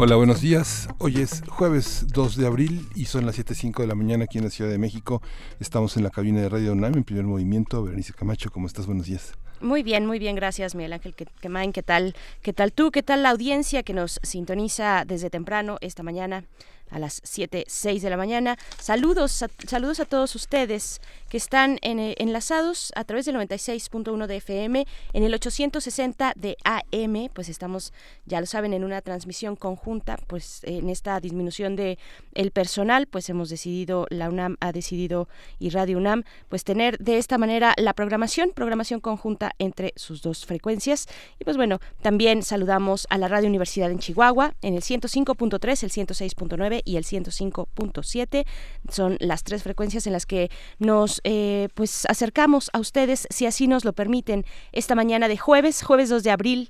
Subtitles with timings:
[0.00, 0.88] Hola, buenos días.
[0.98, 4.44] Hoy es jueves 2 de abril y son las 7.05 de la mañana aquí en
[4.44, 5.20] la Ciudad de México.
[5.58, 7.82] Estamos en la cabina de Radio UNAM en primer movimiento.
[7.82, 8.86] Berenice Camacho, ¿cómo estás?
[8.86, 9.32] Buenos días.
[9.60, 11.72] Muy bien, muy bien, gracias Miguel Ángel Quemain.
[11.72, 12.14] ¿Qué tal?
[12.42, 12.92] ¿Qué tal tú?
[12.92, 16.44] ¿Qué tal la audiencia que nos sintoniza desde temprano esta mañana?
[16.90, 18.56] a las 7, 6 de la mañana.
[18.80, 24.86] Saludos saludos a todos ustedes que están eh, enlazados a través del 96.1 de FM
[25.12, 27.92] en el 860 de AM, pues estamos,
[28.26, 31.98] ya lo saben, en una transmisión conjunta, pues en esta disminución de
[32.34, 37.18] el personal, pues hemos decidido, la UNAM ha decidido y Radio UNAM, pues tener de
[37.18, 41.06] esta manera la programación, programación conjunta entre sus dos frecuencias.
[41.38, 45.90] Y pues bueno, también saludamos a la Radio Universidad en Chihuahua en el 105.3, el
[45.90, 48.46] 106.9 y el 105.7.
[48.90, 53.66] Son las tres frecuencias en las que nos eh, pues acercamos a ustedes, si así
[53.66, 56.68] nos lo permiten, esta mañana de jueves, jueves 2 de abril.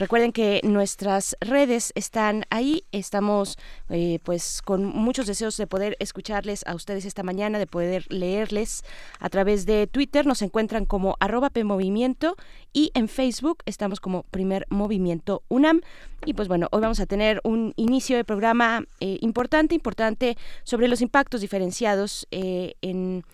[0.00, 3.58] Recuerden que nuestras redes están ahí, estamos
[3.90, 8.82] eh, pues con muchos deseos de poder escucharles a ustedes esta mañana, de poder leerles
[9.18, 12.36] a través de Twitter, nos encuentran como arroba PMovimiento
[12.72, 15.82] y en Facebook estamos como Primer Movimiento UNAM.
[16.24, 20.88] Y pues bueno, hoy vamos a tener un inicio de programa eh, importante, importante sobre
[20.88, 23.24] los impactos diferenciados en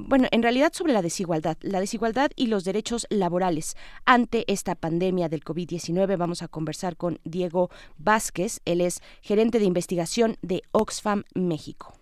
[0.00, 3.76] bueno, en realidad sobre la desigualdad, la desigualdad y los derechos laborales.
[4.04, 9.64] Ante esta pandemia del COVID-19 vamos a conversar con Diego Vázquez, él es gerente de
[9.64, 11.94] investigación de Oxfam México.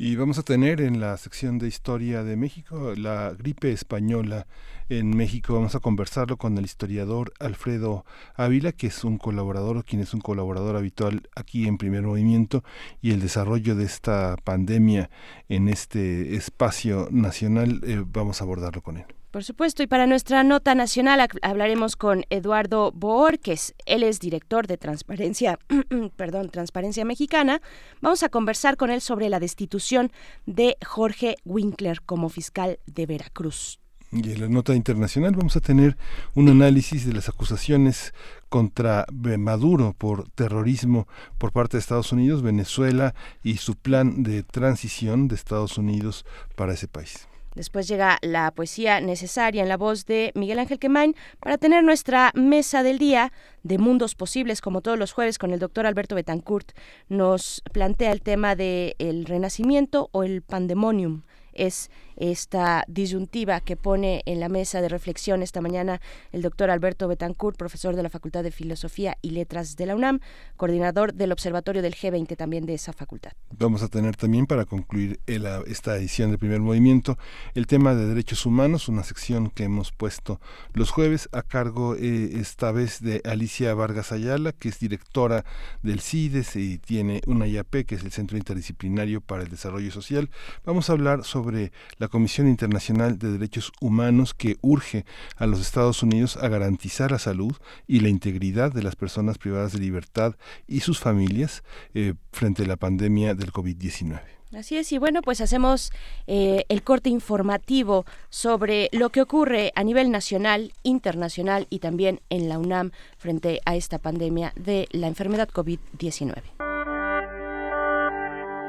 [0.00, 4.46] Y vamos a tener en la sección de Historia de México la gripe española
[4.88, 5.54] en México.
[5.54, 8.04] Vamos a conversarlo con el historiador Alfredo
[8.36, 12.62] Ávila, que es un colaborador quien es un colaborador habitual aquí en Primer Movimiento
[13.02, 15.10] y el desarrollo de esta pandemia
[15.48, 17.80] en este espacio nacional.
[17.82, 19.17] Eh, vamos a abordarlo con él.
[19.30, 24.78] Por supuesto, y para nuestra nota nacional hablaremos con Eduardo Boorques, él es director de
[24.78, 25.58] Transparencia,
[26.16, 27.60] perdón, Transparencia Mexicana.
[28.00, 30.12] Vamos a conversar con él sobre la destitución
[30.46, 33.78] de Jorge Winkler como fiscal de Veracruz.
[34.10, 35.98] Y en la nota internacional vamos a tener
[36.34, 38.14] un análisis de las acusaciones
[38.48, 41.06] contra Maduro por terrorismo
[41.36, 46.24] por parte de Estados Unidos, Venezuela y su plan de transición de Estados Unidos
[46.56, 47.28] para ese país.
[47.58, 52.30] Después llega la poesía necesaria en la voz de Miguel Ángel Quemain para tener nuestra
[52.34, 53.32] mesa del día
[53.64, 56.70] de mundos posibles, como todos los jueves con el doctor Alberto Betancourt.
[57.08, 61.22] Nos plantea el tema del el renacimiento o el pandemonium.
[61.52, 66.00] Es esta disyuntiva que pone en la mesa de reflexión esta mañana
[66.32, 70.20] el doctor Alberto Betancourt, profesor de la Facultad de Filosofía y Letras de la UNAM,
[70.56, 73.32] coordinador del Observatorio del G20 también de esa facultad.
[73.58, 77.18] Vamos a tener también para concluir esta edición del primer movimiento
[77.54, 80.40] el tema de derechos humanos, una sección que hemos puesto
[80.74, 85.44] los jueves a cargo eh, esta vez de Alicia Vargas Ayala, que es directora
[85.82, 90.30] del CIDES y tiene una IAP, que es el Centro Interdisciplinario para el Desarrollo Social.
[90.64, 95.04] Vamos a hablar sobre la Comisión Internacional de Derechos Humanos que urge
[95.36, 99.72] a los Estados Unidos a garantizar la salud y la integridad de las personas privadas
[99.72, 100.34] de libertad
[100.66, 101.62] y sus familias
[101.94, 104.20] eh, frente a la pandemia del COVID-19.
[104.56, 105.92] Así es, y bueno, pues hacemos
[106.26, 112.48] eh, el corte informativo sobre lo que ocurre a nivel nacional, internacional y también en
[112.48, 116.42] la UNAM frente a esta pandemia de la enfermedad COVID-19.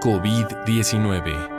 [0.02, 1.59] COVID-19.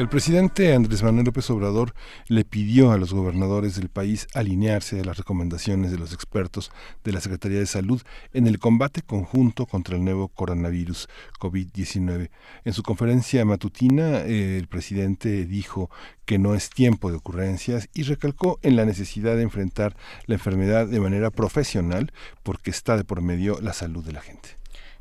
[0.00, 1.92] El presidente Andrés Manuel López Obrador
[2.26, 6.72] le pidió a los gobernadores del país alinearse a las recomendaciones de los expertos
[7.04, 8.00] de la Secretaría de Salud
[8.32, 11.06] en el combate conjunto contra el nuevo coronavirus
[11.38, 12.30] COVID-19.
[12.64, 15.90] En su conferencia matutina, el presidente dijo
[16.24, 20.86] que no es tiempo de ocurrencias y recalcó en la necesidad de enfrentar la enfermedad
[20.86, 22.10] de manera profesional
[22.42, 24.59] porque está de por medio la salud de la gente.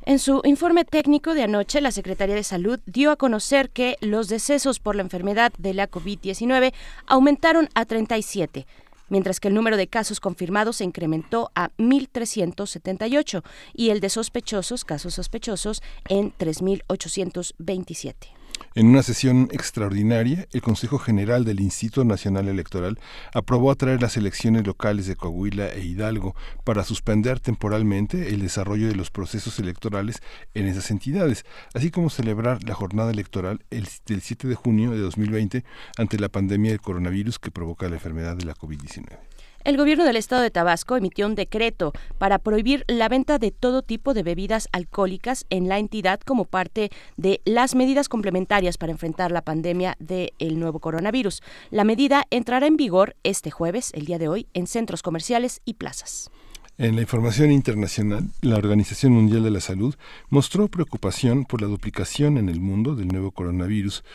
[0.09, 4.27] En su informe técnico de anoche, la Secretaría de Salud dio a conocer que los
[4.27, 6.73] decesos por la enfermedad de la COVID-19
[7.05, 8.65] aumentaron a 37
[9.09, 13.43] mientras que el número de casos confirmados se incrementó a 1.378
[13.75, 18.38] y el de sospechosos, casos sospechosos, en 3.827.
[18.75, 22.99] En una sesión extraordinaria, el Consejo General del Instituto Nacional Electoral
[23.33, 28.95] aprobó atraer las elecciones locales de Coahuila e Hidalgo para suspender temporalmente el desarrollo de
[28.95, 30.21] los procesos electorales
[30.53, 34.99] en esas entidades, así como celebrar la jornada electoral el, del 7 de junio de
[34.99, 35.63] 2020
[35.97, 39.28] ante la pandemia del coronavirus que provoca la enfermedad de la COVID-19.
[39.69, 43.83] El gobierno del estado de Tabasco emitió un decreto para prohibir la venta de todo
[43.83, 49.31] tipo de bebidas alcohólicas en la entidad como parte de las medidas complementarias para enfrentar
[49.31, 51.43] la pandemia del nuevo coronavirus.
[51.69, 55.75] La medida entrará en vigor este jueves, el día de hoy, en centros comerciales y
[55.75, 56.31] plazas.
[56.79, 59.95] En la información internacional, la Organización Mundial de la Salud
[60.29, 64.05] mostró preocupación por la duplicación en el mundo del nuevo coronavirus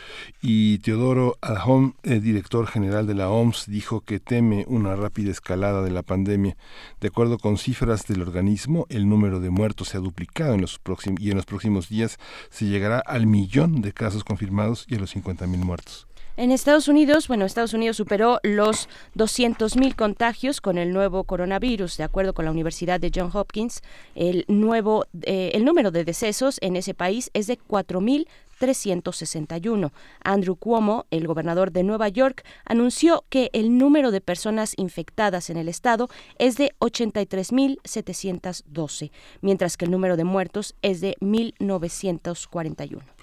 [0.41, 5.83] y Teodoro Adhanom, el director general de la OMS, dijo que teme una rápida escalada
[5.83, 6.57] de la pandemia.
[7.01, 10.79] De acuerdo con cifras del organismo, el número de muertos se ha duplicado en los
[10.79, 12.17] próximos, y en los próximos días
[12.49, 16.07] se llegará al millón de casos confirmados y a los 50.000 muertos.
[16.37, 22.03] En Estados Unidos, bueno, Estados Unidos superó los 200.000 contagios con el nuevo coronavirus, de
[22.03, 23.81] acuerdo con la Universidad de Johns Hopkins.
[24.15, 29.93] El nuevo, eh, el número de decesos en ese país es de 4.361.
[30.25, 35.55] Andrew Cuomo, el gobernador de Nueva York, anunció que el número de personas infectadas en
[35.55, 43.14] el estado es de 83.712, mientras que el número de muertos es de 1.941.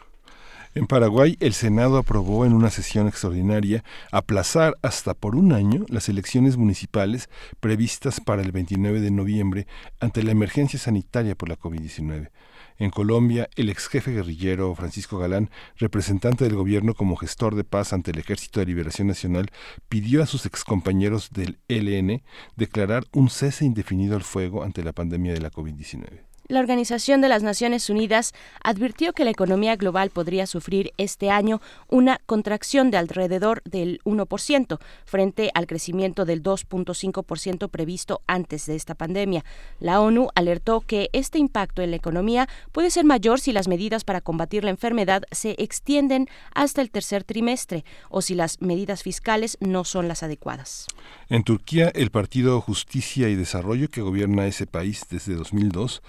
[0.75, 6.09] En Paraguay, el Senado aprobó en una sesión extraordinaria aplazar hasta por un año las
[6.09, 7.29] elecciones municipales
[7.61, 9.67] previstas para el 29 de noviembre
[10.01, 12.31] ante la emergencia sanitaria por la COVID-19.
[12.79, 17.93] En Colombia, el ex jefe guerrillero Francisco Galán, representante del gobierno como gestor de paz
[17.93, 19.51] ante el Ejército de Liberación Nacional,
[19.91, 22.23] pidió a sus excompañeros del ELN
[22.57, 26.32] declarar un cese indefinido al fuego ante la pandemia de la COVID-19.
[26.53, 31.63] La Organización de las Naciones Unidas advirtió que la economía global podría sufrir este año
[31.89, 38.95] una contracción de alrededor del 1% frente al crecimiento del 2.5% previsto antes de esta
[38.95, 39.47] pandemia.
[39.81, 44.05] La ONU alertó que este impacto en la economía puede ser mayor si las medidas
[44.05, 49.57] para combatir la enfermedad se extienden hasta el tercer trimestre o si las medidas fiscales
[49.61, 50.87] no son las adecuadas.
[51.31, 56.03] En Turquía, el Partido Justicia y Desarrollo que gobierna ese país desde 2002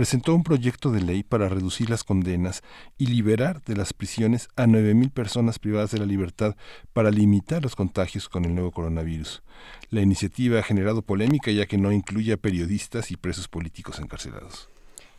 [0.00, 2.62] presentó un proyecto de ley para reducir las condenas
[2.96, 6.56] y liberar de las prisiones a 9.000 personas privadas de la libertad
[6.94, 9.42] para limitar los contagios con el nuevo coronavirus.
[9.90, 14.70] La iniciativa ha generado polémica ya que no incluye a periodistas y presos políticos encarcelados.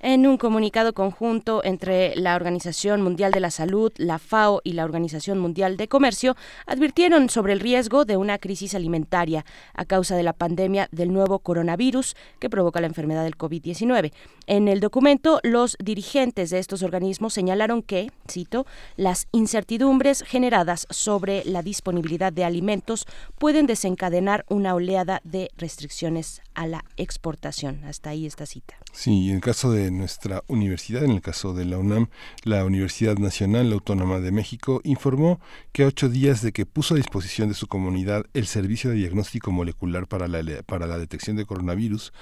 [0.03, 4.83] En un comunicado conjunto entre la Organización Mundial de la Salud, la FAO y la
[4.83, 9.45] Organización Mundial de Comercio, advirtieron sobre el riesgo de una crisis alimentaria
[9.75, 14.11] a causa de la pandemia del nuevo coronavirus que provoca la enfermedad del COVID-19.
[14.47, 18.65] En el documento, los dirigentes de estos organismos señalaron que, cito,
[18.97, 23.05] las incertidumbres generadas sobre la disponibilidad de alimentos
[23.37, 27.83] pueden desencadenar una oleada de restricciones a la exportación.
[27.85, 28.75] Hasta ahí esta cita.
[28.93, 32.09] Sí, en el caso de nuestra universidad, en el caso de la UNAM,
[32.43, 35.39] la Universidad Nacional Autónoma de México informó
[35.71, 38.97] que a ocho días de que puso a disposición de su comunidad el servicio de
[38.97, 42.13] diagnóstico molecular para la, para la detección de coronavirus,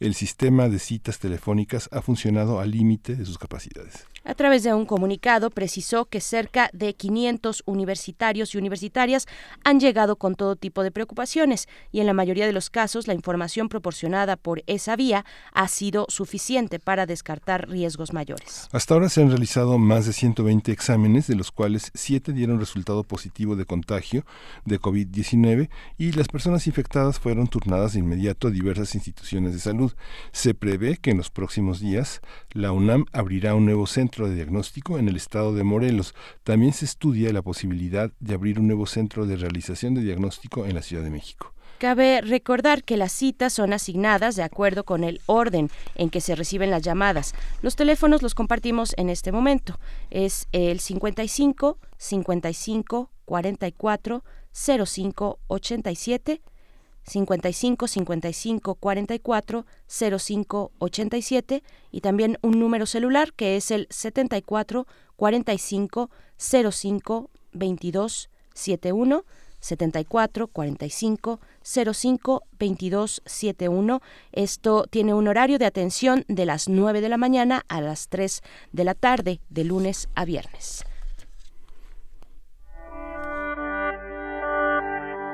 [0.00, 4.06] el sistema de citas telefónicas ha funcionado al límite de sus capacidades.
[4.24, 9.26] A través de un comunicado precisó que cerca de 500 universitarios y universitarias
[9.62, 13.14] han llegado con todo tipo de preocupaciones y en la mayoría de los casos la
[13.14, 18.70] información proporcionada por esa vía ha sido suficiente para descartar riesgos mayores.
[18.72, 23.04] Hasta ahora se han realizado más de 120 exámenes, de los cuales 7 dieron resultado
[23.04, 24.24] positivo de contagio
[24.64, 25.68] de COVID-19
[25.98, 29.92] y las personas infectadas fueron turnadas de inmediato a diversas instituciones de salud.
[30.32, 34.98] Se prevé que en los próximos días la UNAM abrirá un nuevo centro de diagnóstico
[34.98, 36.14] en el estado de Morelos.
[36.44, 40.76] También se estudia la posibilidad de abrir un nuevo centro de realización de diagnóstico en
[40.76, 41.55] la Ciudad de México.
[41.78, 46.34] Cabe recordar que las citas son asignadas de acuerdo con el orden en que se
[46.34, 47.34] reciben las llamadas.
[47.60, 49.78] Los teléfonos los compartimos en este momento.
[50.10, 56.42] Es el 55 55 44 05 87
[57.02, 66.10] 55 55 44 05 87 y también un número celular que es el 74 45
[66.38, 69.24] 05 22 71
[69.66, 71.40] 74 45
[71.92, 74.00] 05 22 71.
[74.32, 78.42] Esto tiene un horario de atención de las 9 de la mañana a las 3
[78.72, 80.84] de la tarde, de lunes a viernes.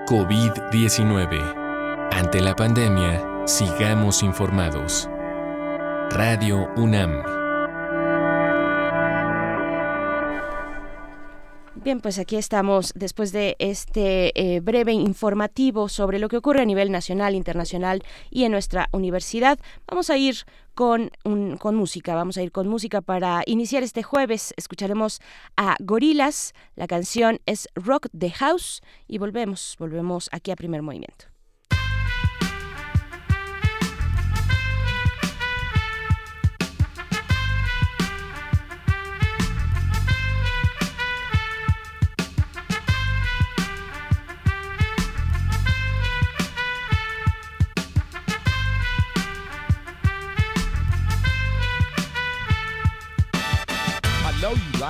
[0.07, 1.63] COVID-19
[2.13, 5.09] ante la pandemia, sigamos informados.
[6.11, 7.42] Radio UNAM.
[11.85, 16.65] Bien, pues aquí estamos después de este eh, breve informativo sobre lo que ocurre a
[16.65, 19.59] nivel nacional, internacional y en nuestra universidad.
[19.89, 20.37] Vamos a ir
[20.77, 21.11] con,
[21.59, 24.55] con música, vamos a ir con música para iniciar este jueves.
[24.57, 25.21] Escucharemos
[25.57, 31.32] a Gorilas, la canción es Rock the House y volvemos, volvemos aquí a primer movimiento.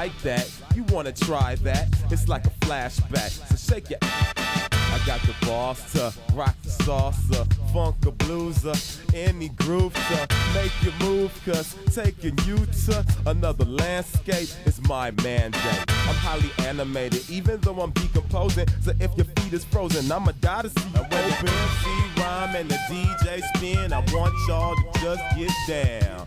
[0.02, 0.50] Like that.
[0.74, 1.86] You wanna try that?
[2.10, 3.30] It's like a flashback.
[3.48, 4.00] So shake your.
[4.02, 7.40] I got the boss to rock the salsa,
[7.72, 8.74] funk a blueser,
[9.14, 15.84] any groove to make you move, cause taking you to another landscape is my mandate.
[16.08, 18.66] I'm highly animated, even though I'm decomposing.
[18.80, 21.48] So if your feet is frozen, I'ma die to see you open.
[21.48, 21.86] MC
[22.18, 26.26] rhyme and the DJ spin, I want y'all to just get down.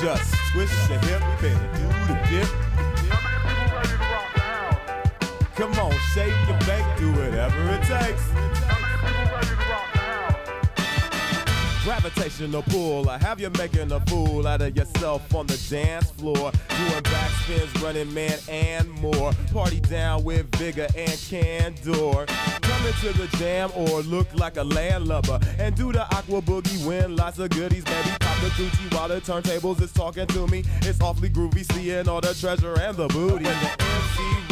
[0.00, 2.48] Just twist your hip and do the dip.
[5.56, 8.22] Come on, shake your bake, do whatever it takes.
[11.88, 16.34] Gravitational pull, I have you making a fool out of yourself on the dance floor.
[16.34, 19.32] Doing backspins, running man, and more.
[19.54, 22.26] Party down with vigor and candor.
[22.60, 25.40] Coming to the jam or look like a landlubber.
[25.58, 28.10] And do the aqua boogie, win lots of goodies, baby.
[28.20, 30.64] Pop the Gucci while the turntables is talking to me.
[30.82, 33.44] It's awfully groovy, seeing all the treasure and the booty.
[33.44, 34.37] The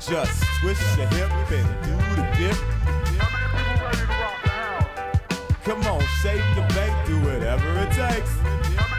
[0.00, 2.56] Just twist your hip and do the dip.
[5.62, 8.89] Come on, shake your bake, do whatever it takes.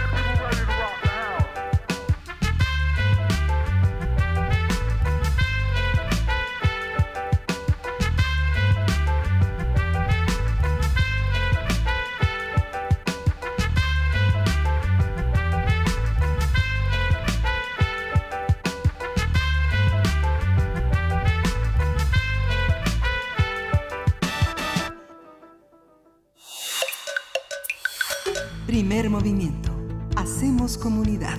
[28.81, 29.71] Primer movimiento.
[30.15, 31.37] Hacemos comunidad.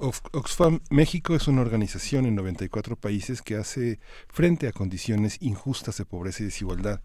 [0.00, 6.04] Oxfam México es una organización en 94 países que hace frente a condiciones injustas de
[6.04, 7.00] pobreza y desigualdad.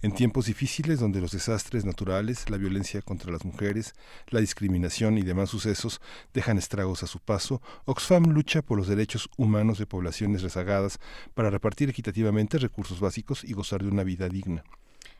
[0.00, 3.92] En tiempos difíciles donde los desastres naturales, la violencia contra las mujeres,
[4.30, 6.00] la discriminación y demás sucesos
[6.32, 10.98] dejan estragos a su paso, Oxfam lucha por los derechos humanos de poblaciones rezagadas
[11.34, 14.64] para repartir equitativamente recursos básicos y gozar de una vida digna.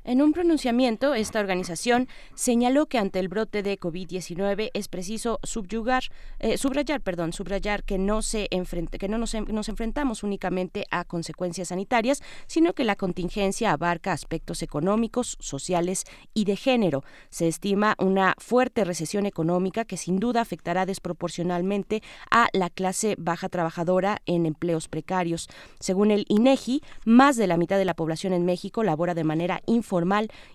[0.06, 6.04] En un pronunciamiento, esta organización señaló que ante el brote de COVID-19 es preciso subyugar,
[6.38, 12.84] eh, subrayar, perdón, subrayar que no nos, nos, enfrentamos únicamente a consecuencias sanitarias, sino que
[12.84, 17.02] la contingencia abarca aspectos económicos, sociales y de género.
[17.28, 23.48] Se estima una fuerte recesión económica que sin duda afectará desproporcionalmente a la clase baja
[23.48, 25.48] trabajadora en empleos precarios.
[25.80, 29.62] Según el INEGI, más de la mitad de la población en México labora de manera
[29.66, 29.95] informal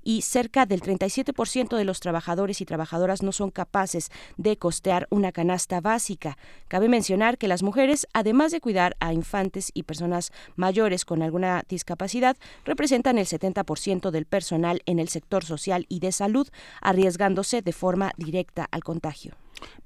[0.04, 5.32] y cerca del 37% de los trabajadores y trabajadoras no son capaces de costear una
[5.32, 6.38] canasta básica.
[6.68, 11.64] Cabe mencionar que las mujeres, además de cuidar a infantes y personas mayores con alguna
[11.68, 16.48] discapacidad, representan el 70% del personal en el sector social y de salud,
[16.82, 19.36] arriesgándose de forma directa al contagio.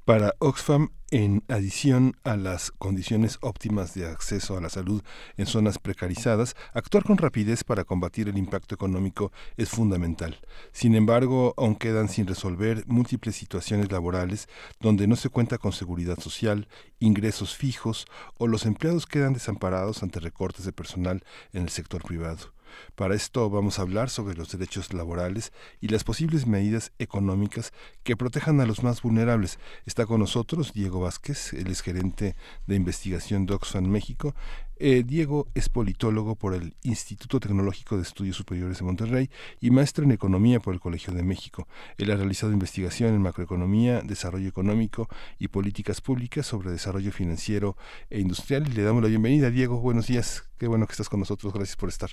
[0.05, 5.01] Para Oxfam, en adición a las condiciones óptimas de acceso a la salud
[5.37, 10.39] en zonas precarizadas, actuar con rapidez para combatir el impacto económico es fundamental.
[10.71, 14.47] Sin embargo, aún quedan sin resolver múltiples situaciones laborales
[14.79, 16.67] donde no se cuenta con seguridad social,
[16.99, 18.05] ingresos fijos
[18.37, 22.54] o los empleados quedan desamparados ante recortes de personal en el sector privado.
[22.95, 28.17] Para esto vamos a hablar sobre los derechos laborales y las posibles medidas económicas que
[28.17, 29.59] protejan a los más vulnerables.
[29.85, 32.35] Está con nosotros Diego Vázquez, él es gerente
[32.67, 34.35] de investigación de Oxfam México.
[34.77, 39.29] Eh, Diego es politólogo por el Instituto Tecnológico de Estudios Superiores de Monterrey
[39.61, 41.67] y maestro en economía por el Colegio de México.
[41.97, 45.07] Él ha realizado investigación en macroeconomía, desarrollo económico
[45.39, 47.77] y políticas públicas sobre desarrollo financiero
[48.09, 48.65] e industrial.
[48.73, 49.79] Le damos la bienvenida, Diego.
[49.79, 50.43] Buenos días.
[50.57, 51.53] Qué bueno que estás con nosotros.
[51.53, 52.09] Gracias por estar.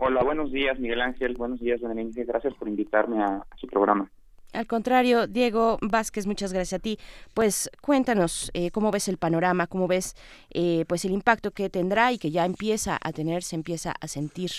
[0.00, 1.34] Hola, buenos días, Miguel Ángel.
[1.34, 2.24] Buenos días, Berenice.
[2.24, 4.08] Gracias por invitarme a, su programa.
[4.52, 6.98] Al contrario, Diego Vázquez, muchas gracias a ti.
[7.34, 10.14] Pues cuéntanos eh, cómo ves el panorama, cómo ves
[10.50, 14.06] eh, pues el impacto que tendrá y que ya empieza a tener, se empieza a
[14.06, 14.50] sentir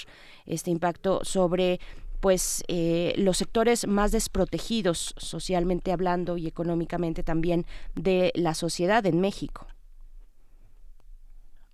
[0.46, 1.79] este impacto sobre
[2.19, 7.65] pues eh, los sectores más desprotegidos socialmente hablando y económicamente también
[7.96, 9.67] de la sociedad en México.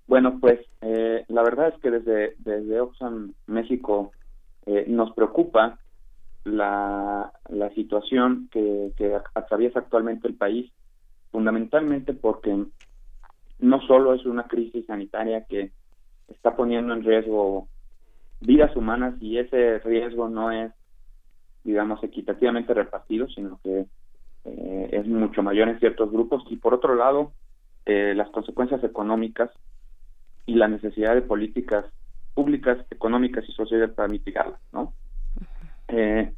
[0.07, 4.11] Bueno, pues eh, la verdad es que desde, desde Oxfam México
[4.67, 5.79] eh, nos preocupa
[6.43, 10.71] la, la situación que, que atraviesa actualmente el país,
[11.31, 12.65] fundamentalmente porque
[13.59, 15.71] no solo es una crisis sanitaria que
[16.27, 17.67] está poniendo en riesgo
[18.41, 20.71] vidas humanas y ese riesgo no es,
[21.63, 23.85] digamos, equitativamente repartido, sino que
[24.45, 26.43] eh, es mucho mayor en ciertos grupos.
[26.49, 27.31] Y por otro lado,
[27.87, 29.51] las consecuencias económicas
[30.45, 31.85] y la necesidad de políticas
[32.33, 34.93] públicas, económicas y sociales para mitigarlas, ¿no?
[35.87, 36.31] Eh,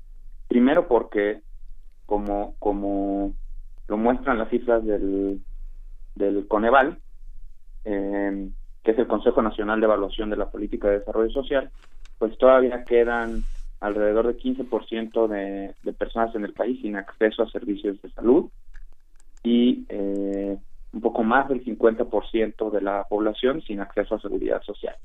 [0.47, 1.41] primero porque,
[2.05, 3.33] como, como
[3.87, 5.41] lo muestran las cifras del,
[6.15, 6.99] del Coneval,
[7.85, 8.49] eh,
[8.83, 11.71] que es el Consejo Nacional de Evaluación de la Política de Desarrollo Social,
[12.19, 13.43] pues todavía quedan
[13.79, 18.49] alrededor de 15% de, de personas en el país sin acceso a servicios de salud
[19.43, 20.57] y eh,
[20.93, 24.95] un poco más del 50% de la población sin acceso a seguridad social.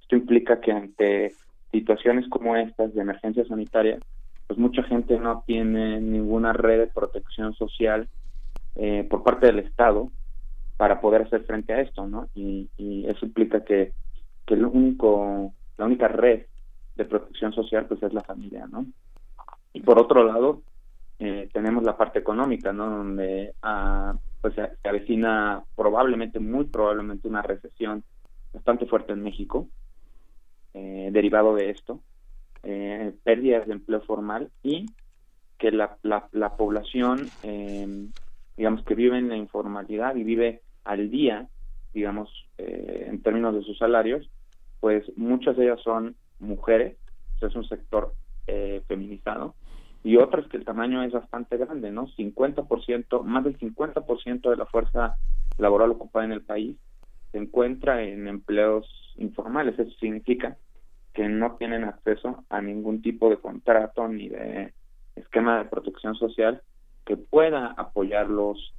[0.00, 1.32] Esto implica que ante
[1.72, 3.98] situaciones como estas de emergencia sanitaria,
[4.46, 8.08] pues mucha gente no tiene ninguna red de protección social
[8.76, 10.10] eh, por parte del Estado
[10.76, 12.28] para poder hacer frente a esto, ¿no?
[12.34, 12.68] Y,
[13.08, 13.92] eso implica que,
[14.44, 16.46] que el único, la única red
[16.96, 18.86] de protección social pues es la familia, ¿no?
[19.72, 20.62] Y por otro lado,
[21.18, 22.90] eh, tenemos la parte económica, ¿no?
[22.90, 24.14] Donde ah,
[24.46, 28.04] pues se, avecina probablemente, muy probablemente una recesión
[28.52, 29.68] bastante fuerte en México,
[30.72, 32.00] eh, derivado de esto,
[32.62, 34.86] eh, pérdidas de empleo formal y
[35.58, 38.06] que la, la, la población, eh,
[38.56, 41.48] digamos, que vive en la informalidad y vive al día,
[41.92, 44.30] digamos, eh, en términos de sus salarios,
[44.78, 46.96] pues muchas de ellas son mujeres,
[47.40, 48.14] es un sector
[48.46, 49.56] eh, feminizado,
[50.06, 52.06] y otras que el tamaño es bastante grande, ¿no?
[52.06, 55.16] 50%, más del 50% de la fuerza
[55.58, 56.76] laboral ocupada en el país
[57.32, 59.76] se encuentra en empleos informales.
[59.76, 60.58] Eso significa
[61.12, 64.72] que no tienen acceso a ningún tipo de contrato ni de
[65.16, 66.62] esquema de protección social
[67.04, 68.74] que pueda apoyarlos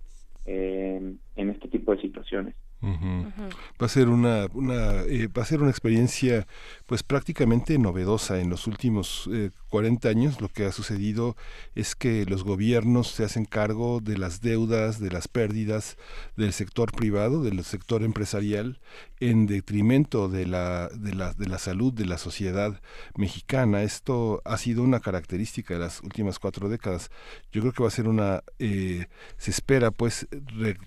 [0.46, 2.56] eh, en este tipo de situaciones.
[2.84, 6.46] Va a ser una, una eh, va a ser una experiencia
[6.86, 11.36] pues prácticamente novedosa en los últimos eh, 40 años lo que ha sucedido
[11.76, 15.98] es que los gobiernos se hacen cargo de las deudas, de las pérdidas
[16.36, 18.80] del sector privado, del sector empresarial,
[19.20, 22.82] en detrimento de la, de la, de la salud de la sociedad
[23.16, 23.84] mexicana.
[23.84, 27.10] Esto ha sido una característica de las últimas cuatro décadas.
[27.52, 30.28] Yo creo que va a ser una, eh, se espera pues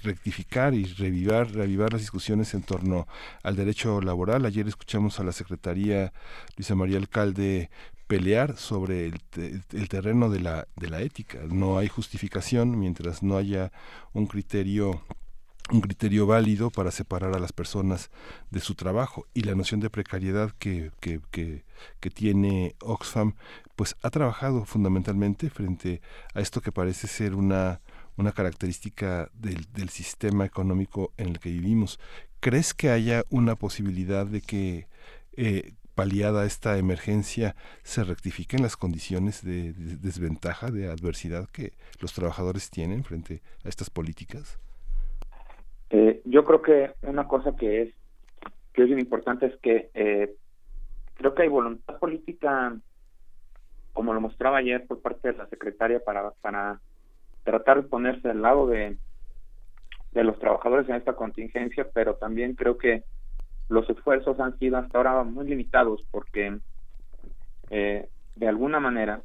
[0.03, 3.07] rectificar y revivar, revivar las discusiones en torno
[3.43, 4.47] al derecho laboral.
[4.47, 6.13] Ayer escuchamos a la Secretaría
[6.57, 7.71] Luisa María Alcalde
[8.11, 9.21] pelear sobre el,
[9.73, 11.39] el, terreno de la, de la ética.
[11.49, 13.71] No hay justificación mientras no haya
[14.13, 15.05] un criterio
[15.71, 18.11] un criterio válido para separar a las personas
[18.51, 21.63] de su trabajo y la noción de precariedad que, que,
[22.13, 23.35] tiene Oxfam
[23.77, 26.01] pues ha trabajado fundamentalmente frente
[26.35, 27.81] a esto que parece ser una,
[28.17, 32.01] una característica del, del sistema económico en el que vivimos.
[32.41, 34.89] ¿Crees que haya una posibilidad de que
[35.37, 42.71] eh, paliada esta emergencia, se rectifiquen las condiciones de, desventaja, de adversidad que los trabajadores
[42.71, 44.59] tienen frente a estas políticas?
[45.91, 47.95] Eh, yo creo que una cosa que es
[48.73, 50.35] que es bien importante es que eh,
[51.17, 52.75] creo que hay voluntad política,
[53.93, 56.81] como lo mostraba ayer por parte de la secretaria para para
[57.45, 58.97] tratar de ponerse al lado de,
[60.13, 63.05] de los trabajadores en esta contingencia, pero también creo que
[63.71, 66.59] los esfuerzos han sido hasta ahora muy limitados porque
[67.71, 69.23] eh, de alguna manera,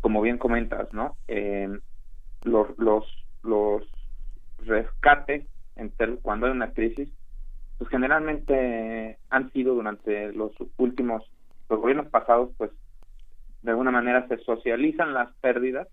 [0.00, 1.16] como bien comentas, ¿no?
[1.28, 1.68] Eh,
[2.42, 3.04] los, los,
[3.42, 3.82] los
[4.58, 5.46] rescates
[6.22, 7.08] cuando hay una crisis,
[7.78, 11.22] pues generalmente han sido durante los últimos,
[11.68, 12.70] los gobiernos pasados, pues
[13.62, 15.88] de alguna manera se socializan las pérdidas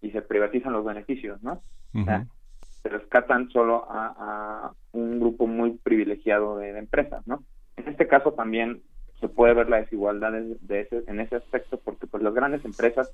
[0.00, 1.60] y se privatizan los beneficios, ¿no?
[1.92, 7.42] se rescatan solo a, un grupo muy privilegiado de, empresas, ¿no?
[7.76, 8.82] En este caso también
[9.20, 13.12] se puede ver la desigualdad de, ese, en ese aspecto porque pues las grandes empresas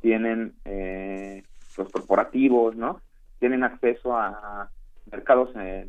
[0.00, 1.42] tienen eh,
[1.76, 3.00] los corporativos, ¿no?
[3.38, 4.70] Tienen acceso a
[5.10, 5.88] mercados eh,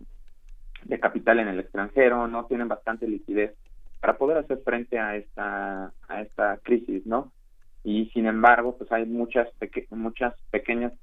[0.83, 2.45] de capital en el extranjero, ¿no?
[2.45, 3.53] Tienen bastante liquidez
[3.99, 7.31] para poder hacer frente a esta a esta crisis, ¿no?
[7.83, 9.47] Y sin embargo, pues hay muchas
[9.89, 10.93] muchas pequeñas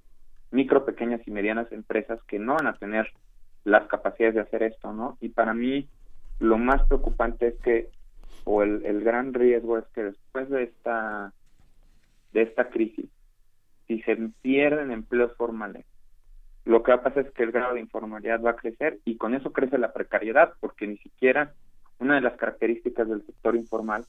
[0.51, 3.09] micro, pequeñas y medianas empresas que no van a tener
[3.65, 5.17] las capacidades de hacer esto, ¿no?
[5.21, 5.89] Y para mí
[6.39, 7.89] lo más preocupante es que,
[8.45, 11.33] o el, el gran riesgo es que después de esta,
[12.33, 13.07] de esta crisis,
[13.87, 15.87] si se pierden empleos formales,
[16.65, 19.17] lo que va a pasar es que el grado de informalidad va a crecer y
[19.17, 21.53] con eso crece la precariedad, porque ni siquiera
[21.99, 24.05] una de las características del sector informal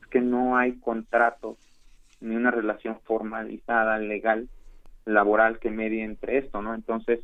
[0.00, 1.58] es que no hay contratos
[2.20, 4.48] ni una relación formalizada, legal,
[5.04, 6.74] laboral que medie entre esto, ¿no?
[6.74, 7.20] Entonces,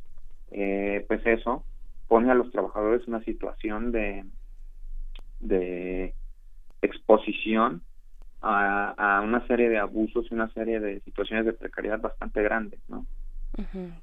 [0.51, 1.65] eh, pues eso
[2.13, 4.27] pone a los trabajadores una situación de,
[5.41, 6.13] de
[6.83, 7.81] exposición
[8.43, 12.81] a, a una serie de abusos y una serie de situaciones de precariedad bastante grandes,
[12.91, 13.07] ¿no?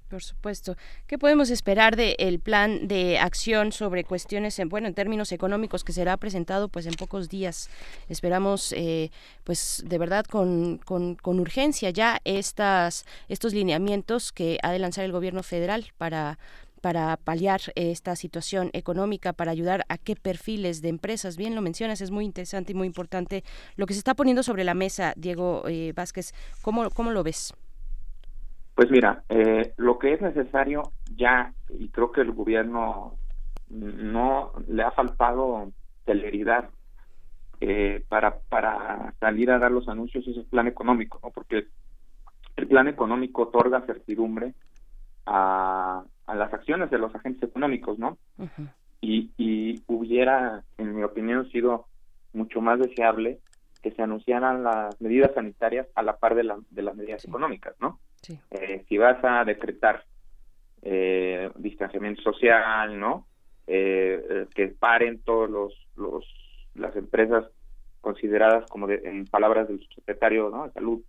[0.09, 0.75] por supuesto.
[1.07, 5.91] ¿Qué podemos esperar del plan de acción sobre cuestiones, en, bueno, en términos económicos que
[5.91, 7.69] será presentado pues en pocos días?
[8.09, 9.09] Esperamos, eh,
[9.43, 15.03] pues de verdad con, con, con, urgencia ya estas, estos lineamientos que ha de lanzar
[15.03, 16.37] el gobierno federal para
[16.81, 21.37] para paliar esta situación económica, para ayudar a qué perfiles de empresas.
[21.37, 23.43] Bien lo mencionas, es muy interesante y muy importante
[23.75, 26.33] lo que se está poniendo sobre la mesa, Diego eh, Vázquez.
[26.61, 27.53] ¿Cómo, ¿Cómo lo ves?
[28.75, 33.15] Pues mira, eh, lo que es necesario ya, y creo que el gobierno
[33.69, 35.71] no le ha faltado
[36.05, 36.69] celeridad
[37.61, 41.29] eh, para, para salir a dar los anuncios, es el plan económico, ¿no?
[41.29, 41.67] porque
[42.55, 44.53] el plan económico otorga certidumbre
[45.25, 48.17] a, a las acciones de los agentes económicos, ¿no?
[49.01, 51.85] y, y hubiera, en mi opinión, sido
[52.33, 53.39] mucho más deseable
[53.81, 57.75] que se anunciaran las medidas sanitarias a la par de, la, de las medidas económicas,
[57.79, 57.99] ¿no?
[58.51, 60.03] Eh, si vas a decretar
[60.81, 63.25] eh, distanciamiento social, ¿no?
[63.67, 66.25] Eh, eh, que paren todos los, los
[66.75, 67.45] las empresas
[68.01, 70.65] consideradas como de, en palabras del secretario ¿no?
[70.65, 71.01] de salud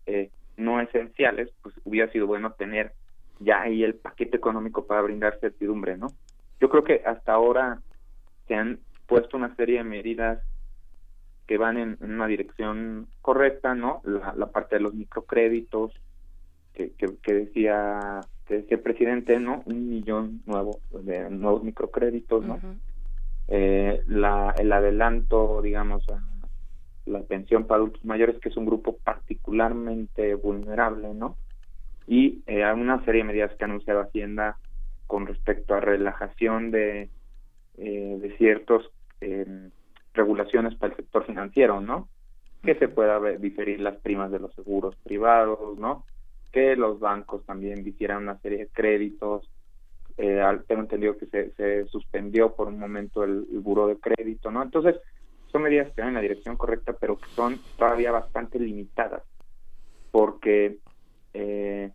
[0.56, 2.92] no esenciales, pues hubiera sido bueno tener
[3.40, 6.08] ya ahí el paquete económico para brindar certidumbre, ¿no?
[6.60, 7.80] Yo creo que hasta ahora
[8.46, 10.42] se han puesto una serie de medidas
[11.46, 14.02] que van en, una dirección correcta, ¿no?
[14.04, 15.92] La, parte de los microcréditos,
[16.74, 19.62] que, que, decía que decía el presidente, ¿no?
[19.64, 22.60] Un millón nuevo de nuevos microcréditos, ¿no?
[23.48, 26.22] eh, la, el adelanto, digamos, a
[27.06, 31.36] la pensión para adultos mayores, que es un grupo particularmente vulnerable, ¿no?
[32.10, 34.56] Y eh, una serie de medidas que ha anunciado Hacienda
[35.06, 37.08] con respecto a relajación de,
[37.78, 39.70] eh, de ciertos eh,
[40.12, 42.08] regulaciones para el sector financiero, ¿no?
[42.64, 46.04] Que se pueda diferir las primas de los seguros privados, ¿no?
[46.50, 49.48] Que los bancos también difieran una serie de créditos.
[50.16, 54.50] Eh, tengo entendido que se, se suspendió por un momento el, el buro de crédito,
[54.50, 54.64] ¿no?
[54.64, 54.96] Entonces,
[55.52, 59.22] son medidas que van en la dirección correcta, pero que son todavía bastante limitadas,
[60.10, 60.78] porque
[61.34, 61.92] eh,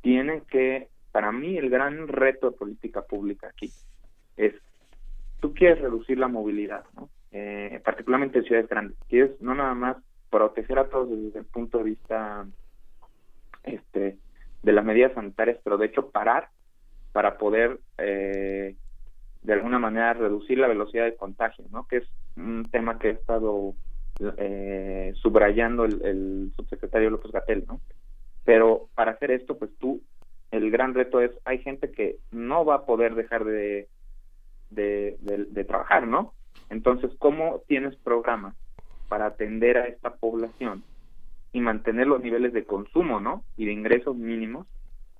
[0.00, 3.70] tienen que, para mí, el gran reto de política pública aquí
[4.36, 4.54] es,
[5.40, 7.08] tú quieres reducir la movilidad, ¿no?
[7.32, 9.96] eh, particularmente en ciudades grandes, que es no nada más
[10.30, 12.46] proteger a todos desde el punto de vista
[13.64, 14.18] este
[14.62, 16.48] de las medidas sanitarias, pero de hecho parar
[17.12, 18.76] para poder eh,
[19.42, 21.86] de alguna manera reducir la velocidad de contagio, ¿no?
[21.86, 23.74] Que es un tema que ha estado
[24.36, 27.80] eh, subrayando el, el subsecretario López Gatel, ¿no?
[28.44, 30.02] Pero para hacer esto, pues tú,
[30.50, 33.88] el gran reto es, hay gente que no va a poder dejar de,
[34.70, 36.32] de, trabajar, ¿no?
[36.68, 38.54] Entonces, ¿cómo tienes programas
[39.08, 40.82] para atender a esta población
[41.52, 43.44] y mantener los niveles de consumo, ¿no?
[43.56, 44.66] Y de ingresos mínimos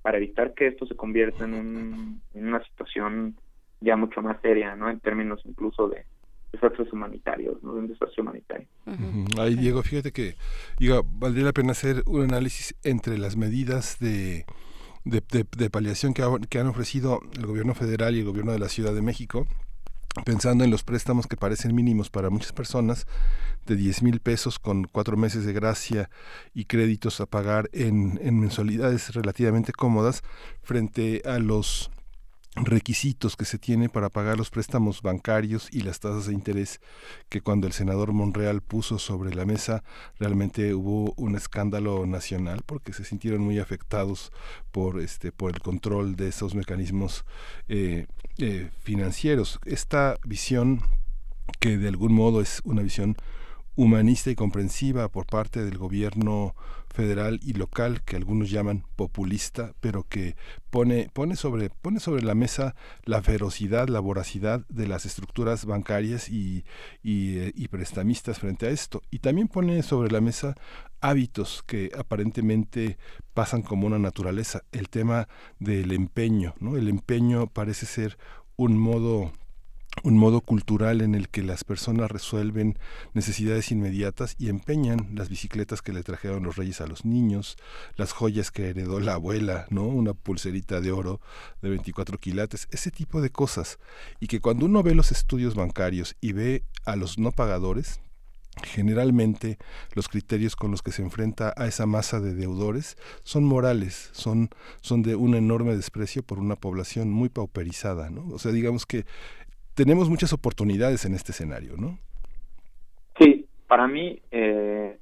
[0.01, 3.35] para evitar que esto se convierta en, un, en una situación
[3.81, 4.89] ya mucho más seria, ¿no?
[4.89, 6.05] En términos incluso de
[6.51, 7.73] desastres humanitarios, ¿no?
[7.73, 8.67] De un desastre humanitario.
[9.39, 10.35] Ahí, Diego, fíjate que,
[10.79, 14.45] diga, valdría la pena hacer un análisis entre las medidas de
[15.03, 18.93] de, paliación que, que han ofrecido el gobierno federal y el gobierno de la Ciudad
[18.93, 19.47] de México
[20.25, 23.07] pensando en los préstamos que parecen mínimos para muchas personas,
[23.65, 26.09] de 10 mil pesos con cuatro meses de gracia
[26.53, 30.23] y créditos a pagar en, en mensualidades relativamente cómodas,
[30.63, 31.91] frente a los
[32.55, 36.81] requisitos que se tiene para pagar los préstamos bancarios y las tasas de interés
[37.29, 39.83] que cuando el senador Monreal puso sobre la mesa
[40.19, 44.33] realmente hubo un escándalo nacional porque se sintieron muy afectados
[44.71, 47.23] por este por el control de esos mecanismos
[47.69, 49.59] eh, eh, financieros.
[49.65, 50.81] Esta visión
[51.59, 53.15] que de algún modo es una visión
[53.75, 56.53] humanista y comprensiva por parte del gobierno
[56.91, 60.35] federal y local que algunos llaman populista, pero que
[60.69, 66.29] pone, pone, sobre, pone sobre la mesa la ferocidad, la voracidad de las estructuras bancarias
[66.29, 66.65] y,
[67.01, 69.01] y, eh, y prestamistas frente a esto.
[69.09, 70.55] Y también pone sobre la mesa
[71.01, 72.97] hábitos que aparentemente
[73.33, 74.63] pasan como una naturaleza.
[74.71, 75.27] El tema
[75.59, 76.77] del empeño, ¿no?
[76.77, 78.17] El empeño parece ser
[78.55, 79.31] un modo
[80.03, 82.77] un modo cultural en el que las personas resuelven
[83.13, 87.57] necesidades inmediatas y empeñan las bicicletas que le trajeron los reyes a los niños,
[87.95, 89.83] las joyas que heredó la abuela, ¿no?
[89.83, 91.21] Una pulserita de oro
[91.61, 93.79] de 24 quilates, ese tipo de cosas.
[94.19, 97.99] Y que cuando uno ve los estudios bancarios y ve a los no pagadores,
[98.63, 99.57] generalmente
[99.93, 104.49] los criterios con los que se enfrenta a esa masa de deudores son morales, son,
[104.81, 108.27] son de un enorme desprecio por una población muy pauperizada, ¿no?
[108.33, 109.05] O sea, digamos que
[109.73, 111.97] tenemos muchas oportunidades en este escenario, ¿no?
[113.17, 114.97] Sí, para mí eh,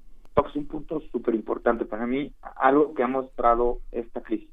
[0.47, 1.86] es un punto súper importante.
[1.86, 4.49] Para mí, algo que ha mostrado esta crisis,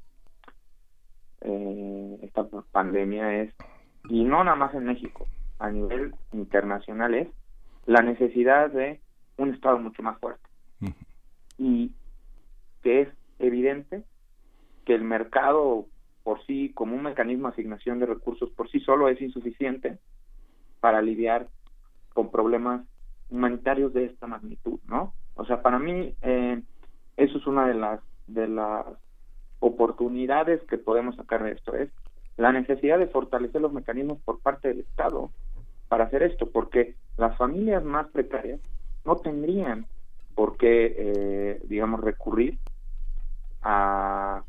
[1.41, 3.55] eh, esta pandemia es,
[4.09, 5.27] y no nada más en México,
[5.59, 7.29] a nivel internacional es
[7.87, 9.01] la necesidad de
[9.37, 10.43] un Estado mucho más fuerte.
[11.59, 11.93] Y
[12.83, 14.05] que es evidente
[14.85, 15.87] que el mercado
[16.27, 19.99] por sí, como un mecanismo de asignación de recursos por sí solo es insuficiente
[20.81, 21.47] para lidiar
[22.15, 22.85] con problemas
[23.31, 25.15] humanitarios de esta magnitud, ¿no?
[25.37, 26.61] O sea, para mí eh,
[27.17, 28.87] eso es una de las de las
[29.61, 31.91] oportunidades que podemos sacar de esto es
[32.37, 35.31] la necesidad de fortalecer los mecanismos por parte del Estado
[35.87, 38.59] para hacer esto, porque las familias más precarias
[39.05, 39.87] no tendrían
[40.35, 42.59] por qué, eh, digamos, recurrir
[43.63, 44.43] a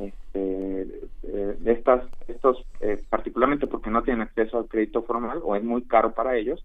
[0.00, 0.82] este,
[1.24, 5.64] eh, de estas, estos, eh, particularmente porque no tienen acceso al crédito formal o es
[5.64, 6.64] muy caro para ellos,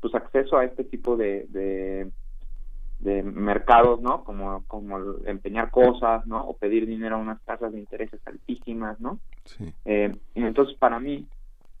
[0.00, 4.24] pues acceso a este tipo de, de, mercados, ¿no?
[4.24, 6.42] Como, como empeñar cosas, ¿no?
[6.42, 9.18] O pedir dinero a unas tasas de intereses altísimas, ¿no?
[9.84, 11.26] Eh, y entonces para mí,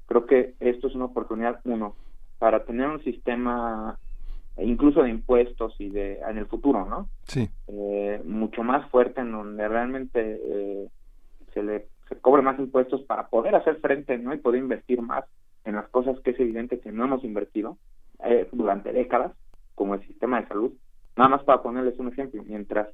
[0.06, 1.96] creo que esto es una oportunidad, uno,
[2.38, 3.98] para tener un sistema
[4.58, 7.08] incluso de impuestos y de en el futuro, ¿no?
[7.24, 7.48] Sí.
[7.68, 10.88] Eh, mucho más fuerte en donde realmente eh,
[11.52, 14.34] se le se cobre más impuestos para poder hacer frente, ¿no?
[14.34, 15.24] Y poder invertir más
[15.64, 17.78] en las cosas que es evidente que no hemos invertido
[18.22, 19.32] eh, durante décadas,
[19.74, 20.72] como el sistema de salud.
[21.16, 22.88] Nada más para ponerles un ejemplo, mientras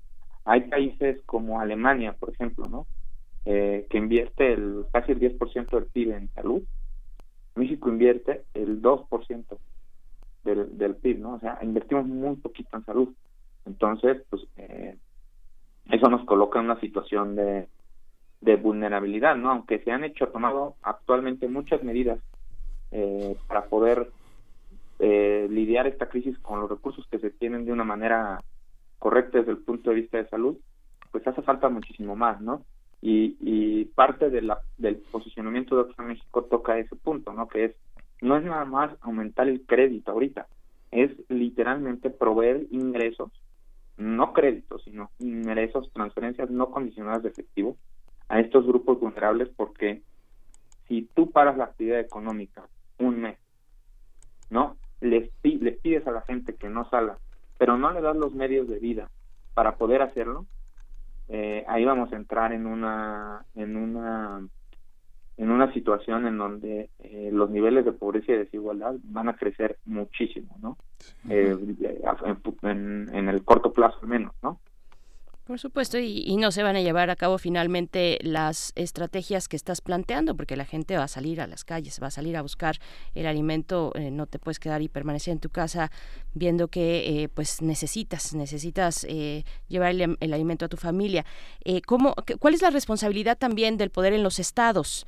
[0.45, 2.87] hay países como Alemania, por ejemplo, ¿no?
[3.43, 6.63] que invierte el casi el 10% del PIB en salud,
[7.57, 9.59] México invierte el 2%
[10.45, 11.35] del, del PIB, ¿no?
[11.35, 13.09] O sea, invertimos muy poquito en salud.
[13.67, 14.97] Entonces, pues, eh,
[15.91, 17.69] eso nos coloca en una situación de,
[18.41, 19.51] de vulnerabilidad, ¿no?
[19.51, 22.19] Aunque se han hecho, tomado actualmente muchas medidas
[22.91, 24.11] eh, para poder
[24.99, 28.43] eh, lidiar esta crisis con los recursos que se tienen de una manera
[28.99, 30.57] correcta desde el punto de vista de salud,
[31.11, 32.65] pues hace falta muchísimo más, ¿no?
[33.03, 37.49] Y, y parte del posicionamiento de Oxfam México toca ese punto, ¿no?
[37.49, 37.77] Que es
[38.21, 40.47] no es nada más aumentar el crédito ahorita,
[40.91, 43.31] es literalmente proveer ingresos,
[43.97, 47.77] no créditos, sino ingresos, transferencias no condicionadas de efectivo
[48.29, 50.03] a estos grupos vulnerables porque
[50.89, 52.67] si tú paras la actividad económica
[52.99, 53.39] un mes,
[54.51, 54.77] ¿no?
[55.01, 57.19] Les, pides a la gente que no salga,
[57.59, 59.09] pero no le das los medios de vida
[59.55, 60.47] para poder hacerlo,
[61.29, 64.47] eh, ahí vamos a entrar en una en una
[65.41, 69.79] en una situación en donde eh, los niveles de pobreza y desigualdad van a crecer
[69.87, 70.77] muchísimo, ¿no?
[71.31, 71.57] Eh,
[72.63, 74.61] en, en, el corto plazo al menos, ¿no?
[75.51, 79.81] Por supuesto, y, no se van a llevar a cabo finalmente las estrategias que estás
[79.81, 82.79] planteando, porque la gente va a salir a las calles, va a salir a buscar
[83.17, 85.91] el alimento, eh, no te puedes quedar y permanecer en tu casa
[86.35, 91.27] viendo que eh, pues necesitas, necesitas eh, llevar el, alimento a tu familia.
[91.85, 95.05] ¿cómo, ¿Cuál es la responsabilidad también del poder en los estados?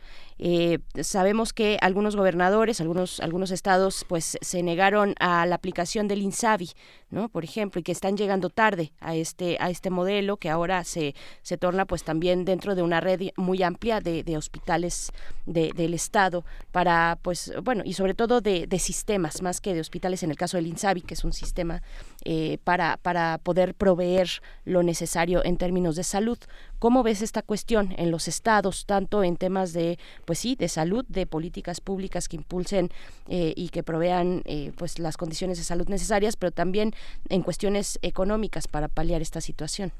[1.02, 6.70] sabemos que algunos gobernadores, algunos, algunos estados pues se negaron a la aplicación del INSABI,
[7.10, 7.28] ¿no?
[7.28, 11.14] Por ejemplo, y que están llegando tarde a este, a este modelo que ahora se,
[11.42, 15.12] se torna pues también dentro de una red muy amplia de, de hospitales
[15.46, 20.22] del Estado para pues bueno y sobre todo de, de, sistemas más que de hospitales
[20.22, 21.82] en el caso del INSABI que es un sistema
[22.24, 24.28] eh, para, para poder proveer
[24.64, 26.38] lo necesario en términos de salud.
[26.78, 31.04] ¿Cómo ves esta cuestión en los estados, tanto en temas de, pues sí, de salud,
[31.08, 32.90] de políticas públicas que impulsen
[33.28, 36.94] eh, y que provean eh, pues las condiciones de salud necesarias, pero también
[37.28, 39.92] en cuestiones económicas para paliar esta situación?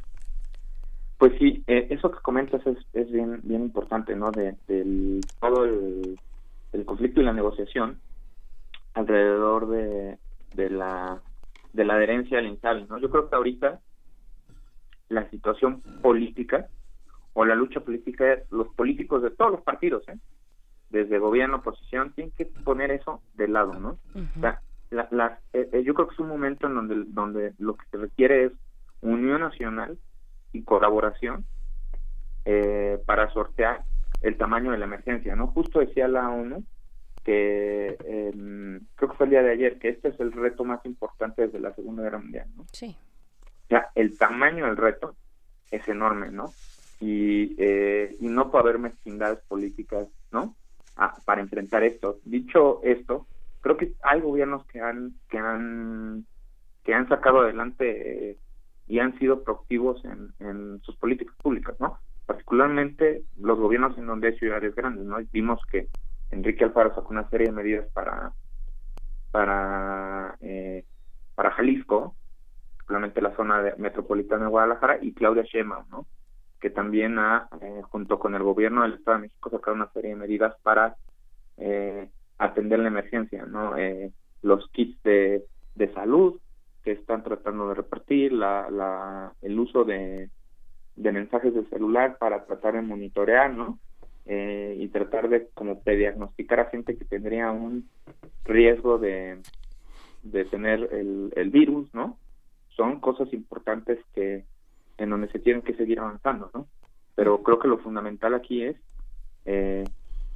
[1.22, 4.32] Pues sí, eso que comentas es, es bien bien importante, ¿no?
[4.32, 4.56] De,
[5.38, 6.18] todo el,
[6.84, 8.00] conflicto y la negociación
[8.94, 10.18] alrededor de,
[10.56, 11.22] de la
[11.72, 12.98] de la adherencia al INSABI, ¿no?
[12.98, 13.78] Yo creo que ahorita
[15.10, 16.66] la situación política
[17.34, 20.18] o la lucha política, los políticos de todos los partidos, ¿eh?
[20.90, 23.90] desde gobierno, oposición, tienen que poner eso de lado, ¿no?
[24.16, 27.76] o sea, la, eh, eh, yo creo que es un momento en donde, donde lo
[27.76, 28.52] que se requiere es
[29.02, 29.96] unión nacional
[30.52, 31.44] y colaboración
[32.44, 33.84] eh, para sortear
[34.20, 35.48] el tamaño de la emergencia, ¿no?
[35.48, 36.64] Justo decía la ONU
[37.24, 40.84] que eh, creo que fue el día de ayer, que este es el reto más
[40.84, 42.64] importante desde la Segunda Guerra Mundial, ¿no?
[42.72, 42.96] Sí.
[43.64, 45.14] O sea, el tamaño del reto
[45.70, 46.52] es enorme, ¿no?
[47.00, 50.54] Y, eh, y no puede haber mezquindades políticas, ¿no?
[50.96, 52.18] Ah, para enfrentar esto.
[52.24, 53.26] Dicho esto,
[53.60, 56.26] creo que hay gobiernos que han que han
[56.84, 58.36] que han sacado adelante eh,
[58.92, 61.98] y han sido proactivos en, en sus políticas públicas, ¿no?
[62.26, 65.16] Particularmente los gobiernos en donde hay ciudades grandes, ¿no?
[65.32, 65.88] Vimos que
[66.30, 68.32] Enrique Alfaro sacó una serie de medidas para
[69.30, 70.84] para eh,
[71.34, 72.14] para Jalisco,
[72.76, 76.06] particularmente la zona de, metropolitana de Guadalajara y Claudia Sheinbaum, ¿no?
[76.60, 80.10] Que también ha eh, junto con el gobierno del Estado de México sacado una serie
[80.10, 80.96] de medidas para
[81.56, 83.72] eh, atender la emergencia, ¿no?
[84.42, 86.41] los kits de, de salud
[86.82, 90.30] que están tratando de repartir, la, la, el uso de,
[90.96, 93.78] de mensajes de celular para tratar de monitorear, ¿no?
[94.24, 97.88] Eh, y tratar de como diagnosticar a gente que tendría un
[98.44, 99.40] riesgo de,
[100.22, 102.18] de tener el, el virus, ¿no?
[102.76, 104.44] Son cosas importantes que
[104.98, 106.66] en donde se tienen que seguir avanzando, ¿no?
[107.14, 108.76] Pero creo que lo fundamental aquí es
[109.44, 109.84] eh,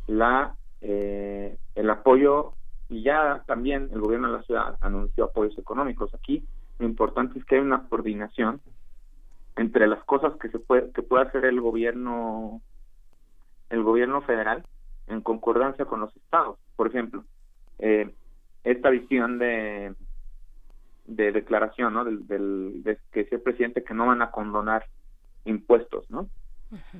[0.09, 2.53] la eh, el apoyo
[2.89, 6.15] y ya también el gobierno de la ciudad anunció apoyos económicos.
[6.15, 6.45] Aquí
[6.79, 8.61] lo importante es que hay una coordinación
[9.57, 12.61] entre las cosas que se puede que puede hacer el gobierno
[13.71, 14.65] el gobierno federal
[15.07, 16.59] en concordancia con los estados.
[16.77, 17.25] Por ejemplo,
[17.79, 18.15] eh,
[18.65, 19.95] esta visión de,
[21.07, 22.05] de declaración, ¿no?
[22.05, 24.85] Del, del de que decía el presidente que no van a condonar
[25.45, 26.29] impuestos, ¿no?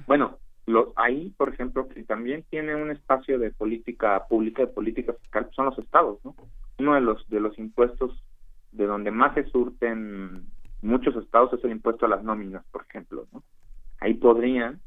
[0.07, 5.13] Bueno, lo, ahí, por ejemplo, que también tiene un espacio de política pública, de política
[5.15, 6.35] fiscal, son los estados, ¿no?
[6.79, 8.23] Uno de los de los impuestos
[8.73, 10.45] de donde más se surten
[10.83, 13.43] muchos estados es el impuesto a las nóminas, por ejemplo, ¿no?
[14.01, 14.81] Ahí podrían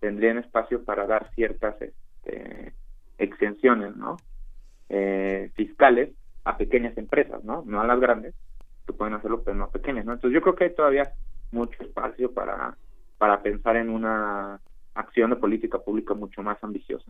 [0.00, 2.72] tendrían espacio para dar ciertas este,
[3.18, 4.16] exenciones, ¿no?
[4.88, 6.10] Eh, fiscales
[6.44, 7.62] a pequeñas empresas, ¿no?
[7.66, 8.34] No a las grandes,
[8.86, 10.14] que pueden hacerlo, pero no a pequeñas, ¿no?
[10.14, 11.12] Entonces yo creo que hay todavía
[11.52, 12.76] mucho espacio para
[13.18, 14.60] para pensar en una
[14.98, 17.06] acción de política pública mucho más ambiciosa.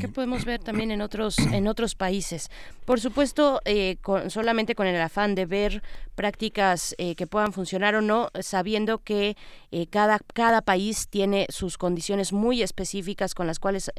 [0.00, 2.48] ¿Qué podemos ver también en otros en otros países?
[2.84, 3.96] Por supuesto, eh,
[4.28, 5.82] solamente con el afán de ver
[6.14, 9.36] prácticas eh, que puedan funcionar o no, sabiendo que
[9.72, 13.90] eh, cada cada país tiene sus condiciones muy específicas con las cuales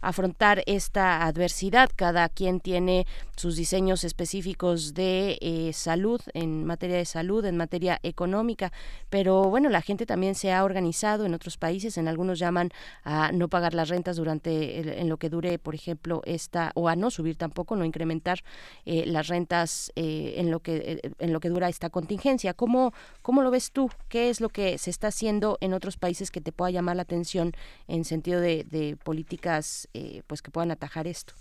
[0.00, 1.88] afrontar esta adversidad.
[1.94, 8.72] Cada quien tiene sus diseños específicos de salud en materia de salud, en materia económica,
[9.08, 12.70] pero bueno, la gente también se ha organizado en otros países, en algunos llaman
[13.04, 16.96] a no pagar las rentas durante en lo que dure, por ejemplo, esta o a
[16.96, 18.40] no subir tampoco, no incrementar
[18.84, 22.54] eh, las rentas eh, en lo que eh, en lo que dura esta contingencia.
[22.54, 23.90] ¿Cómo cómo lo ves tú?
[24.08, 27.02] ¿Qué es lo que se está haciendo en otros países que te pueda llamar la
[27.02, 27.52] atención
[27.88, 29.88] en sentido de, de políticas
[30.26, 31.34] pues que puedan atajar esto?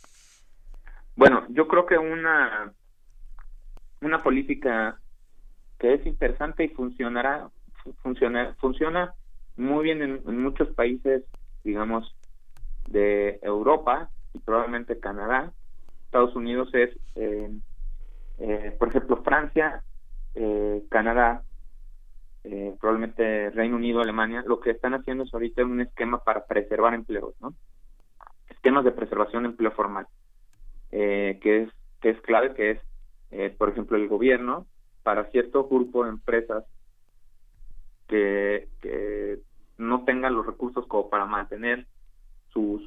[1.15, 2.73] Bueno, yo creo que una
[4.01, 4.99] una política
[5.77, 7.49] que es interesante y funcionará
[8.01, 9.13] funciona funciona
[9.59, 11.23] muy bien en, muchos países,
[11.63, 12.15] digamos,
[12.87, 15.51] de Europa y probablemente Canadá.
[16.05, 17.51] Estados Unidos es, eh,
[18.39, 19.83] eh, por ejemplo, Francia,
[20.33, 21.43] eh, Canadá,
[22.79, 27.35] probablemente Reino Unido, Alemania, lo que están haciendo es ahorita un esquema para preservar empleos,
[27.41, 27.53] ¿no?
[28.49, 30.07] Esquemas de preservación de empleo formal,
[30.89, 31.69] que es
[32.01, 32.81] que es clave, que
[33.31, 34.65] es, por ejemplo, el gobierno
[35.03, 36.63] para cierto grupo de empresas
[38.07, 39.39] que, que
[39.79, 41.87] no tengan los recursos como para mantener
[42.53, 42.81] sus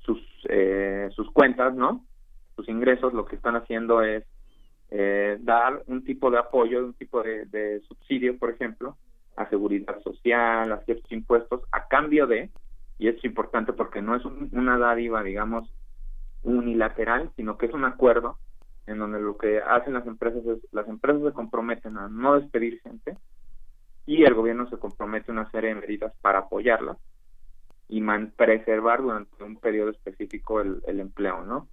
[0.00, 2.04] sus eh, sus cuentas, ¿no?
[2.56, 4.24] Sus ingresos, lo que están haciendo es
[4.90, 8.96] eh, dar un tipo de apoyo, un tipo de, subsidio, por ejemplo,
[9.36, 12.50] a seguridad social, a ciertos impuestos, a cambio de,
[12.98, 15.68] y es importante porque no es una dádiva, digamos,
[16.42, 18.38] unilateral, sino que es un acuerdo
[18.86, 22.80] en donde lo que hacen las empresas es, las empresas se comprometen a no despedir
[22.80, 23.16] gente
[24.08, 26.96] y el gobierno se compromete a una serie de medidas para apoyarla
[27.90, 28.02] y
[28.38, 31.68] preservar durante un periodo específico el, empleo, ¿no?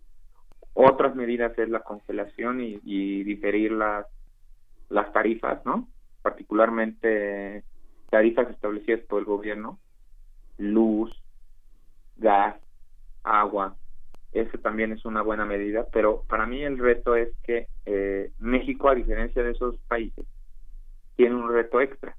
[0.73, 4.05] Otras medidas es la congelación y, diferir las,
[4.89, 5.87] las tarifas, ¿no?
[6.21, 7.63] Particularmente
[8.09, 9.79] tarifas establecidas por el gobierno,
[10.57, 11.17] luz,
[12.17, 12.57] gas,
[13.23, 13.77] agua,
[14.33, 18.89] ese también es una buena medida, pero para mí el reto es que eh, México,
[18.89, 20.25] a diferencia de esos países,
[21.15, 22.13] tiene un reto extra,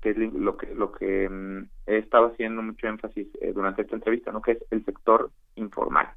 [0.00, 3.96] que es lo que lo que mm, he estado haciendo mucho énfasis eh, durante esta
[3.96, 4.42] entrevista, ¿no?
[4.42, 6.08] Que es el sector informal,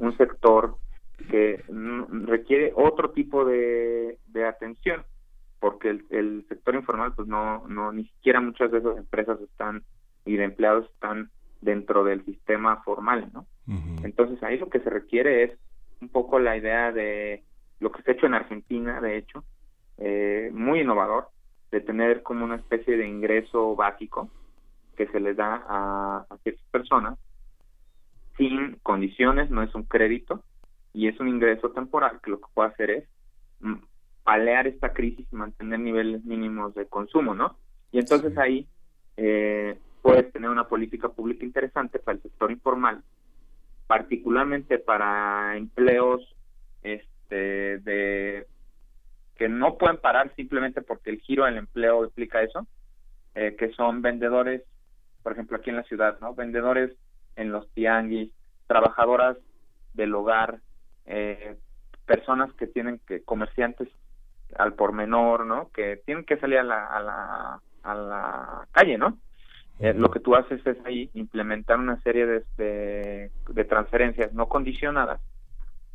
[0.00, 0.76] Un sector
[1.30, 5.02] que mm, requiere otro tipo de, de atención,
[5.58, 9.82] porque el, el sector informal, pues no, no, ni siquiera muchas de esas empresas están
[10.24, 13.46] y de empleados están dentro del sistema formal, ¿no?
[14.02, 15.52] Entonces ahí lo que se requiere es
[16.00, 17.44] un poco la idea de
[17.78, 19.44] lo que se ha hecho en Argentina, de hecho,
[19.98, 21.28] eh, muy innovador,
[21.70, 24.30] de tener como una especie de ingreso básico
[24.96, 27.18] que se les da a, ciertas personas
[28.36, 30.42] sin condiciones, no es un crédito
[30.92, 33.08] y es un ingreso temporal que lo que puede hacer es
[33.60, 33.76] mm,
[34.24, 37.56] palear esta crisis y mantener niveles mínimos de consumo, ¿no?
[37.92, 38.66] Y entonces ahí
[39.16, 43.02] eh, puedes tener una política pública interesante para el sector informal
[43.90, 46.22] particularmente para empleos
[46.84, 48.46] este de
[49.40, 52.66] que no pueden parar simplemente porque el giro del empleo explica eso,
[53.34, 54.62] eh, que son vendedores,
[55.22, 56.34] por ejemplo aquí en la ciudad, ¿no?
[56.34, 56.94] Vendedores
[57.36, 58.30] en los tianguis,
[58.66, 59.38] trabajadoras
[59.94, 60.60] del hogar,
[61.06, 61.56] eh,
[62.04, 63.88] personas que tienen que, comerciantes
[64.58, 65.70] al por menor, ¿no?
[65.70, 69.16] Que tienen que salir a la, a la, a la calle, ¿no?
[69.78, 73.30] Eh, lo que tú haces es ahí implementar una serie de,
[73.66, 75.22] transferencias no condicionadas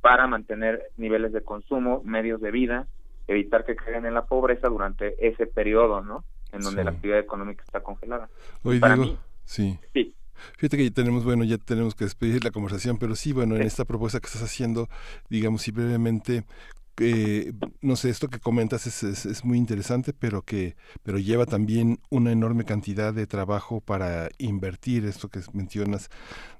[0.01, 2.87] para mantener niveles de consumo, medios de vida,
[3.27, 6.23] evitar que caigan en la pobreza durante ese periodo, ¿no?
[6.51, 8.29] En donde la actividad económica está congelada.
[8.63, 9.77] Hoy para mí, sí.
[9.93, 10.15] Sí.
[10.57, 13.63] Fíjate que ya tenemos, bueno, ya tenemos que despedir la conversación, pero sí, bueno, en
[13.63, 14.87] esta propuesta que estás haciendo,
[15.29, 16.43] digamos, y brevemente,
[17.81, 22.31] no sé, esto que comentas es, es, muy interesante, pero que pero lleva también una
[22.31, 26.09] enorme cantidad de trabajo para invertir, esto que mencionas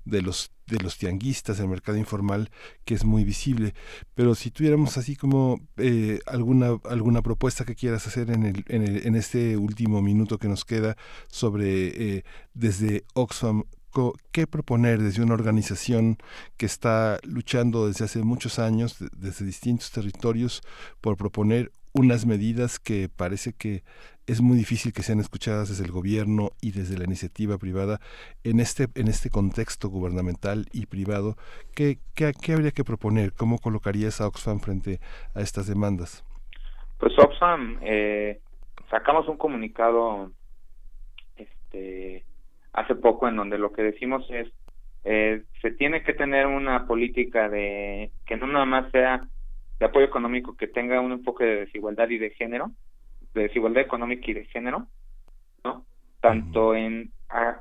[0.03, 2.49] de los de los tianguistas, el mercado informal,
[2.86, 3.73] que es muy visible.
[4.15, 8.81] Pero si tuviéramos así como eh, alguna alguna propuesta que quieras hacer en, el, en,
[8.83, 12.23] el, en este último minuto que nos queda sobre eh,
[12.53, 13.63] desde Oxfam
[14.31, 16.17] qué proponer desde una organización
[16.57, 20.61] que está luchando desde hace muchos años, desde distintos territorios,
[21.01, 23.83] por proponer unas medidas que parece que
[24.27, 27.99] es muy difícil que sean escuchadas desde el gobierno y desde la iniciativa privada
[28.43, 31.35] en este en este contexto gubernamental y privado.
[31.73, 34.99] Qué, qué, habría que proponer cómo colocarías a Oxfam frente
[35.35, 36.23] a estas demandas
[36.99, 38.39] pues Oxfam eh,
[38.89, 40.31] sacamos un comunicado
[41.35, 42.23] este
[42.76, 44.51] hace poco en donde lo que decimos es
[45.03, 49.28] eh, se tiene que tener una política de que no nada más sea
[49.80, 52.71] de apoyo económico que tenga un enfoque de desigualdad y de género,
[53.34, 54.88] de desigualdad económica y de género,
[55.63, 55.86] ¿no?
[56.21, 57.11] Tanto en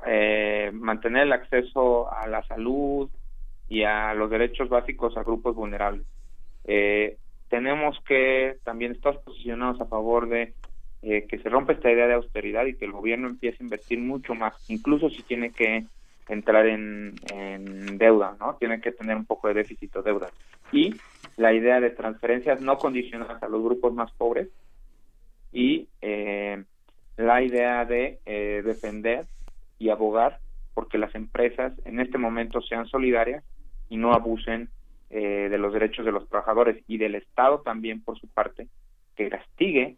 [0.07, 3.09] eh, mantener el acceso a la salud
[3.69, 6.05] y a los derechos básicos a grupos vulnerables.
[6.63, 7.17] Eh,
[7.49, 10.53] tenemos que también estar posicionados a favor de
[11.07, 13.99] eh, que se rompa esta idea de austeridad y que el gobierno empiece a invertir
[13.99, 15.85] mucho más, incluso si tiene que
[16.27, 17.13] entrar en,
[17.99, 18.55] deuda, ¿no?
[18.55, 20.31] Tiene que tener un poco de déficit o deuda.
[20.71, 20.95] Y
[21.37, 24.49] la idea de transferencias no condicionadas a los grupos más pobres
[25.51, 26.63] y eh,
[27.17, 29.27] la idea de eh, defender
[29.77, 30.39] y abogar
[30.73, 33.43] porque las empresas en este momento sean solidarias
[33.89, 34.69] y no abusen
[35.07, 38.67] de los derechos de los trabajadores y del Estado también por su parte
[39.15, 39.95] que castigue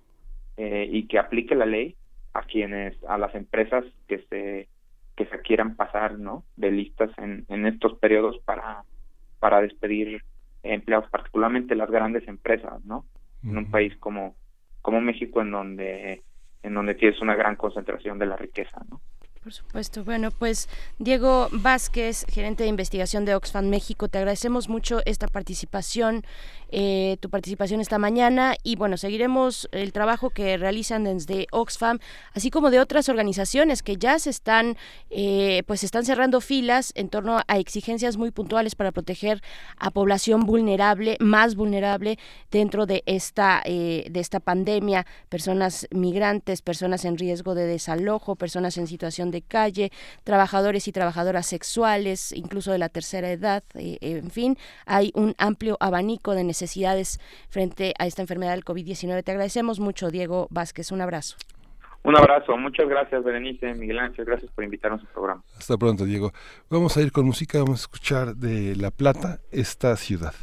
[0.58, 1.95] eh, y que aplique la ley
[2.34, 4.68] a quienes, a las empresas que se
[5.16, 6.43] que se quieran pasar, ¿no?
[6.58, 8.84] De listas en, en estos periodos para
[9.39, 10.22] para despedir
[10.64, 13.05] empleados, particularmente las grandes empresas, ¿no?
[13.43, 14.36] En un país como
[14.82, 16.22] como México en donde
[16.64, 19.01] en donde tienes una gran concentración de la riqueza, ¿no?
[19.47, 20.03] Por supuesto.
[20.03, 20.67] Bueno, pues
[20.99, 26.25] Diego Vázquez, gerente de investigación de Oxfam México, te agradecemos mucho esta participación,
[26.69, 31.99] eh, tu participación esta mañana y bueno, seguiremos el trabajo que realizan desde Oxfam,
[32.33, 34.75] así como de otras organizaciones que ya se están,
[35.09, 39.41] eh, pues están cerrando filas en torno a exigencias muy puntuales para proteger
[39.77, 42.19] a población vulnerable, más vulnerable
[42.51, 48.77] dentro de esta, eh, de esta pandemia, personas migrantes, personas en riesgo de desalojo, personas
[48.77, 49.91] en situación de calle,
[50.23, 55.77] trabajadores y trabajadoras sexuales, incluso de la tercera edad, eh, en fin, hay un amplio
[55.79, 57.19] abanico de necesidades
[57.49, 59.23] frente a esta enfermedad del COVID-19.
[59.23, 60.91] Te agradecemos mucho, Diego Vázquez.
[60.91, 61.38] Un abrazo.
[62.03, 65.43] Un abrazo, muchas gracias Berenice, Miguel Ángel, gracias por invitarnos al programa.
[65.57, 66.31] Hasta pronto, Diego.
[66.69, 70.33] Vamos a ir con música, vamos a escuchar de La Plata, esta ciudad.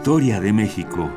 [0.00, 1.10] Historia de México.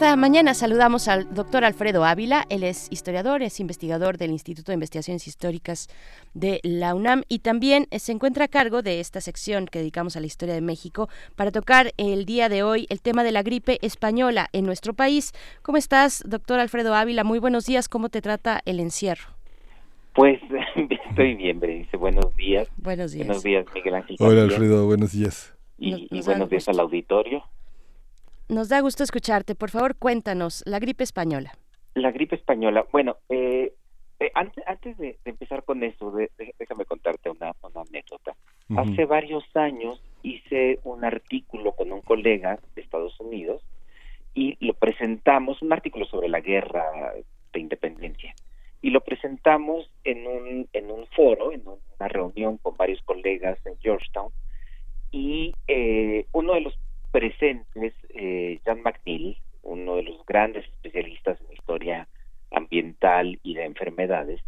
[0.00, 2.44] Esta mañana saludamos al doctor Alfredo Ávila.
[2.50, 5.88] Él es historiador, es investigador del Instituto de Investigaciones Históricas
[6.34, 10.20] de la UNAM y también se encuentra a cargo de esta sección que dedicamos a
[10.20, 13.78] la historia de México para tocar el día de hoy el tema de la gripe
[13.80, 15.32] española en nuestro país.
[15.62, 17.24] ¿Cómo estás, doctor Alfredo Ávila?
[17.24, 17.88] Muy buenos días.
[17.88, 19.30] ¿Cómo te trata el encierro?
[20.12, 20.38] Pues
[21.10, 21.96] estoy bien, Berenice.
[21.96, 22.68] Buenos días.
[22.76, 23.26] Buenos días.
[23.26, 24.16] Buenos días, Miguel Ángel.
[24.20, 24.86] Hola, Alfredo.
[24.86, 25.56] Buenos días.
[25.78, 27.42] Y, buenos días al auditorio.
[28.48, 29.54] Nos da gusto escucharte.
[29.54, 31.52] Por favor, cuéntanos, la gripe española.
[31.94, 32.86] La gripe española.
[32.92, 33.72] Bueno, eh,
[34.18, 36.12] eh, antes, de, empezar con eso,
[36.58, 38.34] déjame contarte una, anécdota.
[38.76, 43.62] Hace varios años hice un artículo con un colega de Estados Unidos
[44.34, 46.84] y lo presentamos, un artículo sobre la guerra
[47.52, 48.34] de independencia.
[48.82, 53.78] Y lo presentamos en un, en un foro, en una reunión con varios colegas en
[53.78, 54.32] Georgetown.
[55.10, 56.78] Y eh, uno de los
[57.12, 62.08] presentes eh, Jan McNeil, uno de los grandes especialistas en historia
[62.50, 64.40] ambiental y de enfermedades,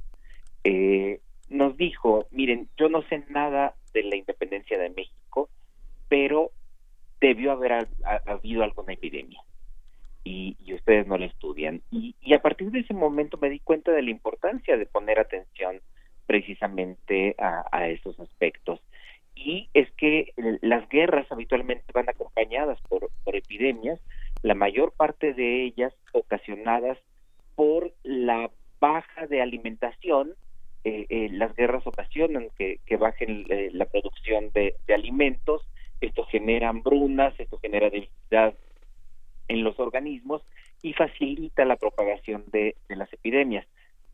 [0.64, 5.50] eh, nos dijo, miren, yo no sé nada de la independencia de México,
[6.08, 6.50] pero
[7.20, 7.86] debió haber
[8.26, 9.42] habido alguna epidemia
[10.24, 11.82] y, ustedes no la estudian.
[11.90, 15.20] Y, y, a partir de ese momento me di cuenta de la importancia de poner
[15.20, 15.80] atención
[16.26, 18.80] precisamente a, a esos aspectos
[19.34, 23.98] y es que las guerras habitualmente van acompañadas por, epidemias,
[24.42, 26.98] la mayor parte de ellas ocasionadas
[27.54, 28.50] por la
[28.80, 30.34] baja de alimentación.
[30.84, 35.62] Eh, eh, las guerras ocasionan que, que bajen eh, la producción de, alimentos,
[36.00, 38.54] esto genera hambrunas, esto genera debilidad
[39.48, 40.42] en los organismos
[40.82, 43.66] y facilita la propagación de, las epidemias.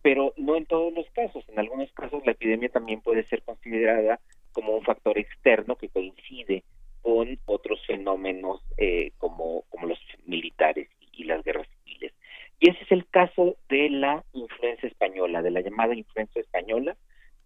[0.03, 1.45] pero no en todos los casos.
[1.49, 4.21] En algunos casos la epidemia también puede ser considerada
[4.53, 6.63] como un factor externo que coincide
[7.03, 12.13] con otros fenómenos eh, como, como los militares y las guerras civiles.
[12.61, 16.97] Y ese es el caso de la influenza española, de la llamada influenza española,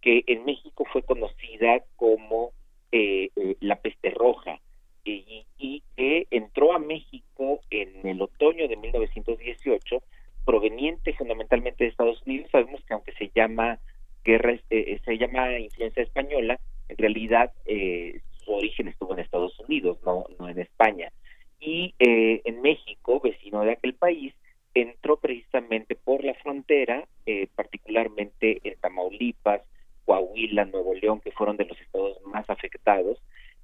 [0.01, 2.51] que en México fue conocida como
[2.91, 4.59] eh, eh, la peste roja
[5.05, 10.01] y, que entró a México en el otoño de 1918
[10.45, 12.49] proveniente fundamentalmente de Estados Unidos.
[12.51, 13.79] Sabemos que aunque se llama
[14.23, 20.25] guerra, eh, se llama influenza española, en realidad su origen estuvo en Estados Unidos, no,
[20.39, 21.11] no en España.
[21.59, 24.33] Y en México, vecino de aquel país,
[24.73, 27.07] entró precisamente por la frontera,
[27.55, 29.61] particularmente en Tamaulipas,
[30.03, 33.17] Coahuila, Nuevo León, que fueron de los estados más afectados,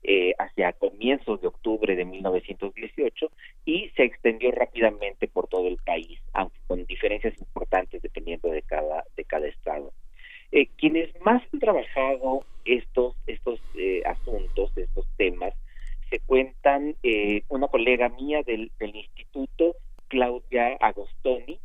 [0.04, 3.32] eh, hacia comienzos de octubre de 1918
[3.66, 9.04] y se extendió rápidamente por todo el país, aunque con diferencias importantes dependiendo de cada
[9.18, 9.91] de cada estado.
[10.52, 15.54] Eh, quienes más han trabajado estos estos eh, asuntos, estos temas,
[16.10, 16.95] se cuentan
[17.50, 19.76] una colega mía del, del instituto,
[20.08, 21.60] Claudia Agostoni,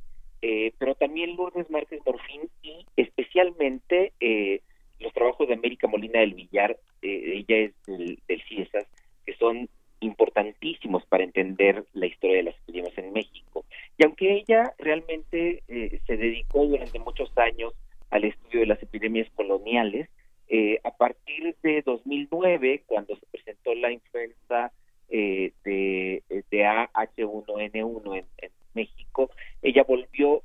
[0.79, 4.61] pero también Lourdes Márquez Morfín y especialmente eh,
[5.01, 8.87] los trabajos de América Molina del Villar, eh, ella es del, del CIESAS,
[9.27, 9.69] que son
[10.01, 13.65] importantísimos para entender la historia de las epidemias en México.
[13.97, 17.73] Y aunque ella realmente eh, se dedicó durante muchos años
[18.11, 20.09] al estudio de las epidemias coloniales,
[20.49, 24.73] eh, a partir de 2009, cuando se presentó la influenza
[25.09, 29.31] de, de AH1N1 en, en México,
[29.63, 30.43] ella volvió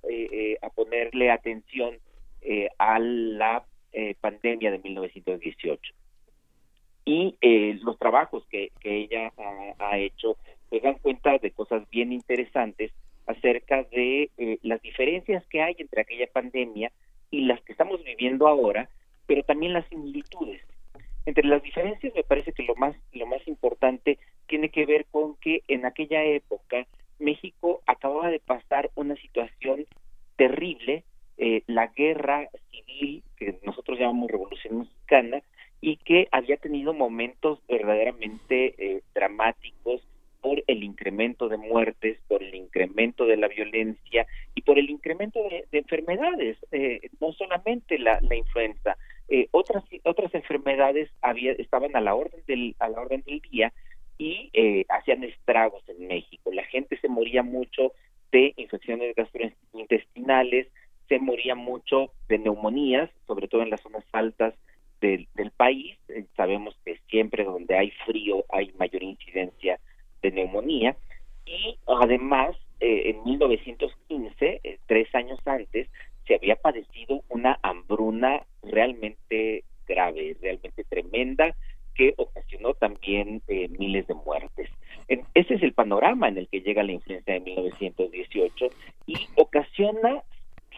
[0.62, 1.98] a ponerle atención
[2.78, 5.94] a la eh, pandemia de 1918.
[7.06, 9.34] Y eh, los trabajos que, ella
[9.80, 10.38] ha, hecho
[10.70, 12.92] pues dan cuenta de cosas bien interesantes
[13.26, 16.92] acerca de eh, las diferencias que hay entre aquella pandemia
[17.32, 18.90] y las que estamos viviendo ahora,
[19.26, 20.62] pero también las similitudes.
[21.26, 24.18] Entre las diferencias me parece que lo más lo más importante
[24.48, 26.86] tiene que ver con que en aquella época
[27.20, 29.86] México acababa de pasar una situación
[30.38, 31.04] terrible
[31.42, 35.42] eh, la guerra civil que nosotros llamamos Revolución Mexicana
[35.80, 40.02] y que había tenido momentos verdaderamente eh, dramáticos
[40.42, 45.40] por el incremento de muertes, por el incremento de la violencia y por el incremento
[45.44, 48.98] de, enfermedades, eh, no solamente la, influenza,
[49.52, 53.72] otras otras enfermedades había estaban a la orden del a la orden del día
[54.18, 54.52] y
[54.90, 56.52] hacían estragos en México.
[56.52, 57.94] La gente se moría mucho
[58.34, 60.68] de infecciones gastrointestinales,
[61.10, 64.54] se moría mucho de neumonías, sobre todo en las zonas altas
[65.02, 65.98] del, país.
[66.08, 69.80] Eh, sabemos que siempre donde hay frío hay mayor incidencia
[70.22, 70.96] de neumonía.
[71.46, 75.90] Y además, eh, en 1915, eh, tres años antes,
[76.28, 81.56] se había padecido una hambruna realmente grave, realmente tremenda,
[81.96, 83.42] que ocasionó también
[83.78, 84.70] miles de muertes.
[85.08, 88.68] ese es el panorama en el que llega la influencia de 1918
[89.08, 90.24] y ocasiona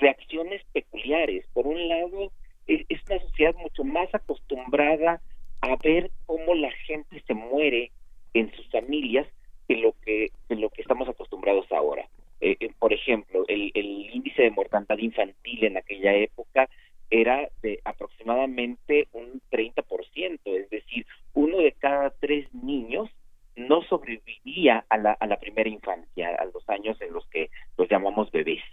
[0.01, 1.45] reacciones peculiares.
[1.53, 2.31] Por un lado,
[2.67, 5.21] es, una sociedad mucho más acostumbrada
[5.61, 7.91] a ver cómo la gente se muere
[8.33, 9.27] en sus familias
[9.67, 12.09] que lo que, lo que estamos acostumbrados ahora.
[12.41, 16.67] Eh, eh, por ejemplo, el, índice de mortandad infantil en aquella época
[17.09, 23.09] era de aproximadamente un 30%, es decir, uno de cada tres niños
[23.55, 27.89] no sobrevivía a la, a la primera infancia, a los años en los que los
[27.89, 28.63] llamamos bebés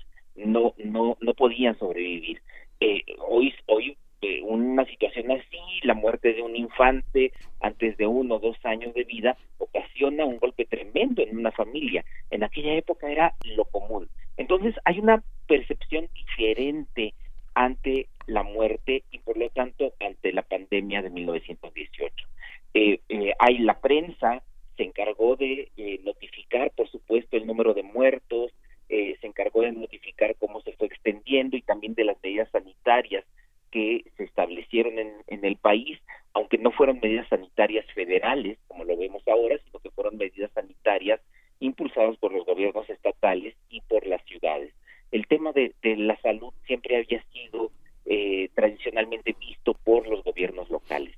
[0.47, 2.41] no no no podían sobrevivir.
[2.81, 8.37] Eh, hoy hoy eh, una situación así la muerte de un infante antes de uno
[8.37, 12.05] o dos años de vida ocasiona un golpe tremendo en una familia.
[12.31, 14.09] En aquella época era lo común.
[14.37, 17.15] Entonces hay una percepción diferente
[17.55, 22.27] ante la muerte y por lo tanto ante la pandemia de 1918
[22.75, 24.43] eh, eh, hay la prensa
[24.77, 25.71] se encargó de
[26.05, 28.53] notificar por supuesto el número de muertos
[28.89, 33.25] eh, se encargó de notificar cómo se fue extendiendo y también de las medidas sanitarias
[33.71, 35.99] que se establecieron en, el país,
[36.33, 41.21] aunque no fueron medidas sanitarias federales, como lo vemos ahora, sino que fueron medidas sanitarias
[41.61, 44.73] impulsadas por los gobiernos estatales y por las ciudades.
[45.11, 47.71] El tema de, la salud siempre había sido
[48.07, 51.15] eh, tradicionalmente visto por los gobiernos locales.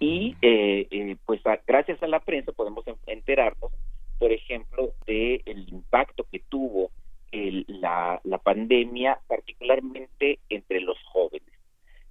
[0.00, 3.72] Y eh, pues gracias a la prensa podemos enterarnos
[4.18, 6.90] por ejemplo, del de impacto que tuvo
[7.32, 11.48] el, la, la, pandemia, particularmente entre los jóvenes.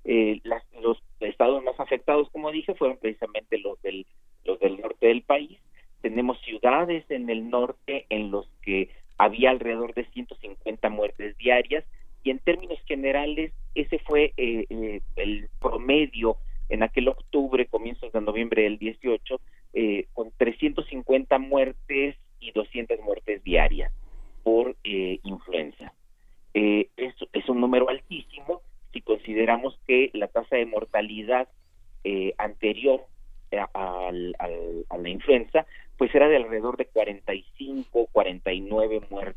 [0.04, 4.06] Eh, las, los estados más afectados, como dije, fueron precisamente los del,
[4.46, 5.60] los del norte del país.
[6.02, 11.84] Tenemos ciudades en el norte en los que había alrededor de 150 muertes diarias
[12.24, 16.38] y en términos generales ese fue eh, eh, el promedio
[16.70, 19.40] en aquel octubre, comienzos de noviembre del 18,
[19.74, 23.92] eh, con 350 muertes y 200 muertes diarias
[24.44, 25.94] por eh, influenza.
[26.54, 28.62] Eh, es, un número altísimo
[28.92, 31.48] si consideramos que la tasa de mortalidad
[32.04, 33.06] eh, anterior
[33.52, 35.66] a, a, la influenza
[35.98, 39.37] pues era de alrededor de 45, 49 muertes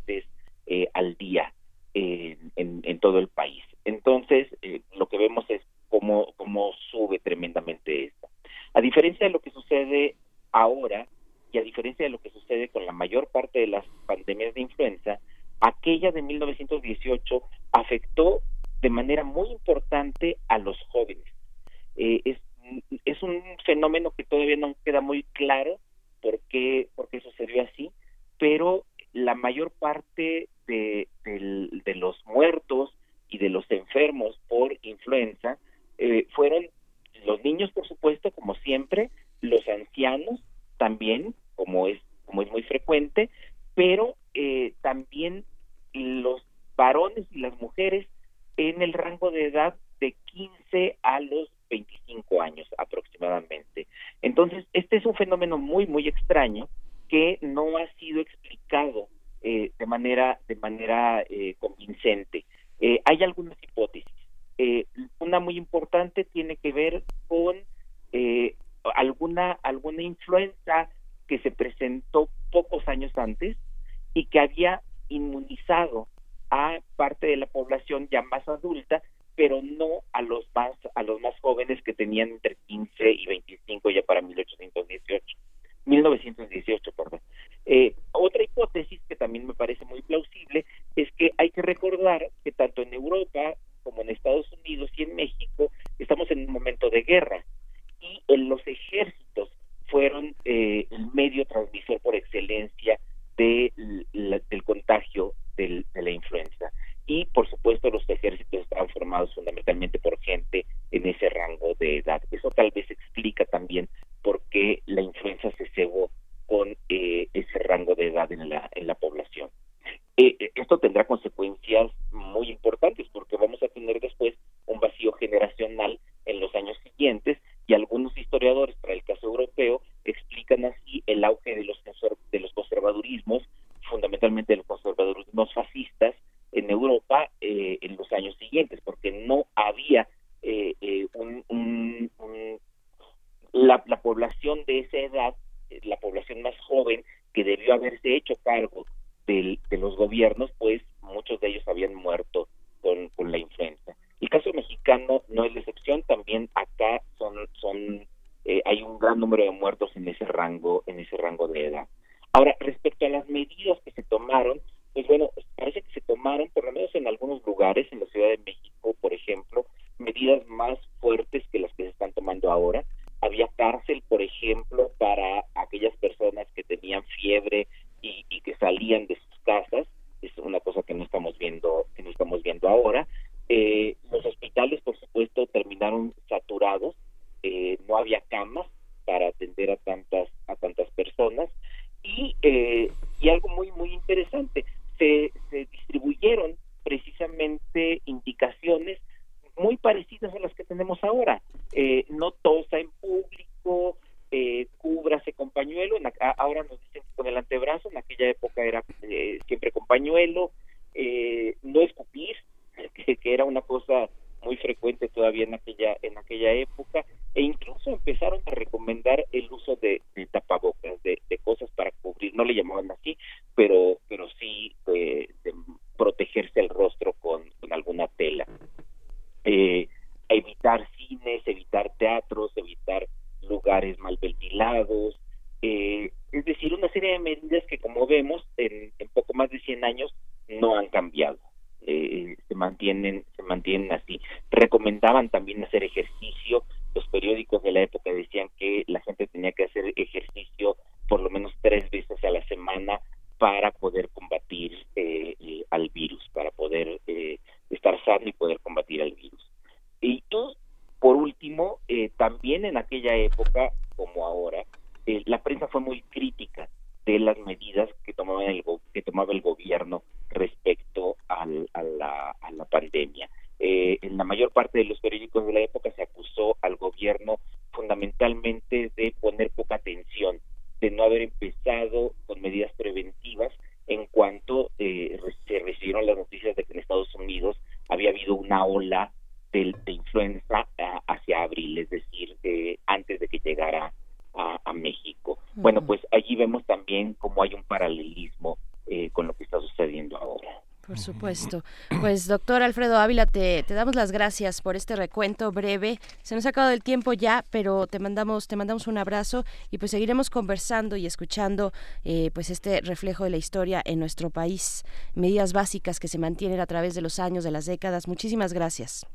[301.35, 301.65] supuesto.
[302.01, 305.99] Pues doctor Alfredo Ávila, te, te, damos las gracias por este recuento breve.
[306.23, 309.79] Se nos ha acabado el tiempo ya, pero te mandamos, te mandamos un abrazo y
[309.79, 311.73] pues seguiremos conversando y escuchando
[312.05, 316.61] eh, pues este reflejo de la historia en nuestro país, medidas básicas que se mantienen
[316.61, 318.09] a través de los años, de las décadas.
[318.09, 319.07] Muchísimas gracias.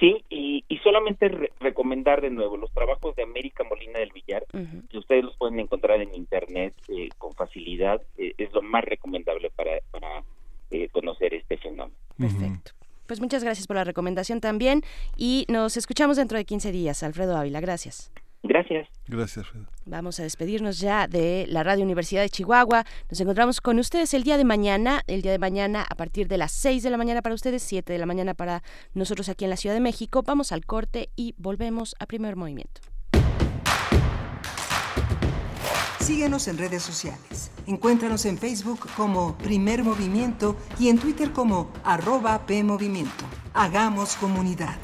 [0.00, 1.28] Sí, y, solamente
[1.58, 4.46] recomendar de nuevo los trabajos de América Molina del Villar,
[4.88, 9.50] que ustedes los pueden encontrar en internet eh, con facilidad, eh, es lo más recomendable
[9.50, 10.22] para, para
[10.70, 11.96] eh, conocer este fenómeno.
[12.18, 12.72] Perfecto.
[13.16, 14.82] Pues muchas gracias por la recomendación también
[15.16, 17.02] y nos escuchamos dentro de 15 días.
[17.02, 18.12] Alfredo Ávila, gracias.
[18.42, 18.86] Gracias.
[19.08, 19.46] Gracias,
[19.86, 22.84] Vamos a despedirnos ya de la Radio Universidad de Chihuahua.
[23.10, 26.36] Nos encontramos con ustedes el día de mañana, el día de mañana a partir de
[26.36, 28.62] las 6 de la mañana para ustedes, 7 de la mañana para
[28.92, 30.22] nosotros aquí en la Ciudad de México.
[30.22, 32.82] Vamos al corte y volvemos a primer movimiento.
[36.06, 37.50] Síguenos en redes sociales.
[37.66, 43.24] Encuéntranos en Facebook como Primer Movimiento y en Twitter como arroba PMovimiento.
[43.52, 44.76] Hagamos comunidad.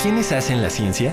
[0.00, 1.12] ¿Quiénes hacen la ciencia?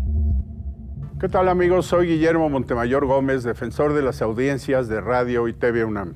[1.19, 1.87] ¿Qué tal amigos?
[1.87, 6.15] Soy Guillermo Montemayor Gómez, defensor de las audiencias de Radio y TV UNAM.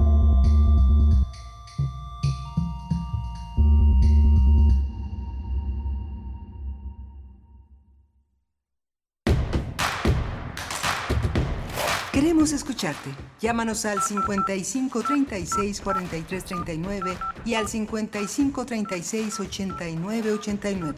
[12.41, 13.11] Queremos escucharte.
[13.39, 17.15] Llámanos al 55 36 43 39
[17.45, 20.97] y al 55 36 89 89.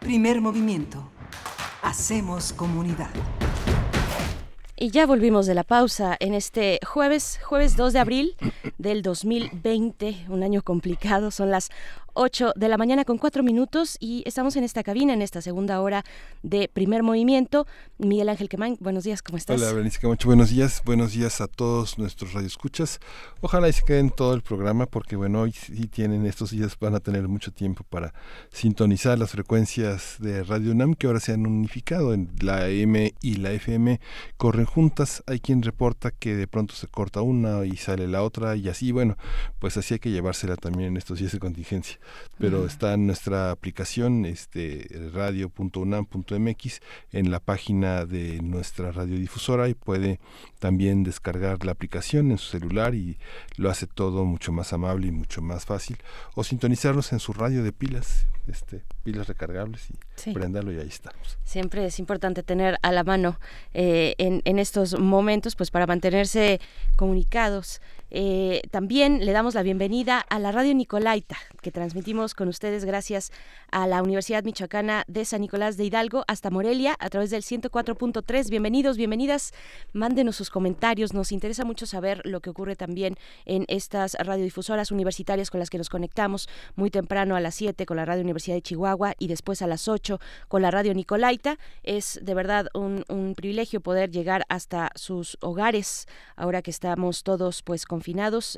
[0.00, 1.10] Primer movimiento.
[1.82, 3.10] Hacemos comunidad.
[4.74, 8.36] Y ya volvimos de la pausa en este jueves, jueves 2 de abril
[8.78, 11.30] del 2020, un año complicado.
[11.30, 11.68] Son las
[12.14, 15.80] 8 de la mañana con 4 minutos y estamos en esta cabina, en esta segunda
[15.80, 16.04] hora
[16.42, 17.66] de primer movimiento.
[17.98, 19.60] Miguel Ángel Quemán, buenos días, ¿cómo estás?
[19.60, 23.00] Hola, Berenice buenos días, buenos días a todos nuestros radioescuchas.
[23.40, 26.94] Ojalá y se queden todo el programa porque, bueno, hoy sí tienen, estos días van
[26.94, 28.14] a tener mucho tiempo para
[28.52, 33.36] sintonizar las frecuencias de Radio UNAM que ahora se han unificado en la M y
[33.36, 34.00] la FM,
[34.36, 35.24] corren juntas.
[35.26, 38.92] Hay quien reporta que de pronto se corta una y sale la otra y así,
[38.92, 39.16] bueno,
[39.58, 41.98] pues así hay que llevársela también en estos días de contingencia
[42.38, 46.80] pero está en nuestra aplicación este radio.unam.mx
[47.12, 50.20] en la página de nuestra radiodifusora y puede
[50.58, 53.18] también descargar la aplicación en su celular y
[53.56, 55.98] lo hace todo mucho más amable y mucho más fácil.
[56.34, 61.38] O sintonizarnos en su radio de pilas este, pilas recargables y prenderlo y ahí estamos.
[61.44, 63.38] Siempre es importante tener a la mano
[63.72, 66.60] eh, en, en, estos momentos pues para mantenerse
[66.96, 67.80] comunicados
[68.16, 73.32] eh, también le damos la bienvenida a la Radio Nicolaita, que transmitimos con ustedes gracias
[73.72, 78.50] a la Universidad Michoacana de San Nicolás de Hidalgo hasta Morelia a través del 104.3.
[78.50, 79.52] Bienvenidos, bienvenidas.
[79.92, 81.12] Mándenos sus comentarios.
[81.12, 85.78] Nos interesa mucho saber lo que ocurre también en estas radiodifusoras universitarias con las que
[85.78, 89.60] nos conectamos muy temprano a las 7 con la Radio Universidad de Chihuahua y después
[89.60, 91.58] a las 8 con la Radio Nicolaita.
[91.82, 93.02] Es de verdad un,
[93.34, 96.06] privilegio poder llegar hasta sus hogares
[96.36, 98.03] ahora que estamos todos pues con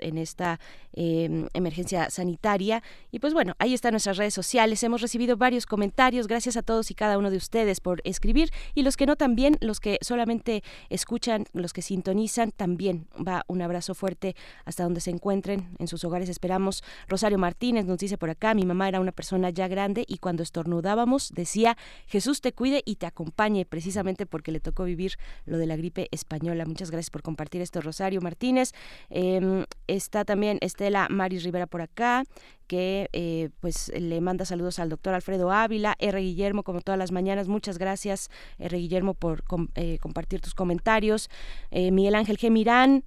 [0.02, 0.58] en esta
[0.92, 2.82] em, emergencia sanitaria.
[3.10, 4.82] Y pues bueno, ahí están nuestras redes sociales.
[4.82, 6.26] Hemos recibido varios comentarios.
[6.26, 8.50] Gracias a todos y cada uno de ustedes por escribir.
[8.74, 13.62] Y los que no también, los que solamente escuchan, los que sintonizan, también va un
[13.62, 14.34] abrazo fuerte
[14.64, 16.28] hasta donde se encuentren en sus hogares.
[16.28, 16.82] Esperamos.
[17.08, 20.42] Rosario Martínez nos dice por acá, mi mamá era una persona ya grande y cuando
[20.42, 21.76] estornudábamos decía,
[22.06, 26.08] Jesús te cuide y te acompañe, precisamente porque le tocó vivir lo de la gripe
[26.10, 26.64] española.
[26.66, 28.72] Muchas gracias por compartir esto, Rosario Martínez.
[29.36, 32.24] Em, está también Estela Maris Rivera por acá,
[32.66, 36.20] que eh, pues le manda saludos al doctor Alfredo Ávila, R.
[36.20, 38.76] Guillermo, como todas las mañanas, muchas gracias, R.
[38.76, 41.28] Guillermo, por eh, compartir tus comentarios.
[41.70, 42.50] Eh, Miguel Ángel G.
[42.50, 43.04] Mirán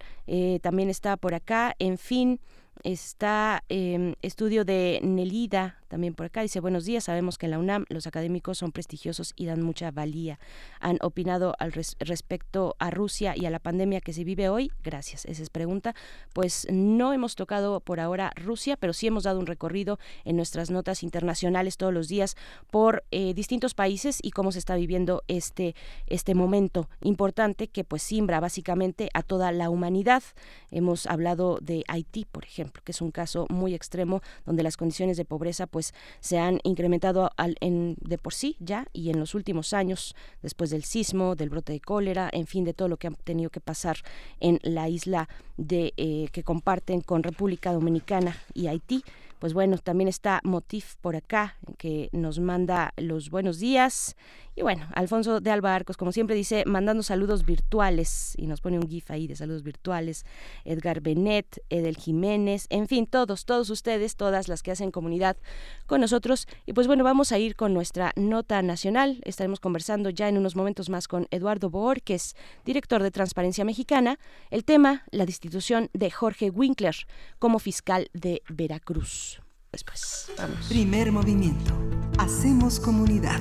[0.61, 2.39] también está por acá, en fin
[2.83, 6.41] está eh, estudio de Nelida también por acá.
[6.41, 9.91] Dice, buenos días, sabemos que en la UNAM los académicos son prestigiosos y dan mucha
[9.91, 10.39] valía.
[10.79, 14.71] ¿Han opinado al respecto a Rusia y a la pandemia que se vive hoy?
[14.83, 15.25] Gracias.
[15.25, 15.95] Esa es pregunta.
[16.33, 20.69] Pues no hemos tocado por ahora Rusia, pero sí hemos dado un recorrido en nuestras
[20.69, 22.37] notas internacionales todos los días
[22.69, 25.75] por eh, distintos países y cómo se está viviendo este,
[26.07, 30.23] este momento importante que pues simbra básicamente a toda la humanidad.
[30.69, 35.17] Hemos hablado de Haití, por ejemplo, que es un caso muy extremo donde las condiciones
[35.17, 39.33] de pobreza pues, pues se han incrementado en, de por sí ya y en los
[39.33, 43.07] últimos años, después del sismo, del brote de cólera, en fin, de todo lo que
[43.07, 43.95] han tenido que pasar
[44.41, 49.05] en la isla de eh, que comparten con República Dominicana y Haití
[49.39, 54.15] pues bueno, también está Motif por acá, que nos manda los buenos días.
[54.55, 58.77] Y bueno, Alfonso de Alba Arcos, como siempre dice, mandando saludos virtuales y nos pone
[58.77, 60.25] un GIF ahí de saludos virtuales.
[60.65, 65.37] Edgar Benet, Edel Jiménez, en fin, todos, todos ustedes, todas las que hacen comunidad
[65.85, 66.47] con nosotros.
[66.65, 69.21] Y pues bueno, vamos a ir con nuestra nota nacional.
[69.23, 71.69] Estaremos conversando ya en unos momentos más con Eduardo
[72.07, 72.35] es
[72.65, 74.19] director de Transparencia Mexicana.
[74.49, 76.95] El tema, la destitución de Jorge Winkler
[77.37, 79.28] como fiscal de Veracruz.
[79.71, 80.67] Después, vamos.
[80.67, 81.73] Primer movimiento.
[82.17, 83.39] Hacemos comunidad.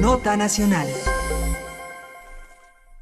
[0.00, 0.88] Nota Nacional.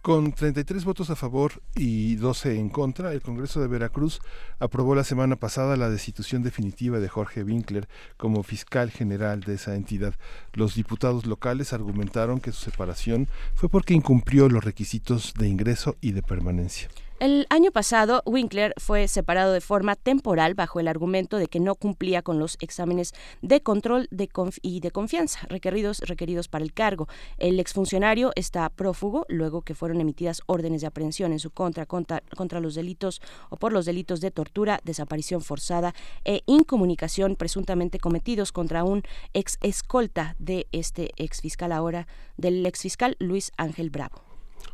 [0.03, 4.20] Con 33 votos a favor y 12 en contra, el Congreso de Veracruz
[4.59, 9.74] aprobó la semana pasada la destitución definitiva de Jorge Winkler como fiscal general de esa
[9.74, 10.14] entidad.
[10.55, 16.12] Los diputados locales argumentaron que su separación fue porque incumplió los requisitos de ingreso y
[16.12, 16.89] de permanencia.
[17.21, 21.75] El año pasado, Winkler fue separado de forma temporal bajo el argumento de que no
[21.75, 23.12] cumplía con los exámenes
[23.43, 24.29] de control de
[24.62, 27.09] y de confianza requeridos, requeridos para el cargo.
[27.39, 32.23] El exfuncionario está prófugo luego que fueron emitidas órdenes de aprehensión en su contra, contra,
[32.37, 38.53] contra los delitos o por los delitos de tortura, desaparición forzada e incomunicación presuntamente cometidos
[38.53, 39.03] contra un
[39.35, 42.07] ex escolta de este ex fiscal ahora,
[42.37, 44.28] del ex fiscal Luis Ángel Bravo.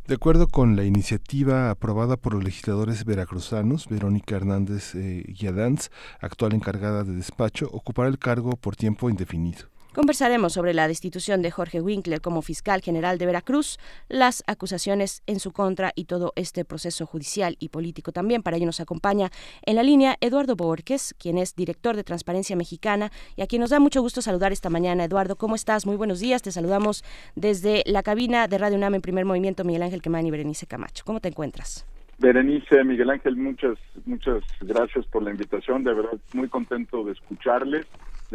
[0.07, 5.25] De acuerdo con la iniciativa aprobada por los legisladores veracruzanos, Verónica Hernández eh,
[6.21, 9.74] actual encargada de despacho, ocupará el cargo por tiempo indefinido.
[9.95, 13.77] Conversaremos sobre la destitución de Jorge Winkler como fiscal general de Veracruz,
[14.09, 18.43] las acusaciones en su contra y todo este proceso judicial y político también.
[18.43, 19.29] Para ello nos acompaña
[19.65, 23.69] en la línea Eduardo Borges, quien es director de Transparencia Mexicana y a quien nos
[23.69, 25.05] da mucho gusto saludar esta mañana.
[25.05, 25.85] Eduardo, ¿cómo estás?
[25.85, 26.41] Muy buenos días.
[26.41, 27.05] Te saludamos
[27.37, 31.05] desde la cabina de Radio UNAM en primer movimiento, Miguel Ángel Quemán y Berenice Camacho.
[31.05, 31.85] ¿Cómo te encuentras?
[32.17, 35.85] Berenice, Miguel Ángel, muchas, muchas gracias por la invitación.
[35.85, 37.85] De verdad, muy contento de escucharles,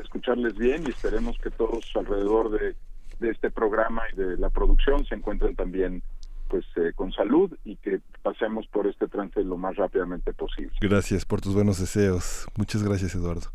[0.01, 2.75] de escucharles bien y esperemos que todos alrededor de,
[3.21, 6.03] este programa y de la producción se encuentren también
[6.49, 10.73] pues eh, con salud y que pasemos por este trance lo más rápidamente posible.
[10.81, 12.47] Gracias por tus buenos deseos.
[12.57, 13.53] Muchas gracias, Eduardo.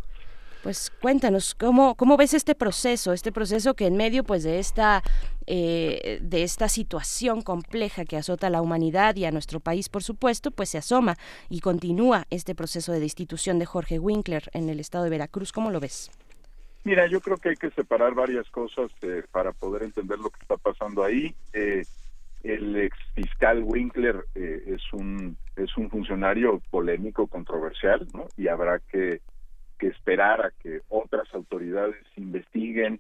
[0.61, 5.01] Pues cuéntanos, ¿cómo, cómo ves este proceso, este proceso que en medio pues de esta,
[5.47, 10.03] eh, de esta situación compleja que azota a la humanidad y a nuestro país, por
[10.03, 11.17] supuesto, pues se asoma
[11.49, 15.51] y continúa este proceso de destitución de Jorge Winkler en el estado de Veracruz?
[15.51, 16.11] ¿Cómo lo ves?
[16.85, 20.39] Mira, yo creo que hay que separar varias cosas eh, para poder entender lo que
[20.39, 21.35] está pasando ahí.
[21.51, 21.83] Eh,
[22.43, 28.27] el ex fiscal Winkler es un es un funcionario polémico, controversial, ¿no?
[28.37, 29.21] Y habrá que
[29.77, 32.99] que esperar a que otras autoridades investiguen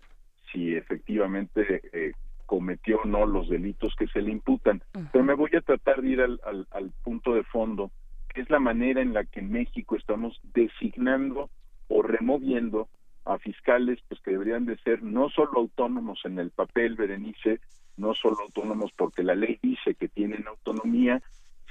[0.51, 2.13] si efectivamente eh,
[2.45, 4.81] cometió o no los delitos que se le imputan.
[5.11, 7.91] Pero me voy a tratar de ir al, al, punto de fondo,
[8.33, 11.49] que es la manera en la que en México estamos designando
[11.87, 12.87] o removiendo
[13.25, 17.59] a fiscales pues que deberían de ser no solo autónomos en el papel, Berenice,
[17.97, 21.21] no solo autónomos porque la ley dice que tienen autonomía,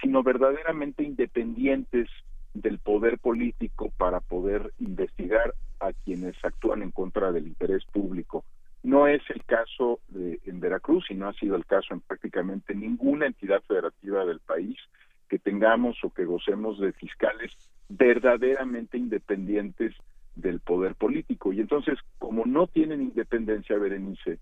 [0.00, 2.09] sino verdaderamente independientes
[2.55, 8.44] del poder político para poder investigar a quienes actúan en contra del interés público.
[8.82, 12.74] No es el caso de, en Veracruz y no ha sido el caso en prácticamente
[12.74, 14.76] ninguna entidad federativa del país
[15.28, 17.52] que tengamos o que gocemos de fiscales
[17.88, 19.94] verdaderamente independientes
[20.35, 21.53] del poder político.
[21.53, 24.39] Y entonces, como no tienen independencia, Berenice,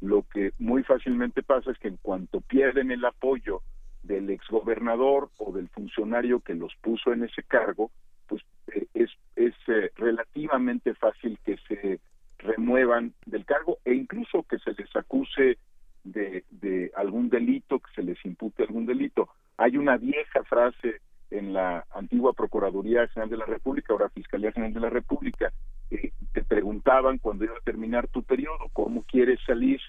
[0.00, 3.62] lo que muy fácilmente pasa es que en cuanto pierden el apoyo
[4.02, 7.90] del exgobernador o del funcionario que los puso en ese cargo,
[8.26, 8.42] pues
[8.74, 12.00] eh, es, es eh, relativamente fácil que se
[12.38, 15.58] remuevan del cargo e incluso que se les acuse
[16.04, 19.28] de, de algún delito, que se les impute algún delito.
[19.58, 24.74] Hay una vieja frase en la antigua Procuraduría General de la República, ahora Fiscalía General
[24.74, 25.52] de la República,
[25.90, 29.80] eh, te preguntaban cuando iba a terminar tu periodo, ¿cómo quieres salir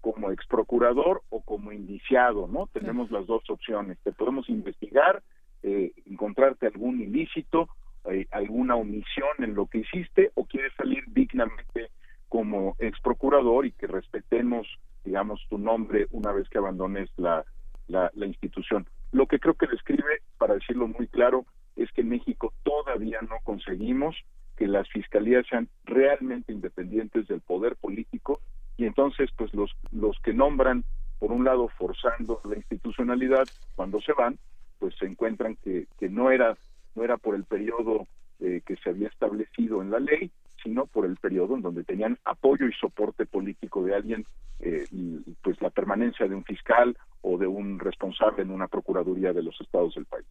[0.00, 2.68] como ex procurador o como indiciado, ¿no?
[2.72, 3.98] Tenemos las dos opciones.
[4.02, 5.22] Te podemos investigar,
[5.62, 7.68] eh, encontrarte algún ilícito,
[8.10, 11.90] eh, alguna omisión en lo que hiciste, o quieres salir dignamente
[12.28, 14.66] como ex procurador y que respetemos,
[15.04, 17.44] digamos, tu nombre una vez que abandones la,
[17.88, 18.86] la, la institución.
[19.12, 21.46] Lo que creo que describe, para decirlo muy claro,
[21.76, 24.16] es que en México todavía no conseguimos
[24.56, 28.40] que las fiscalías sean realmente independientes del poder político
[28.76, 30.82] y entonces pues los los que nombran
[31.20, 33.46] por un lado forzando la institucionalidad
[33.76, 34.40] cuando se van
[34.80, 36.58] pues se encuentran que, que no era
[36.96, 38.08] no era por el periodo
[38.40, 40.32] eh, que se había establecido en la ley
[40.64, 44.26] sino por el periodo en donde tenían apoyo y soporte político de alguien
[44.58, 49.32] eh, y, pues la permanencia de un fiscal o de un responsable en una procuraduría
[49.32, 50.26] de los estados del país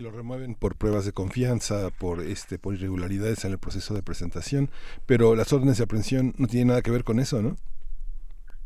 [0.00, 4.68] lo remueven por pruebas de confianza, por este, por irregularidades en el proceso de presentación,
[5.06, 7.56] pero las órdenes de aprehensión no tienen nada que ver con eso, ¿no?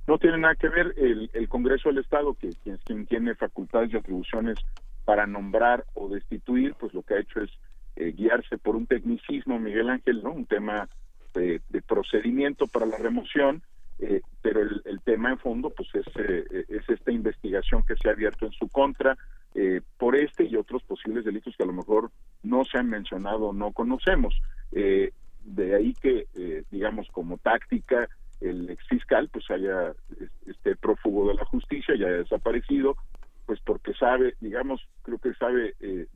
[0.06, 2.50] No tiene nada que ver el, el Congreso del Estado, que
[2.84, 4.58] quien, tiene facultades y atribuciones
[5.04, 7.50] para nombrar o destituir, pues lo que ha hecho es
[7.96, 10.32] eh, guiarse por un tecnicismo, Miguel Ángel, ¿no?
[10.32, 10.88] Un tema
[11.34, 13.62] de, procedimiento para la remoción,
[13.98, 18.08] eh, pero el, el, tema en fondo, pues es, eh, es esta investigación que se
[18.08, 19.16] ha abierto en su contra,
[19.54, 22.10] eh, por este y otros posibles delitos que a lo mejor
[22.42, 24.34] no se han mencionado o no conocemos.
[24.72, 25.12] Eh,
[25.44, 28.08] de ahí que, eh, digamos, como táctica,
[28.40, 29.94] el ex fiscal pues haya
[30.46, 32.96] este prófugo de la justicia, ya haya desaparecido,
[33.46, 35.74] pues porque sabe, digamos, creo que sabe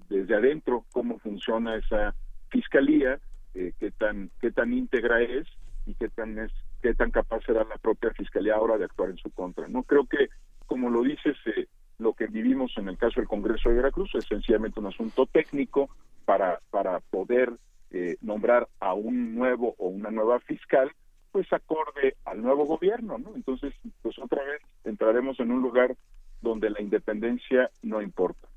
[0.09, 2.15] desde adentro cómo funciona esa
[2.49, 3.19] fiscalía,
[3.53, 5.47] qué tan qué tan íntegra es
[5.87, 9.17] y qué tan es qué tan capaz será la propia fiscalía ahora de actuar en
[9.17, 9.69] su contra.
[9.69, 10.29] No creo que,
[10.67, 11.67] como lo dices, eh,
[12.05, 15.89] lo que vivimos en el caso del Congreso de Veracruz es sencillamente un asunto técnico
[16.27, 17.51] para, para poder
[17.91, 20.93] eh, nombrar a un nuevo o una nueva fiscal,
[21.33, 23.35] pues acorde al nuevo gobierno, ¿no?
[23.35, 25.97] Entonces, pues otra vez entraremos en un lugar
[26.43, 28.49] donde la independencia no importa.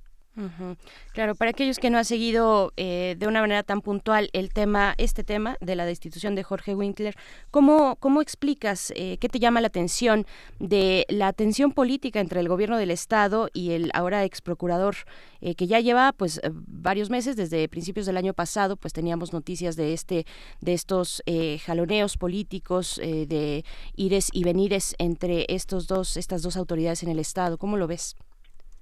[1.13, 4.93] Claro, para aquellos que no han seguido eh, de una manera tan puntual el tema,
[4.99, 7.15] este tema de la destitución de Jorge Winkler,
[7.49, 10.27] ¿cómo, cómo explicas, eh, qué te llama la atención
[10.59, 14.95] de la tensión política entre el gobierno del Estado y el ahora ex procurador,
[15.41, 19.75] eh, que ya lleva pues varios meses, desde principios del año pasado, pues teníamos noticias
[19.75, 20.27] de este,
[20.61, 21.23] de estos
[21.65, 27.57] jaloneos políticos, de ires y venires entre estos dos, estas dos autoridades en el Estado.
[27.57, 28.15] ¿Cómo lo ves?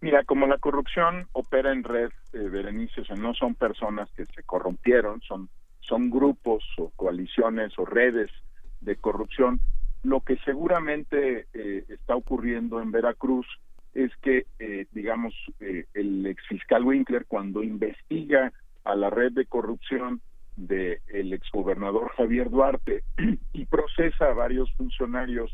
[0.06, 4.44] Mira, como la corrupción opera en red, eh, o sea, no son personas que se
[4.44, 5.50] corrompieron, son,
[5.80, 8.30] son grupos o coaliciones o redes
[8.82, 9.60] de corrupción.
[10.04, 13.48] Lo que seguramente eh, está ocurriendo en Veracruz
[13.96, 18.54] es que, eh, digamos, eh, el exfiscal Winkler, cuando investiga
[18.84, 20.22] a la red de corrupción
[20.56, 23.02] del el exgobernador Javier Duarte
[23.54, 25.52] y procesa a varios funcionarios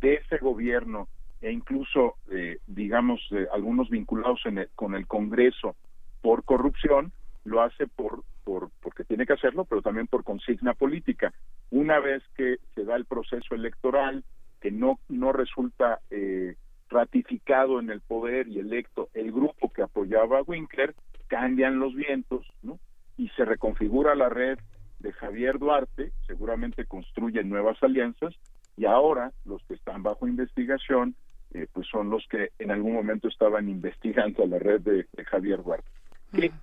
[0.00, 1.06] de ese gobierno
[1.44, 3.20] e incluso, eh, digamos,
[3.52, 4.40] algunos vinculados
[4.74, 5.76] con el Congreso
[6.22, 7.12] por corrupción,
[7.44, 11.34] lo hace por, por porque tiene que hacerlo, pero también por consigna política.
[11.70, 14.24] Una vez que se da el proceso electoral,
[14.62, 16.56] que no, no resulta eh,
[16.88, 20.94] ratificado en el poder y electo el grupo que apoyaba a Winkler,
[21.26, 22.78] cambian los vientos, ¿no?
[23.18, 24.58] Y se reconfigura la red
[25.00, 28.34] de Javier Duarte, seguramente construyen nuevas alianzas,
[28.78, 31.14] y ahora los que están bajo investigación,
[31.54, 35.62] eh, pues son los que en algún momento estaban investigando a la red de, Javier
[35.62, 35.88] Duarte.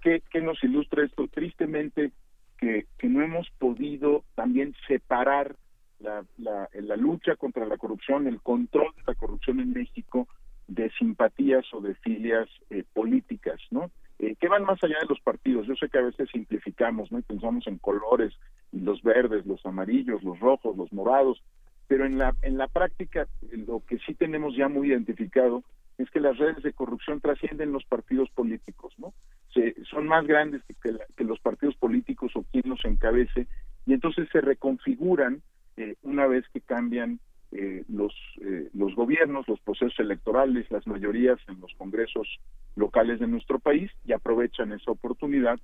[0.02, 1.30] ¿Qué, qué, nos ilustra esto?
[1.30, 2.12] Tristemente,
[2.58, 5.56] que, que no hemos podido también separar
[6.00, 10.28] la, la, lucha contra la corrupción, el control de la corrupción en México
[10.68, 13.92] de simpatías o de filias eh, políticas, ¿no?
[14.20, 15.68] Eh, que van más allá de los partidos.
[15.68, 17.20] Yo sé que a veces simplificamos, ¿no?
[17.20, 18.34] Y pensamos en colores,
[18.72, 21.44] los verdes, los amarillos, los rojos, los morados,
[21.92, 25.62] pero en la, en la práctica lo que sí tenemos ya muy identificado
[25.98, 29.14] es que las redes de corrupción trascienden los partidos políticos, ¿no?
[29.54, 30.76] Se, son más grandes que,
[31.18, 33.46] que los partidos políticos o quien los encabece,
[33.86, 35.42] y entonces se reconfiguran
[35.76, 37.20] eh, una vez que cambian
[37.52, 42.40] eh, los, eh, los gobiernos, los procesos electorales, las mayorías en los congresos
[42.78, 45.60] locales de nuestro país y aprovechan esa oportunidad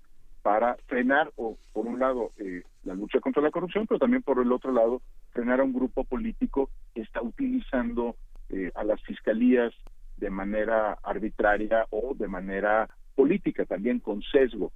[0.48, 2.32] para frenar, o por un lado,
[2.86, 5.02] la lucha contra la corrupción, pero también por el otro lado,
[5.32, 8.16] frenar a un grupo político que está utilizando
[8.76, 9.74] a las fiscalías
[10.16, 14.72] de manera arbitraria o de manera política, también con sesgo,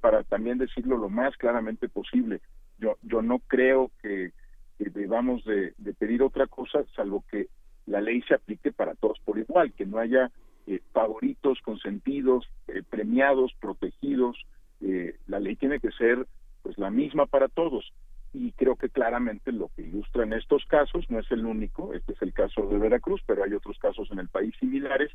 [0.00, 2.40] para también decirlo lo más claramente posible.
[2.78, 4.30] Yo, yo no creo que
[4.78, 7.48] que debamos de, pedir otra cosa, salvo que
[7.86, 10.30] la ley se aplique para todos por igual, que no haya
[10.68, 14.38] eh, favoritos, consentidos, eh, premiados, protegidos.
[14.80, 16.26] Eh, la ley tiene que ser
[16.62, 17.92] pues la misma para todos.
[18.32, 22.12] Y creo que claramente lo que ilustra en estos casos, no es el único, este
[22.12, 25.10] es el caso de Veracruz, pero hay otros casos en el país similares,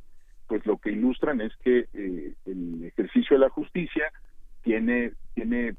[0.47, 4.11] pues lo que ilustran es que el ejercicio de la justicia
[4.63, 5.75] tiene, tiene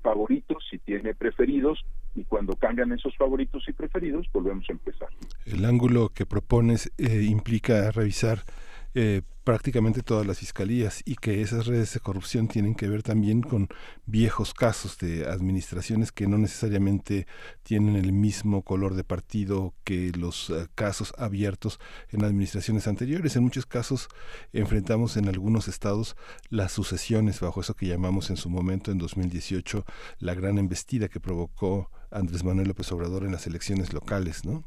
[0.00, 1.84] favoritos y tiene preferidos
[2.16, 5.08] y cuando cambian esos favoritos y preferidos volvemos a empezar.
[5.44, 8.38] El ángulo que propones eh, implica revisar
[8.98, 13.42] eh, prácticamente todas las fiscalías y que esas redes de corrupción tienen que ver también
[13.42, 13.68] con
[14.06, 17.26] viejos casos de administraciones que no necesariamente
[17.62, 21.78] tienen el mismo color de partido que los eh, casos abiertos
[22.08, 23.36] en administraciones anteriores.
[23.36, 24.08] En muchos casos
[24.54, 26.16] enfrentamos en algunos estados
[26.48, 29.84] las sucesiones bajo eso que llamamos en su momento en 2018
[30.20, 34.64] la gran embestida que provocó Andrés Manuel López Obrador en las elecciones locales, ¿no?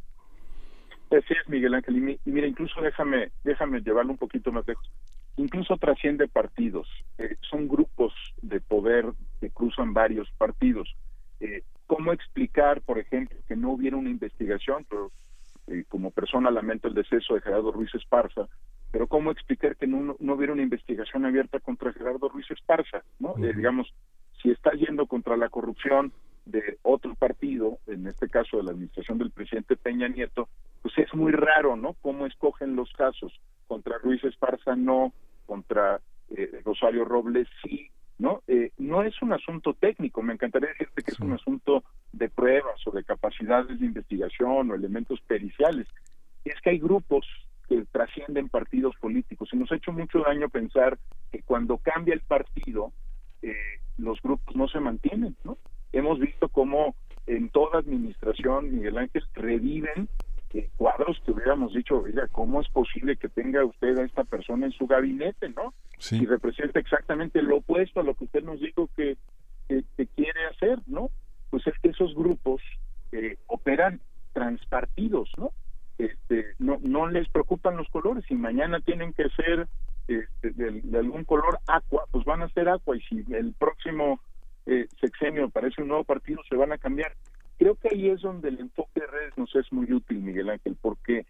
[1.11, 1.97] Así es, Miguel Ángel.
[1.97, 4.89] Y, mira, incluso déjame, déjame llevarlo un poquito más lejos.
[5.37, 6.87] Incluso trasciende partidos.
[7.17, 9.05] Eh, son grupos de poder
[9.39, 10.93] que cruzan varios partidos.
[11.39, 14.85] Eh, ¿Cómo explicar, por ejemplo, que no hubiera una investigación?
[14.87, 15.11] Pero,
[15.67, 18.47] eh, como persona lamento el deceso de Gerardo Ruiz Esparza,
[18.91, 23.03] pero ¿cómo explicar que no, no hubiera una investigación abierta contra Gerardo Ruiz Esparza?
[23.19, 23.35] ¿no?
[23.37, 23.93] digamos,
[24.41, 26.11] si está yendo contra la corrupción,
[26.49, 30.49] de otro partido, en este caso de la administración del presidente Peña Nieto,
[30.81, 31.95] pues es muy raro, ¿no?
[32.01, 33.39] Cómo escogen los casos.
[33.67, 35.13] Contra Ruiz Esparza no,
[35.45, 35.99] contra
[36.29, 38.41] eh, Rosario Robles sí, ¿no?
[38.47, 42.85] Eh, no es un asunto técnico, me encantaría decirte que es un asunto de pruebas
[42.85, 45.87] o de capacidades de investigación o elementos periciales.
[46.45, 47.25] Es que hay grupos
[47.67, 50.97] que trascienden partidos políticos y nos ha hecho mucho daño pensar
[51.31, 52.91] que cuando cambia el partido,
[53.41, 53.53] eh,
[53.97, 55.57] los grupos no se mantienen, ¿no?
[55.93, 56.95] Hemos visto cómo
[57.27, 60.09] en toda administración, Miguel Ángel, reviven
[60.53, 64.65] eh, cuadros que hubiéramos dicho, oiga, ¿cómo es posible que tenga usted a esta persona
[64.65, 65.73] en su gabinete, no?
[66.11, 69.17] Y representa exactamente lo opuesto a lo que usted nos dijo que,
[70.15, 71.11] quiere hacer, ¿no?
[71.51, 72.61] Pues es que esos grupos
[73.11, 74.01] eh, operan
[74.33, 75.51] transpartidos, ¿no?
[75.99, 79.67] Este, no, no les preocupan los colores, si mañana tienen que ser
[80.07, 84.19] este, de, de, algún color aqua, pues van a ser aqua, y si el próximo
[84.69, 87.13] eh, sexenio parece un nuevo partido, se van a cambiar.
[87.57, 90.77] Creo que ahí es donde el enfoque de redes nos es muy útil, Miguel Ángel,
[90.79, 91.25] porque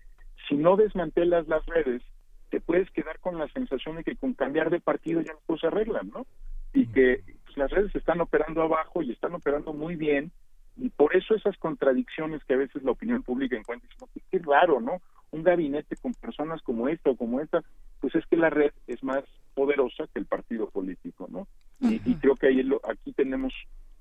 [0.47, 2.03] si no desmantelas las redes,
[2.49, 5.61] te puedes quedar con la sensación de que con cambiar de partido ya las cosas
[5.61, 6.25] se arreglan, ¿no?
[6.73, 10.31] Y que pues, las redes están operando abajo y están operando muy bien,
[10.75, 14.81] y por eso esas contradicciones que a veces la opinión pública encuentra, es que raro,
[14.81, 15.01] ¿no?
[15.31, 17.63] Un gabinete con personas como esta o como esta,
[18.01, 19.23] pues es que la red es más
[19.53, 21.47] poderosa que el partido político, ¿no?
[21.81, 23.53] y, creo que ahí aquí tenemos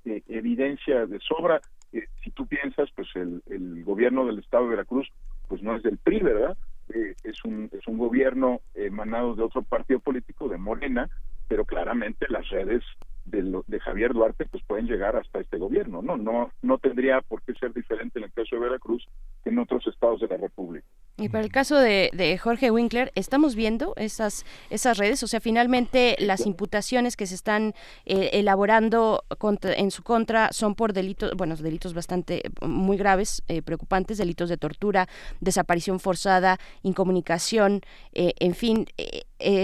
[0.04, 1.60] eh, evidencia de sobra.
[1.92, 5.08] Eh, si tú piensas, pues el, el, gobierno del estado de Veracruz,
[5.46, 6.56] pues no es del PRI, ¿verdad?
[6.94, 11.08] eh, es, un, es un gobierno emanado de otro partido político, de Morena,
[11.48, 12.82] pero claramente las redes
[13.30, 16.16] de, de Javier Duarte pues pueden llegar hasta este gobierno, ¿no?
[16.16, 19.06] No, no tendría por qué ser diferente en el caso de Veracruz
[19.44, 20.86] que en otros estados de la República.
[21.20, 25.20] Y para el caso de, Jorge Winkler, ¿estamos viendo esas, esas redes?
[25.24, 27.74] O sea, finalmente las imputaciones que se están
[28.06, 29.24] eh, elaborando
[29.62, 34.58] en su contra son por delitos, bueno, delitos bastante muy graves, eh, preocupantes, delitos de
[34.58, 35.08] tortura,
[35.40, 37.80] desaparición forzada, incomunicación,
[38.12, 38.86] eh, en fin,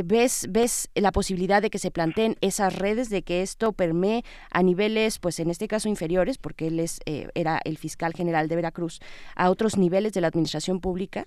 [0.04, 4.62] ¿ves, ¿ves la posibilidad de que se planteen esas redes, de que esto permee a
[4.62, 9.00] niveles, pues en este caso inferiores, porque él es, era el fiscal general de Veracruz,
[9.36, 11.24] a otros niveles de la administración pública?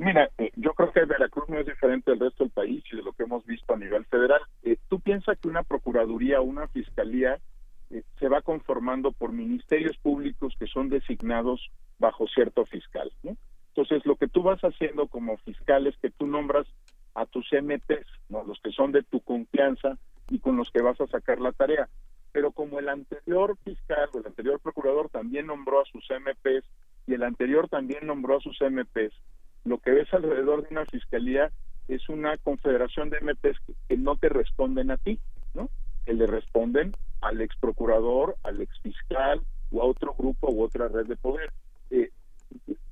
[0.00, 3.02] Mira, eh, yo creo que Veracruz no es diferente del resto del país y de
[3.02, 4.40] lo que hemos visto a nivel federal.
[4.62, 7.38] Eh, ¿Tú piensas que una procuraduría o una fiscalía
[7.90, 13.12] eh, se va conformando por ministerios públicos que son designados bajo cierto fiscal?
[13.22, 16.66] Entonces, lo que tú vas haciendo como fiscal es que tú nombras
[17.20, 18.44] a tus MPs, ¿no?
[18.44, 19.98] los que son de tu confianza
[20.30, 21.88] y con los que vas a sacar la tarea.
[22.32, 26.64] Pero como el anterior fiscal o el anterior procurador también nombró a sus MPs
[27.06, 29.12] y el anterior también nombró a sus MPs,
[29.64, 31.50] lo que ves alrededor de una fiscalía
[31.88, 35.18] es una confederación de MPs que, no te responden a ti,
[35.54, 35.68] ¿no?
[36.06, 39.40] Que le responden al ex procurador, al ex fiscal
[39.72, 41.52] o a otro grupo u otra red de poder.
[41.90, 42.10] Eh,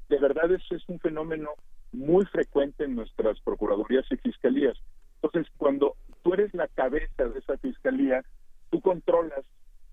[0.09, 1.51] de verdad eso es un fenómeno
[1.93, 4.77] muy frecuente en nuestras procuradurías y fiscalías.
[5.23, 8.25] Entonces, cuando tú eres la cabeza de esa fiscalía,
[8.71, 9.45] tú controlas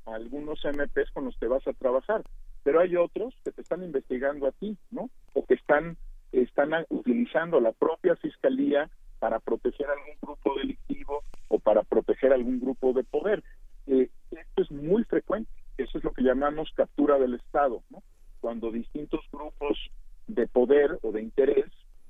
[0.05, 2.23] a algunos MPs con los que vas a trabajar,
[2.63, 5.09] pero hay otros que te están investigando a ti, ¿no?
[5.34, 5.97] O que están
[6.31, 8.89] están utilizando la propia fiscalía
[9.19, 13.43] para proteger algún grupo delictivo o para proteger algún grupo de poder.
[13.88, 18.03] Eh, esto es muy frecuente, eso es lo que llamamos captura del Estado, ¿no?
[18.41, 19.80] cuando distintos grupos
[20.27, 21.65] de poder o de interés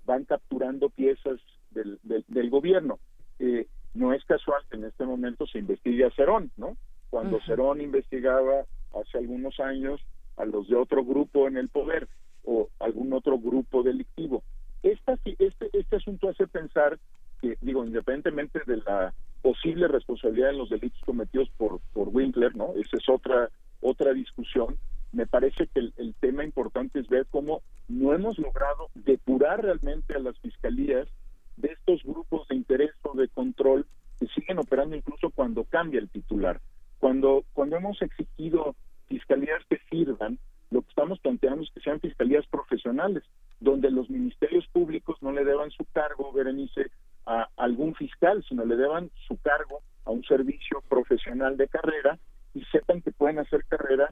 [0.06, 1.40] van capturando piezas
[1.72, 3.00] del, del, gobierno.
[3.40, 6.78] Eh, no es casual que en este momento se investigue a Cerón, ¿no?
[7.10, 10.02] Cuando Cerón investigaba hace algunos años
[10.38, 12.08] a los de otro grupo en el poder
[12.44, 14.44] o algún otro grupo delictivo.
[14.84, 17.00] Esta, este, este asunto hace pensar
[17.42, 22.74] que, digo, independientemente de la posible responsabilidad en los delitos cometidos por, por Winkler, ¿no?
[22.76, 23.50] Esa es otra,
[23.82, 24.78] otra discusión.
[25.16, 30.20] Me parece que el, tema importante es ver cómo no hemos logrado depurar realmente a
[30.20, 31.08] las fiscalías
[31.56, 33.88] de estos grupos de interés o de control
[34.20, 36.60] que siguen operando incluso cuando cambia el titular.
[37.00, 38.76] Cuando, cuando hemos exigido
[39.08, 40.38] fiscalías que sirvan,
[40.70, 43.24] lo que estamos planteando es que sean fiscalías profesionales,
[43.62, 46.92] donde los ministerios públicos no le deban su cargo, Berenice,
[47.26, 52.20] a algún fiscal, sino le deban su cargo a un servicio profesional de carrera
[52.54, 54.10] y sepan que pueden hacer carrera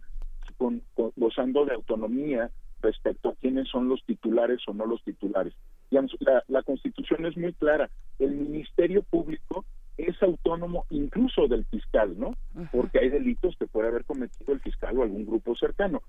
[0.63, 2.49] con, gozando de autonomía
[2.81, 5.53] respecto a quiénes son los titulares o no los titulares.
[5.89, 7.89] la, la Constitución es muy clara.
[8.19, 9.65] El Ministerio Público
[9.97, 12.35] es autónomo incluso del fiscal, ¿no?
[12.71, 16.01] Porque hay delitos que puede haber cometido el fiscal o algún grupo cercano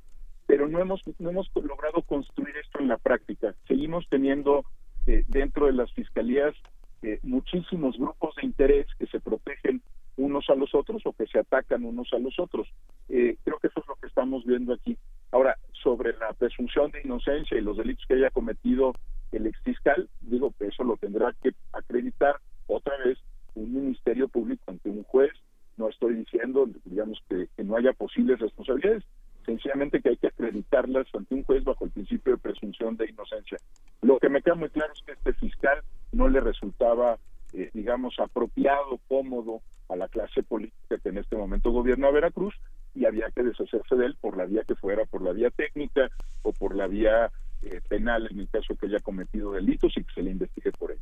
[0.47, 3.55] pero no hemos, no hemos logrado construir esto en la práctica.
[3.67, 4.65] Seguimos teniendo
[5.07, 6.55] eh, dentro de las fiscalías
[7.03, 9.83] eh, muchísimos grupos de interés que se protegen
[10.17, 12.69] unos a los otros o que se atacan unos a los otros.
[13.09, 14.97] Eh, creo que eso es lo que estamos viendo aquí.
[15.33, 18.93] Ahora, sobre la presunción de inocencia y los delitos que haya cometido
[19.33, 22.37] el ex fiscal, digo que eso lo tendrá que acreditar
[22.69, 23.19] otra vez
[23.57, 25.33] un ministerio público ante un juez.
[25.77, 29.03] No estoy diciendo, digamos, que no haya posibles responsabilidades,
[29.45, 33.59] sencillamente que hay que acreditarlas ante un juez bajo el principio de presunción de inocencia.
[34.03, 35.81] Lo que me queda muy claro es que este fiscal
[36.13, 37.19] no le resultaba,
[37.53, 42.55] eh, digamos, apropiado, cómodo a la clase política que en este momento gobierna Veracruz
[42.95, 46.11] y había que deshacerse de él por la vía que fuera, por la vía técnica
[46.43, 47.31] o por la vía
[47.63, 50.93] eh, penal en el caso que haya cometido delitos y que se le investigue por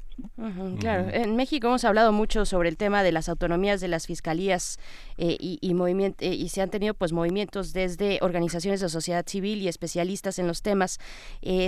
[0.78, 4.78] claro, en México hemos hablado mucho sobre el tema de las autonomías de las fiscalías
[5.18, 9.62] eh, y, y, eh, y se han tenido pues movimientos desde organizaciones de sociedad civil
[9.62, 10.98] y especialistas en los temas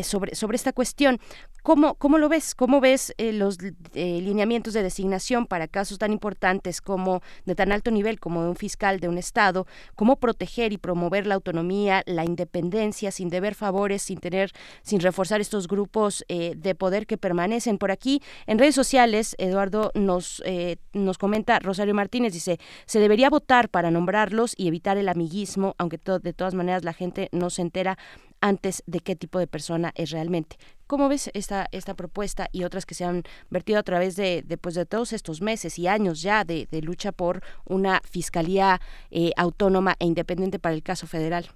[0.03, 1.19] sobre, sobre esta cuestión.
[1.63, 2.55] ¿Cómo, ¿Cómo lo ves?
[2.55, 3.59] ¿Cómo ves los
[3.95, 8.57] lineamientos de designación para casos tan importantes como de tan alto nivel como de un
[8.57, 9.67] fiscal de un Estado?
[9.95, 14.53] ¿Cómo proteger y promover la autonomía, la independencia sin deber favores, sin tener
[14.83, 18.23] sin reforzar estos grupos eh, de poder que permanecen por aquí.
[18.47, 23.91] En redes sociales, Eduardo nos, eh, nos comenta, Rosario Martínez dice, se debería votar para
[23.91, 27.99] nombrarlos y evitar el amiguismo, aunque de todas maneras la gente no se entera
[28.41, 30.57] antes de qué tipo de persona es realmente.
[30.87, 34.75] ¿Cómo ves esta, esta propuesta y otras que se han vertido a través de, pues,
[34.75, 38.81] de todos estos meses y años ya de, lucha por una fiscalía
[39.11, 41.51] eh, autónoma e independiente para el caso federal?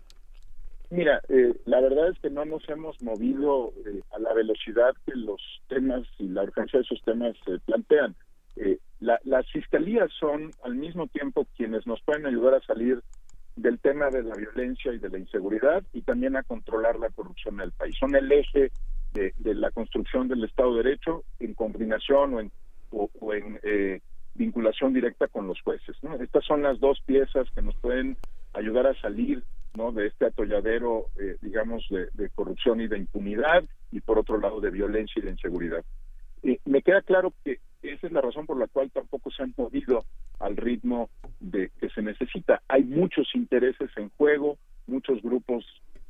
[0.90, 5.14] Mira, eh, la verdad es que no nos hemos movido eh, a la velocidad que
[5.14, 8.16] los temas y la urgencia de esos temas se plantean.
[8.56, 13.00] Eh, las fiscalías son al mismo tiempo quienes nos pueden ayudar a salir
[13.54, 17.56] del tema de la violencia y de la inseguridad y también a controlar la corrupción
[17.56, 17.94] en el país.
[17.98, 18.72] Son el eje
[19.12, 22.52] de, la construcción del Estado de Derecho en combinación o en,
[22.90, 24.00] o, en
[24.34, 25.96] vinculación directa con los jueces.
[26.20, 28.16] Estas son las dos piezas que nos pueden
[28.54, 29.44] ayudar a salir
[29.74, 29.92] ¿no?
[29.92, 34.70] de este atolladero, eh, digamos, de, corrupción y de impunidad, y por otro lado de
[34.70, 35.84] violencia y de inseguridad.
[36.64, 40.04] me queda claro que esa es la razón por la cual tampoco se han movido
[40.40, 42.62] al ritmo de que se necesita.
[42.68, 45.64] Hay muchos intereses en juego, muchos grupos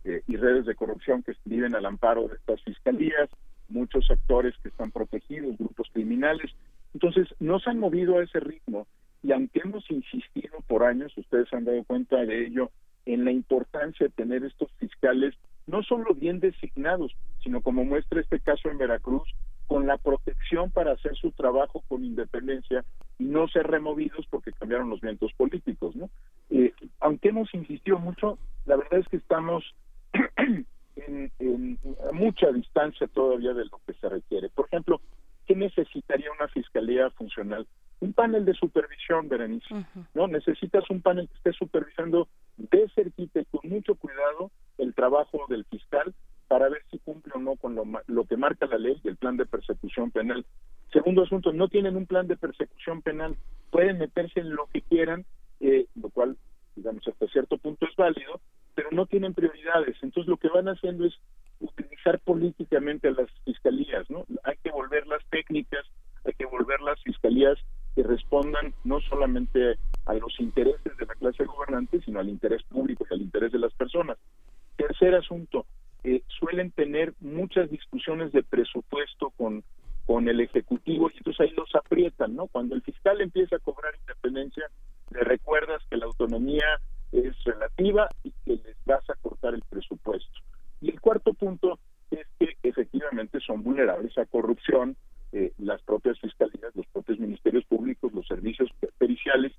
[0.04, 3.28] eh, y redes de corrupción que viven al amparo de estas fiscalías,
[3.68, 6.50] muchos actores que están protegidos, grupos criminales.
[6.94, 8.86] Entonces, no se han movido a ese ritmo
[9.22, 12.70] y aunque hemos insistido por años, ustedes han dado cuenta de ello,
[13.08, 15.34] en la importancia de tener estos fiscales
[15.66, 19.28] no solo bien designados, sino como muestra este caso en Veracruz,
[19.66, 22.84] con la protección para hacer su trabajo con independencia
[23.18, 26.10] y no ser removidos porque cambiaron los vientos políticos, ¿no?
[26.50, 29.64] Eh, aunque hemos insistido mucho, la verdad es que estamos
[30.96, 31.78] en, en,
[32.12, 34.48] mucha distancia todavía de lo que se requiere.
[34.50, 35.00] Por ejemplo,
[35.46, 37.66] ¿qué necesitaría una fiscalía funcional?
[38.00, 39.74] Un panel de supervisión, Berenice,
[40.14, 40.28] ¿no?
[40.28, 42.28] Necesitas un panel que esté supervisando
[42.58, 46.14] de cerquita con mucho cuidado el trabajo del fiscal
[46.48, 49.16] para ver si cumple o no con lo, lo que marca la ley y el
[49.16, 50.44] plan de persecución penal.
[50.92, 53.36] Segundo asunto, no tienen un plan de persecución penal,
[53.70, 55.24] pueden meterse en lo que quieran,
[55.60, 56.36] eh, lo cual,
[56.74, 58.40] digamos, hasta cierto punto es válido,
[58.74, 59.96] pero no tienen prioridades.
[60.02, 61.14] Entonces, lo que van haciendo es
[61.60, 64.24] utilizar políticamente a las fiscalías, ¿no?
[64.44, 65.84] Hay que volver las técnicas,
[66.24, 67.58] hay que volver las fiscalías
[67.94, 69.76] que respondan no solamente
[70.08, 73.58] a los intereses de la clase gobernante, sino al interés público y al interés de
[73.58, 74.16] las personas.
[74.76, 75.66] Tercer asunto,
[76.02, 79.62] eh, suelen tener muchas discusiones de presupuesto con,
[80.06, 82.46] con el Ejecutivo y entonces ahí los aprietan, ¿no?
[82.46, 84.64] Cuando el fiscal empieza a cobrar independencia,
[85.10, 86.80] le recuerdas que la autonomía
[87.12, 90.40] es relativa y que les vas a cortar el presupuesto.
[90.80, 91.78] Y el cuarto punto
[92.10, 94.96] es que efectivamente son vulnerables a corrupción
[95.32, 99.52] eh, las propias fiscalías, los propios ministerios públicos, los servicios periciales,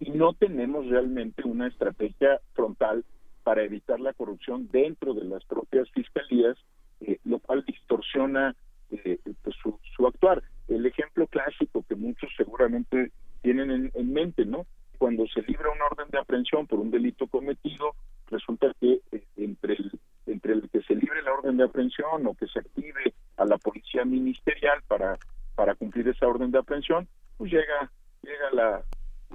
[0.00, 3.04] y no tenemos realmente una estrategia frontal
[3.42, 6.56] para evitar la corrupción dentro de las propias fiscalías,
[7.00, 8.54] eh, lo cual distorsiona
[8.90, 10.42] eh, pues, su, su, actuar.
[10.68, 13.10] El ejemplo clásico que muchos seguramente
[13.42, 14.66] tienen en, en, mente, ¿no?
[14.98, 17.94] Cuando se libra una orden de aprehensión por un delito cometido,
[18.30, 19.00] resulta que
[19.36, 19.92] entre el
[20.26, 23.58] entre el que se libre la orden de aprehensión o que se active a la
[23.58, 25.18] policía ministerial para,
[25.54, 27.90] para cumplir esa orden de aprehensión, pues llega,
[28.22, 28.84] llega la,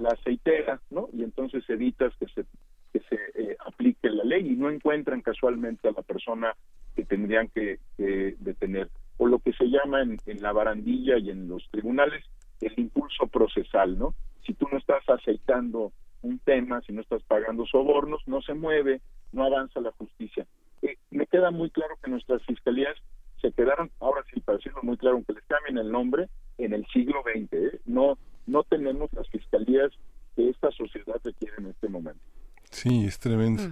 [0.00, 1.08] la aceitera, ¿no?
[1.12, 2.44] Y entonces evitas que se,
[2.92, 6.54] que se eh, aplique la ley y no encuentran casualmente a la persona
[6.94, 8.88] que tendrían que, detener.
[9.18, 12.24] O lo que se llama en, en la barandilla y en los tribunales
[12.60, 14.14] el impulso procesal, ¿no?
[14.46, 15.92] Si tú no estás aceitando
[16.22, 19.00] un tema, si no estás pagando sobornos, no se mueve,
[19.32, 20.46] no avanza la justicia.
[20.82, 22.96] Eh, me queda muy claro que nuestras fiscalías
[23.40, 26.84] se quedaron, ahora sí, para decirlo muy claro, aunque les cambien el nombre, en el
[26.86, 27.52] siglo XX.
[27.52, 27.80] ¿eh?
[27.86, 28.18] No,
[28.48, 29.92] no tenemos las fiscalías
[30.34, 32.20] que esta sociedad requiere en este momento.
[32.70, 33.62] Sí, es tremendo.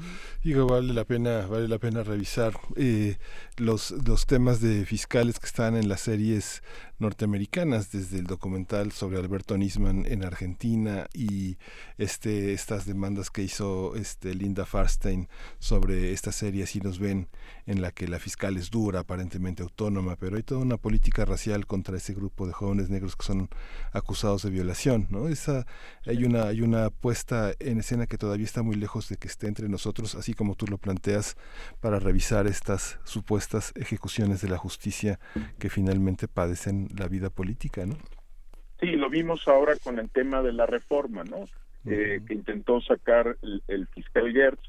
[0.43, 3.17] Digo, vale la pena, vale la pena revisar eh,
[3.59, 6.63] los, los temas de fiscales que están en las series
[6.99, 11.57] norteamericanas, desde el documental sobre Alberto Nisman en Argentina y
[11.99, 15.29] este, estas demandas que hizo este, Linda Farstein
[15.59, 17.29] sobre esta serie Así nos ven,
[17.67, 21.67] en la que la fiscal es dura, aparentemente autónoma, pero hay toda una política racial
[21.67, 23.49] contra ese grupo de jóvenes negros que son
[23.93, 25.29] acusados de violación, ¿no?
[25.29, 25.67] Esa,
[26.07, 29.47] hay una, hay una puesta en escena que todavía está muy lejos de que esté
[29.49, 31.37] entre nosotros, así como tú lo planteas,
[31.81, 35.19] para revisar estas supuestas ejecuciones de la justicia
[35.59, 37.97] que finalmente padecen la vida política, ¿no?
[38.81, 41.45] Sí, lo vimos ahora con el tema de la reforma, ¿no?
[41.87, 43.37] Eh, que intentó sacar
[43.69, 44.61] el, fiscal Gertz.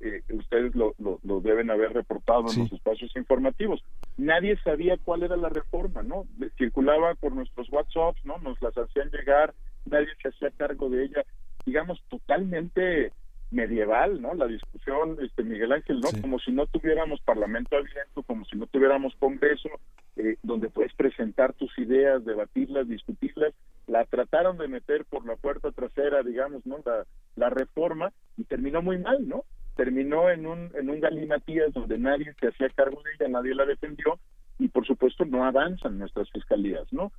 [0.00, 3.82] Eh, ustedes lo, lo, deben haber reportado en los espacios informativos.
[4.18, 6.26] Nadie sabía cuál era la reforma, ¿no?
[6.58, 8.36] Circulaba por nuestros WhatsApps, ¿no?
[8.38, 9.54] Nos las hacían llegar,
[9.86, 11.24] nadie se hacía cargo de ella.
[11.64, 13.12] Digamos, totalmente
[13.50, 14.34] medieval, ¿no?
[14.34, 16.08] La discusión, este Miguel Ángel, ¿no?
[16.20, 19.68] Como si no tuviéramos parlamento abierto, como si no tuviéramos congreso,
[20.16, 23.54] eh, donde puedes presentar tus ideas, debatirlas, discutirlas.
[23.86, 26.78] La trataron de meter por la puerta trasera, digamos, ¿no?
[26.84, 27.06] La,
[27.36, 29.44] la reforma y terminó muy mal, ¿no?
[29.76, 33.66] Terminó en un en un galimatías donde nadie se hacía cargo de ella, nadie la
[33.66, 34.18] defendió
[34.58, 37.12] y por supuesto no avanzan nuestras fiscalías, ¿no?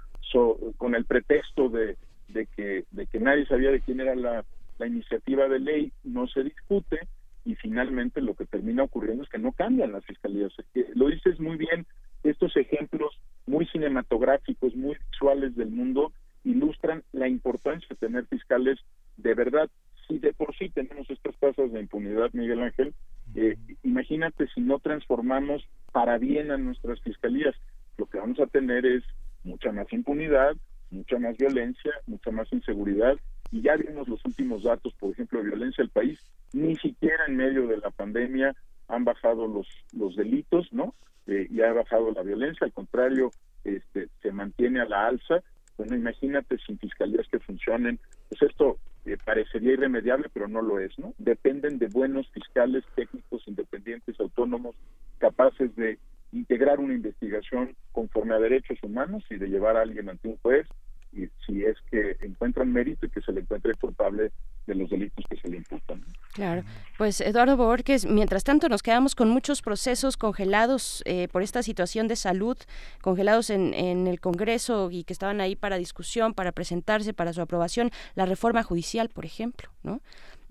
[0.78, 1.98] con el pretexto de,
[2.28, 4.44] de que de que nadie sabía de quién era la
[4.78, 7.00] la iniciativa de ley no se discute
[7.46, 10.52] y finalmente lo que termina ocurriendo es que no cambian las fiscalías.
[10.96, 11.86] Lo dices muy bien,
[12.24, 16.12] estos ejemplos muy cinematográficos, muy visuales del mundo
[16.44, 18.80] ilustran la importancia de tener fiscales
[19.18, 19.70] de verdad.
[20.08, 22.94] Si de por sí tenemos estas tasas de impunidad, Miguel Ángel,
[23.36, 27.56] eh, imagínate si no transformamos para bien a nuestras fiscalías,
[27.98, 29.04] lo que vamos a tener es
[29.44, 30.56] mucha más impunidad,
[30.92, 33.18] mucha más violencia, mucha más inseguridad
[33.52, 36.20] y ya vimos los últimos datos, por ejemplo, de violencia del país,
[36.54, 38.56] ni siquiera en medio de la pandemia
[38.88, 40.94] han bajado los, los delitos, ¿no?
[41.28, 43.32] Eh, y ha bajado la violencia, al contrario,
[43.64, 45.42] este, se mantiene a la alza.
[45.78, 48.00] Bueno, imagínate sin fiscalías que funcionen,
[48.30, 51.14] pues esto eh, parecería irremediable, pero no lo es, ¿no?
[51.18, 54.76] Dependen de buenos fiscales técnicos independientes, autónomos,
[55.18, 56.00] capaces de
[56.32, 60.68] integrar una investigación conforme a derechos humanos y de llevar a alguien ante un juez
[61.12, 64.32] y si es que encuentran mérito y que se le encuentre culpable
[64.66, 66.04] de los delitos que se le imputan.
[66.34, 66.64] Claro,
[66.98, 72.08] pues Eduardo Borges, mientras tanto nos quedamos con muchos procesos congelados eh, por esta situación
[72.08, 72.58] de salud,
[73.02, 77.42] congelados en, en, el Congreso y que estaban ahí para discusión, para presentarse, para su
[77.42, 80.02] aprobación, la reforma judicial, por ejemplo, ¿no?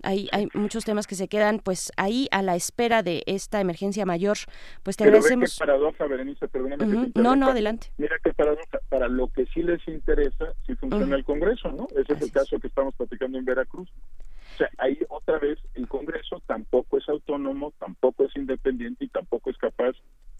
[0.03, 4.05] Hay, hay muchos temas que se quedan pues ahí a la espera de esta emergencia
[4.05, 4.37] mayor.
[4.83, 5.57] Pues te agradecemos.
[5.57, 7.11] Qué paradoja, Berenice, perdóname.
[7.15, 7.91] No, no, adelante.
[7.97, 8.79] Mira qué paradoja.
[8.89, 11.87] Para lo que sí les interesa, sí funciona el Congreso, ¿no?
[11.95, 13.89] Ese es el caso que estamos platicando en Veracruz.
[13.89, 19.49] O sea, ahí otra vez el Congreso tampoco es autónomo, tampoco es independiente y tampoco
[19.49, 19.95] es capaz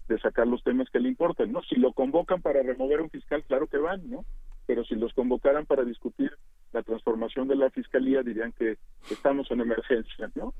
[0.08, 1.62] de sacar los temas que le importan, ¿no?
[1.62, 4.24] Si lo convocan para remover un fiscal, claro que van, ¿no?
[4.66, 6.32] Pero si los convocaran para discutir
[6.72, 8.76] la transformación de la fiscalía dirían que
[9.10, 10.52] estamos en emergencia, ¿no?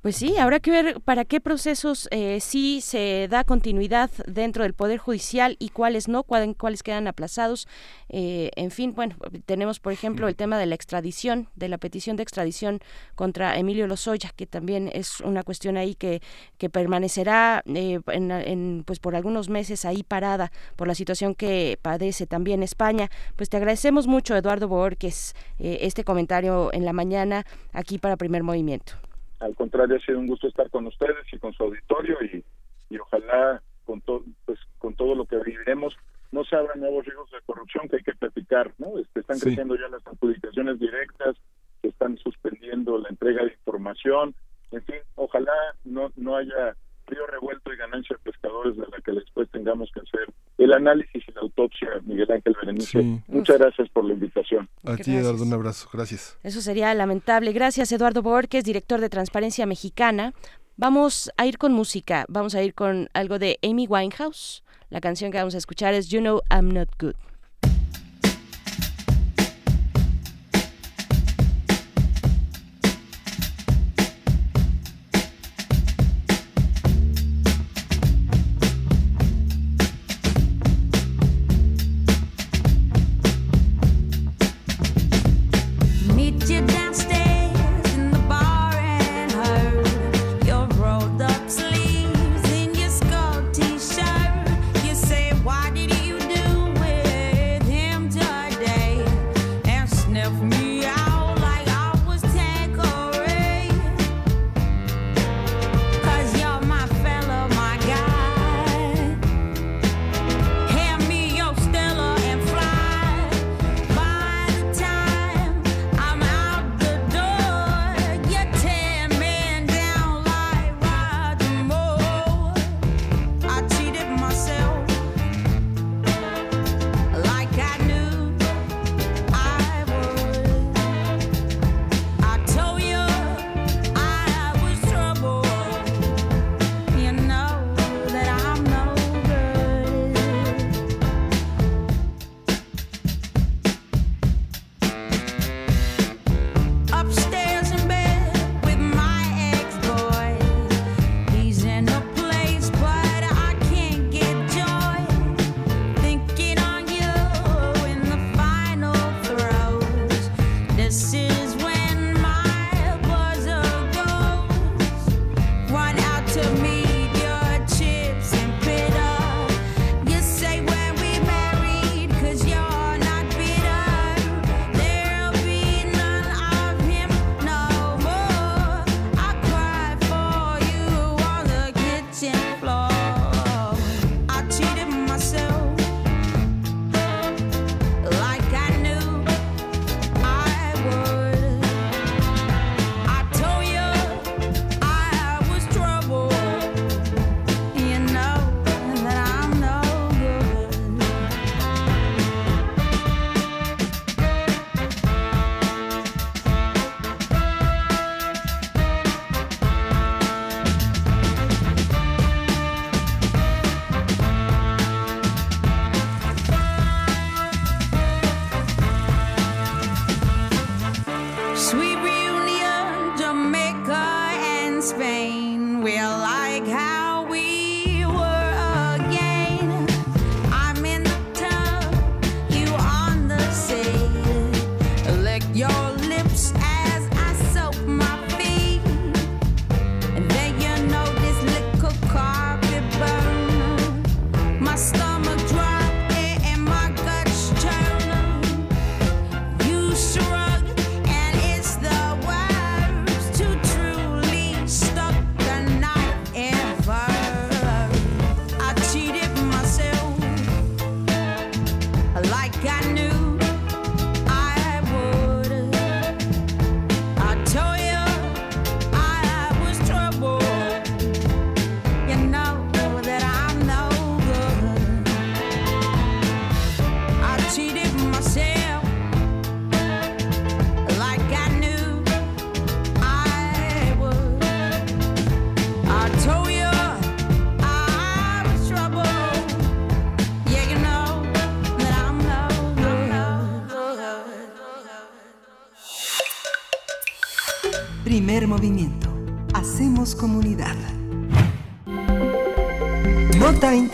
[0.00, 4.74] Pues sí, habrá que ver para qué procesos eh, sí se da continuidad dentro del
[4.74, 7.66] Poder Judicial y cuáles no, cuáles, quedan aplazados.
[8.08, 12.16] Eh, en fin, bueno, tenemos por ejemplo el tema de la extradición, de la petición
[12.16, 12.80] de extradición
[13.14, 16.22] contra Emilio Lozoya, que también es una cuestión ahí que,
[16.58, 22.26] que permanecerá eh, en, pues por algunos meses ahí parada por la situación que padece
[22.26, 23.10] también España.
[23.34, 28.42] Pues te agradecemos mucho, Eduardo Borges eh, este comentario en la mañana aquí para Primer
[28.42, 28.94] Movimiento.
[29.40, 32.44] Al contrario, ha sido un gusto estar con ustedes y con su auditorio y,
[32.90, 35.96] y ojalá con, todo pues, con todo lo que viviremos
[36.32, 38.98] no se abran nuevos riesgos de corrupción que hay que platicar, ¿no?
[38.98, 41.36] Este, están creciendo ya las adjudicaciones directas,
[41.80, 44.34] se están suspendiendo la entrega de información,
[44.72, 45.52] en fin, ojalá
[45.84, 46.76] no, no haya
[47.06, 51.22] río revuelto y ganancia de pescadores de la que después tengamos que hacer el análisis
[51.26, 53.22] y la autopsia, Miguel Ángel Berenice.
[53.28, 54.68] Muchas gracias por la invitación.
[54.84, 55.88] A ti, Eduardo, un abrazo.
[55.92, 56.38] Gracias.
[56.42, 57.52] Eso sería lamentable.
[57.52, 60.32] Gracias, Eduardo Borges, director de Transparencia Mexicana.
[60.76, 62.24] Vamos a ir con música.
[62.28, 64.62] Vamos a ir con algo de Amy Winehouse.
[64.90, 67.14] La canción que vamos a escuchar es You Know I'm Not Good.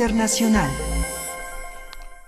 [0.03, 0.69] Internacional.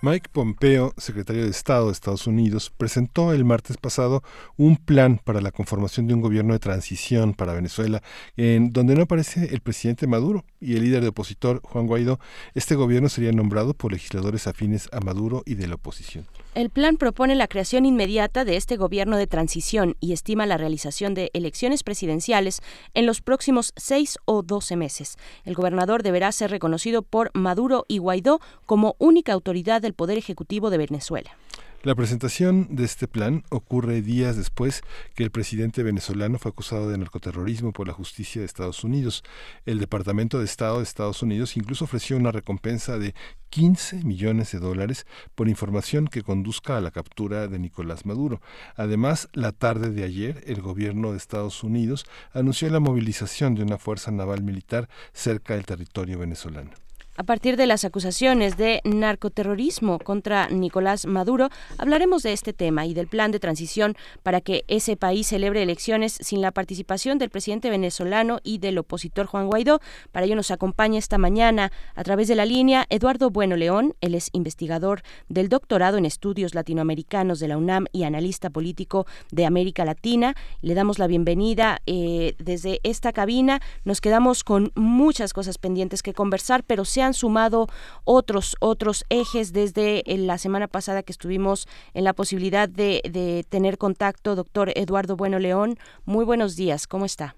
[0.00, 4.22] Mike Pompeo, secretario de Estado de Estados Unidos, presentó el martes pasado
[4.56, 8.00] un plan para la conformación de un gobierno de transición para Venezuela,
[8.36, 12.20] en donde no aparece el presidente Maduro y el líder de opositor Juan Guaidó.
[12.54, 16.26] Este gobierno sería nombrado por legisladores afines a Maduro y de la oposición.
[16.54, 21.12] El plan propone la creación inmediata de este gobierno de transición y estima la realización
[21.12, 22.62] de elecciones presidenciales
[22.94, 25.16] en los próximos seis o doce meses.
[25.44, 30.70] El gobernador deberá ser reconocido por Maduro y Guaidó como única autoridad del Poder Ejecutivo
[30.70, 31.36] de Venezuela.
[31.84, 34.80] La presentación de este plan ocurre días después
[35.14, 39.22] que el presidente venezolano fue acusado de narcoterrorismo por la justicia de Estados Unidos.
[39.66, 43.14] El Departamento de Estado de Estados Unidos incluso ofreció una recompensa de
[43.50, 48.40] 15 millones de dólares por información que conduzca a la captura de Nicolás Maduro.
[48.76, 53.76] Además, la tarde de ayer, el gobierno de Estados Unidos anunció la movilización de una
[53.76, 56.83] fuerza naval militar cerca del territorio venezolano.
[57.16, 62.94] A partir de las acusaciones de narcoterrorismo contra Nicolás Maduro, hablaremos de este tema y
[62.94, 67.70] del plan de transición para que ese país celebre elecciones sin la participación del presidente
[67.70, 69.80] venezolano y del opositor Juan Guaidó.
[70.10, 73.94] Para ello nos acompaña esta mañana a través de la línea Eduardo Bueno León.
[74.00, 79.46] Él es investigador del doctorado en estudios latinoamericanos de la UNAM y analista político de
[79.46, 80.34] América Latina.
[80.62, 83.60] Le damos la bienvenida eh, desde esta cabina.
[83.84, 87.68] Nos quedamos con muchas cosas pendientes que conversar, pero se han sumado
[88.04, 93.44] otros, otros ejes desde eh, la semana pasada que estuvimos en la posibilidad de, de
[93.48, 94.34] tener contacto.
[94.34, 97.36] Doctor Eduardo Bueno León, muy buenos días, ¿cómo está?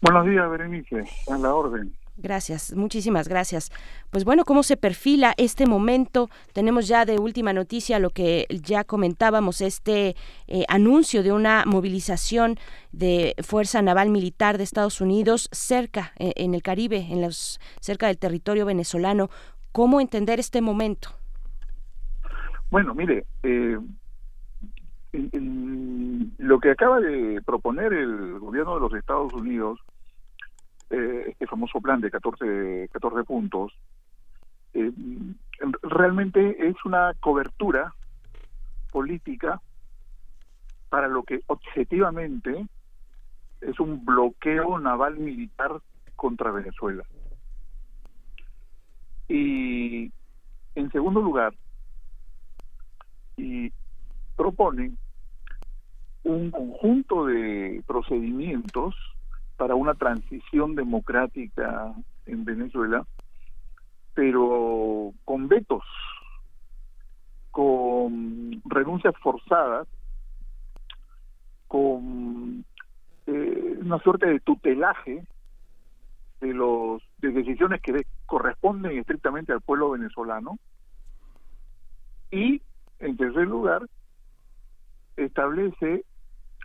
[0.00, 1.92] Buenos días, Berenice, a la orden.
[2.18, 3.70] Gracias, muchísimas gracias.
[4.10, 6.30] Pues bueno, ¿cómo se perfila este momento?
[6.54, 10.16] Tenemos ya de última noticia lo que ya comentábamos, este
[10.46, 12.56] eh, anuncio de una movilización
[12.92, 18.06] de Fuerza Naval Militar de Estados Unidos cerca, eh, en el Caribe, en los, cerca
[18.06, 19.28] del territorio venezolano.
[19.72, 21.10] ¿Cómo entender este momento?
[22.70, 23.78] Bueno, mire, eh,
[26.38, 29.78] lo que acaba de proponer el gobierno de los Estados Unidos
[30.90, 33.72] eh, este famoso plan de 14, 14 puntos,
[34.74, 34.92] eh,
[35.82, 37.94] realmente es una cobertura
[38.90, 39.60] política
[40.88, 42.66] para lo que objetivamente
[43.60, 45.72] es un bloqueo naval militar
[46.14, 47.04] contra Venezuela.
[49.28, 50.12] Y
[50.74, 51.54] en segundo lugar,
[53.36, 53.72] y
[54.36, 54.96] proponen
[56.22, 58.94] un conjunto de procedimientos
[59.56, 61.94] para una transición democrática
[62.26, 63.06] en Venezuela,
[64.14, 65.84] pero con vetos,
[67.50, 69.88] con renuncias forzadas,
[71.68, 72.64] con
[73.26, 75.26] eh, una suerte de tutelaje
[76.40, 80.58] de los de decisiones que corresponden estrictamente al pueblo venezolano.
[82.30, 82.60] Y
[82.98, 83.86] en tercer lugar
[85.16, 86.04] establece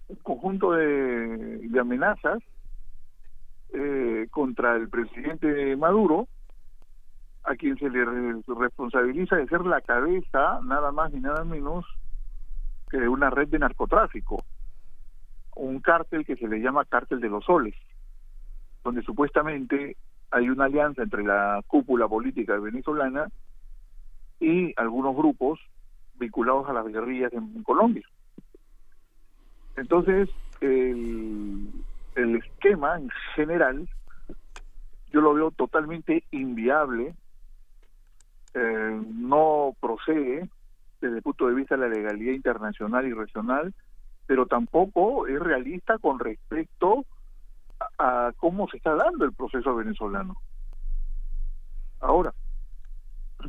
[0.10, 2.40] un conjunto de amenazas
[3.74, 6.28] eh, contra el presidente Maduro,
[7.44, 8.06] a quien se le
[8.48, 11.86] responsabiliza de ser la cabeza, nada más ni nada menos,
[12.90, 14.44] que de una red de narcotráfico,
[15.56, 17.76] un cártel que se le llama cártel de los soles,
[18.84, 19.96] donde supuestamente
[20.32, 23.28] hay una alianza entre la cúpula política venezolana
[24.40, 25.60] y algunos grupos
[26.20, 28.06] vinculados a las guerrillas en Colombia.
[29.76, 30.30] Entonces,
[30.62, 31.68] el,
[32.16, 33.88] el esquema en general
[35.12, 37.14] yo lo veo totalmente inviable,
[38.54, 40.50] eh, no procede
[41.02, 43.74] desde el punto de vista de la legalidad internacional y regional,
[44.26, 47.06] pero tampoco es realista con respecto
[47.98, 50.36] a, cómo se está dando el proceso venezolano.
[52.00, 52.34] Ahora,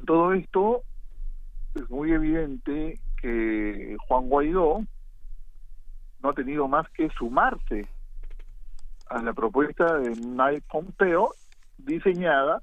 [0.07, 0.83] todo esto
[1.75, 4.85] es muy evidente que Juan Guaidó
[6.23, 7.87] no ha tenido más que sumarse
[9.13, 11.35] a la propuesta de Mike Pompeo
[11.77, 12.63] diseñada,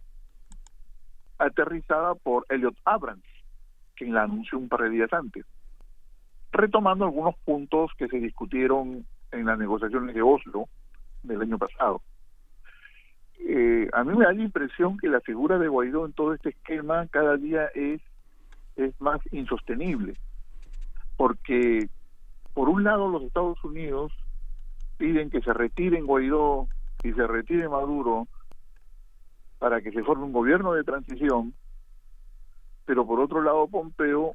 [1.38, 3.24] aterrizada por Elliot Abrams,
[3.96, 5.46] quien la anunció un par de días antes,
[6.52, 10.66] retomando algunos puntos que se discutieron en las negociaciones de Oslo
[11.22, 12.02] del año pasado.
[13.40, 16.50] Eh, a mí me da la impresión que la figura de Guaidó en todo este
[16.50, 18.02] esquema cada día es,
[18.76, 20.16] es más insostenible,
[21.16, 21.90] porque
[22.56, 24.12] por un lado los Estados Unidos
[25.00, 26.68] piden que se retiren Guaidó
[27.04, 28.28] y se retire Maduro
[29.58, 31.54] para que se forme un gobierno de transición,
[32.86, 34.34] pero por otro lado Pompeo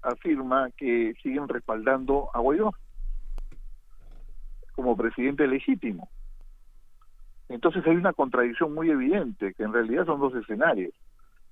[0.00, 2.72] afirma que siguen respaldando a Guaidó
[4.76, 6.08] como presidente legítimo.
[7.48, 10.92] Entonces hay una contradicción muy evidente, que en realidad son dos escenarios,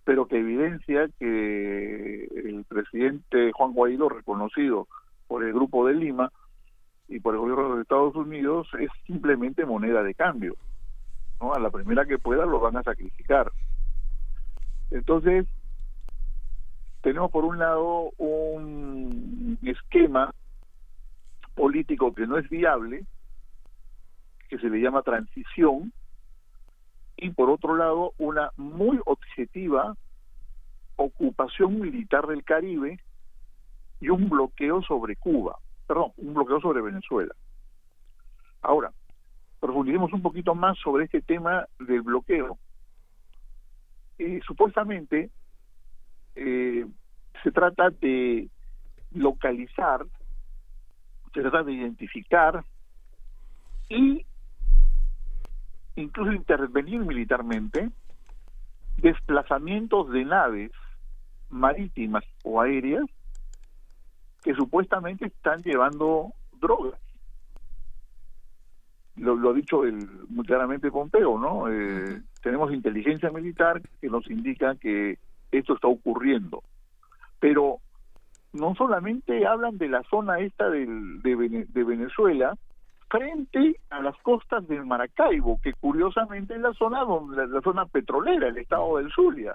[0.04, 4.86] pero que evidencia que el presidente Juan Guaidó, reconocido
[5.26, 6.30] por el Grupo de Lima
[7.08, 10.56] y por el gobierno de Estados Unidos, es simplemente moneda de cambio.
[11.40, 11.52] ¿no?
[11.52, 13.50] A la primera que pueda lo van a sacrificar.
[14.90, 15.46] Entonces,
[17.02, 20.32] tenemos por un lado un esquema
[21.54, 23.04] político que no es viable,
[24.48, 25.92] que se le llama transición,
[27.16, 29.96] y por otro lado una muy objetiva
[30.96, 32.98] ocupación militar del Caribe
[34.00, 37.34] y un bloqueo sobre Cuba, perdón, un bloqueo sobre Venezuela.
[38.62, 38.92] Ahora,
[39.60, 42.58] profundicemos un poquito más sobre este tema del bloqueo.
[44.18, 45.30] Eh, supuestamente
[46.36, 46.86] eh,
[47.42, 48.48] se trata de
[49.12, 50.04] localizar,
[51.32, 52.64] se trata de identificar
[53.88, 54.24] y
[55.96, 57.90] incluso intervenir militarmente
[58.96, 60.70] desplazamientos de naves
[61.50, 63.04] marítimas o aéreas
[64.44, 67.00] que supuestamente están llevando drogas.
[69.16, 71.68] Lo, ha dicho el, muy claramente Pompeo, ¿no?
[71.68, 75.18] Eh, tenemos inteligencia militar que nos indica que
[75.50, 76.62] esto está ocurriendo.
[77.40, 77.78] Pero
[78.52, 82.54] no solamente hablan de la zona esta del, de, de Venezuela,
[83.08, 88.48] frente a las costas del Maracaibo, que curiosamente es la zona donde la, zona petrolera,
[88.48, 89.54] el estado del Zulia,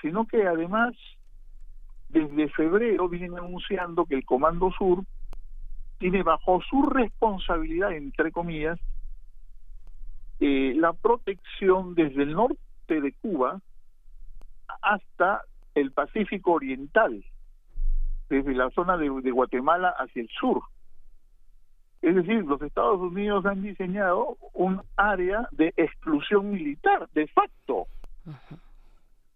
[0.00, 0.94] sino que además
[2.08, 5.04] desde febrero vienen anunciando que el Comando Sur
[5.98, 8.78] tiene bajo su responsabilidad, entre comillas,
[10.40, 13.60] eh, la protección desde el norte de Cuba
[14.82, 15.42] hasta
[15.74, 17.24] el Pacífico Oriental,
[18.28, 20.62] desde la zona de Guatemala hacia el sur.
[22.04, 27.86] Es decir, los Estados Unidos han diseñado un área de exclusión militar, de facto.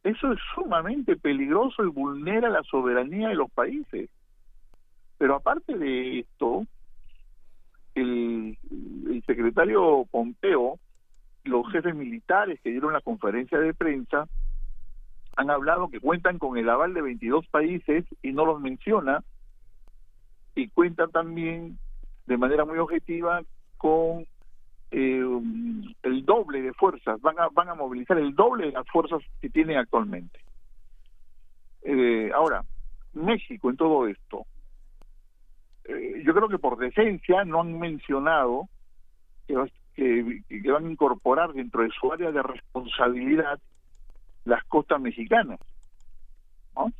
[0.04, 4.08] Eso es sumamente peligroso y vulnera la soberanía de los países.
[5.18, 6.64] Pero aparte de esto,
[7.94, 8.56] el,
[9.10, 10.78] el secretario Pompeo,
[11.44, 14.28] los jefes militares que dieron la conferencia de prensa,
[15.36, 19.22] han hablado que cuentan con el aval de 22 países y no los menciona,
[20.54, 21.78] y cuentan también
[22.26, 23.42] de manera muy objetiva
[23.76, 24.26] con
[24.90, 25.22] eh,
[26.02, 29.50] el doble de fuerzas, van a, van a movilizar el doble de las fuerzas que
[29.50, 30.40] tienen actualmente.
[31.82, 32.64] Eh, ahora,
[33.12, 34.46] México en todo esto,
[35.84, 38.68] eh, yo creo que por decencia no han mencionado
[39.46, 39.54] que,
[39.94, 43.58] que, que van a incorporar dentro de su área de responsabilidad
[44.44, 45.60] las costas mexicanas.
[46.74, 46.92] ¿no?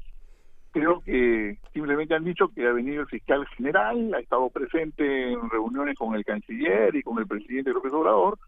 [0.79, 5.51] Creo que simplemente han dicho que ha venido el fiscal general, ha estado presente en
[5.51, 8.39] reuniones con el canciller y con el presidente López Obrador,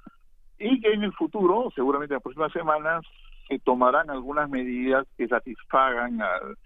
[0.59, 3.05] y que en el futuro, seguramente en las próximas semanas,
[3.49, 6.57] se tomarán algunas medidas que satisfagan al,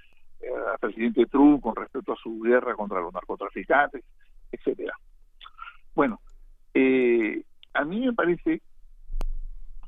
[0.40, 0.50] eh,
[0.80, 4.04] presidente Trump con respecto a su guerra contra los narcotraficantes,
[4.52, 4.92] etcétera.
[5.94, 6.20] Bueno,
[6.74, 7.42] eh,
[7.72, 8.60] a mí me parece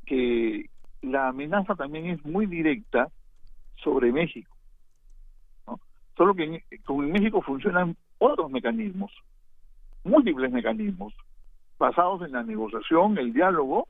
[0.07, 0.71] que
[1.03, 3.09] la amenaza también es muy directa
[3.77, 4.56] sobre México
[6.17, 9.13] Solo que en, en México funcionan otros mecanismos,
[10.05, 11.15] múltiples mecanismos,
[11.79, 13.89] basados en la negociación, el diálogo,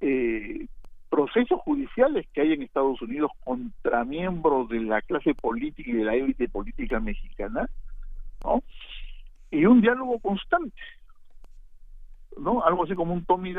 [0.00, 0.66] eh,
[1.08, 6.04] procesos judiciales que hay en Estados Unidos contra miembros de la clase política y de
[6.04, 7.68] la élite política mexicana,
[8.44, 8.62] ¿no?
[9.50, 10.80] Y un diálogo constante,
[12.38, 12.64] ¿no?
[12.64, 13.54] Algo así como un Tommy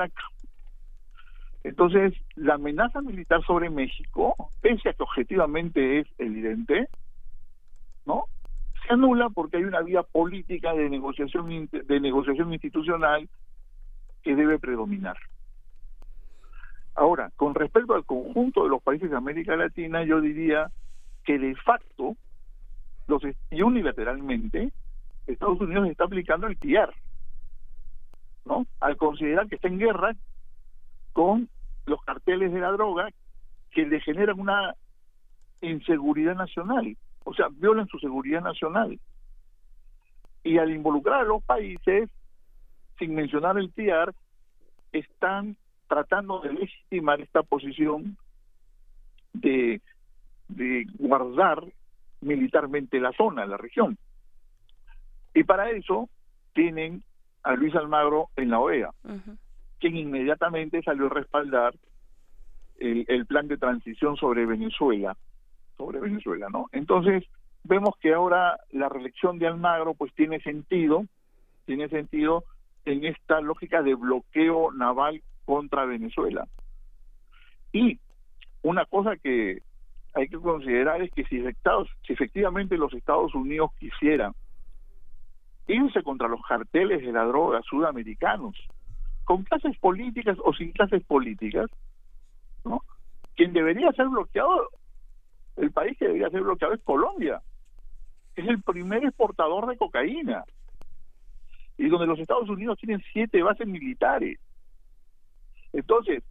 [1.64, 6.88] Entonces, la amenaza militar sobre México, pese a que objetivamente es evidente,
[8.06, 8.26] ¿no?
[8.86, 13.30] Se anula porque hay una vía política de negociación de negociación institucional
[14.22, 15.18] que debe predominar.
[16.96, 20.70] Ahora, con respecto al conjunto de los países de América Latina, yo diría
[21.24, 22.16] que de facto
[23.08, 23.22] los
[23.52, 24.72] y unilateralmente
[25.28, 26.94] Estados Unidos está aplicando el TIAR,
[28.46, 28.66] ¿no?
[28.80, 30.16] Al considerar que está en guerra
[31.14, 31.50] con
[31.86, 33.10] los carteles de la droga
[33.72, 34.76] que le generan una
[35.62, 39.00] inseguridad nacional, o sea, violan su seguridad nacional.
[40.44, 42.10] Y al involucrar a los países,
[43.00, 44.14] sin mencionar el TIAR,
[44.92, 48.18] están tratando de legitimar esta posición
[49.34, 49.82] de,
[50.48, 51.64] de guardar
[52.22, 53.98] militarmente la zona, la región.
[55.34, 56.10] Y para eso
[56.54, 57.04] tienen
[57.44, 58.92] a Luis Almagro en la OEA,
[59.80, 61.74] quien inmediatamente salió a respaldar
[62.80, 65.18] el, el, plan de transición sobre Venezuela,
[65.78, 66.68] sobre Venezuela, ¿no?
[66.72, 67.24] Entonces
[67.64, 71.06] vemos que ahora la reelección de Almagro pues tiene sentido,
[71.66, 72.44] tiene sentido
[72.86, 76.48] en esta lógica de bloqueo naval contra Venezuela.
[77.72, 78.00] Y
[78.62, 79.62] una cosa que
[80.14, 84.34] hay que considerar es que si, si efectivamente los Estados Unidos quisieran
[85.68, 88.56] irse contra los carteles de la droga sudamericanos,
[89.24, 91.70] con clases políticas o sin clases políticas,
[92.66, 92.82] ¿no?
[93.36, 94.70] Quien debería ser bloqueado,
[95.58, 97.42] el país que debería ser bloqueado es Colombia.
[98.36, 100.44] Es el primer exportador de cocaína.
[101.78, 104.40] Y donde los Estados Unidos tienen siete bases militares.
[105.72, 106.24] Entonces,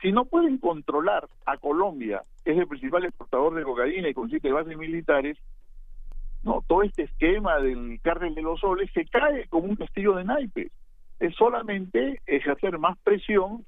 [0.00, 4.28] si no pueden controlar a Colombia, que es el principal exportador de cocaína y con
[4.28, 5.38] siete bases militares,
[6.42, 10.24] no, todo este esquema del cártel de los soles se cae como un castillo de
[10.24, 10.72] naipes.
[11.20, 13.64] Es solamente ejercer más presión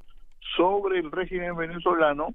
[0.56, 2.34] sobre el régimen venezolano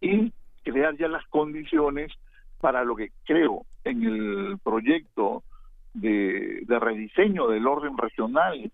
[0.00, 0.32] y
[0.70, 2.12] crear ya las condiciones
[2.60, 5.42] para lo que creo en el proyecto
[5.94, 8.70] de, rediseño del orden regional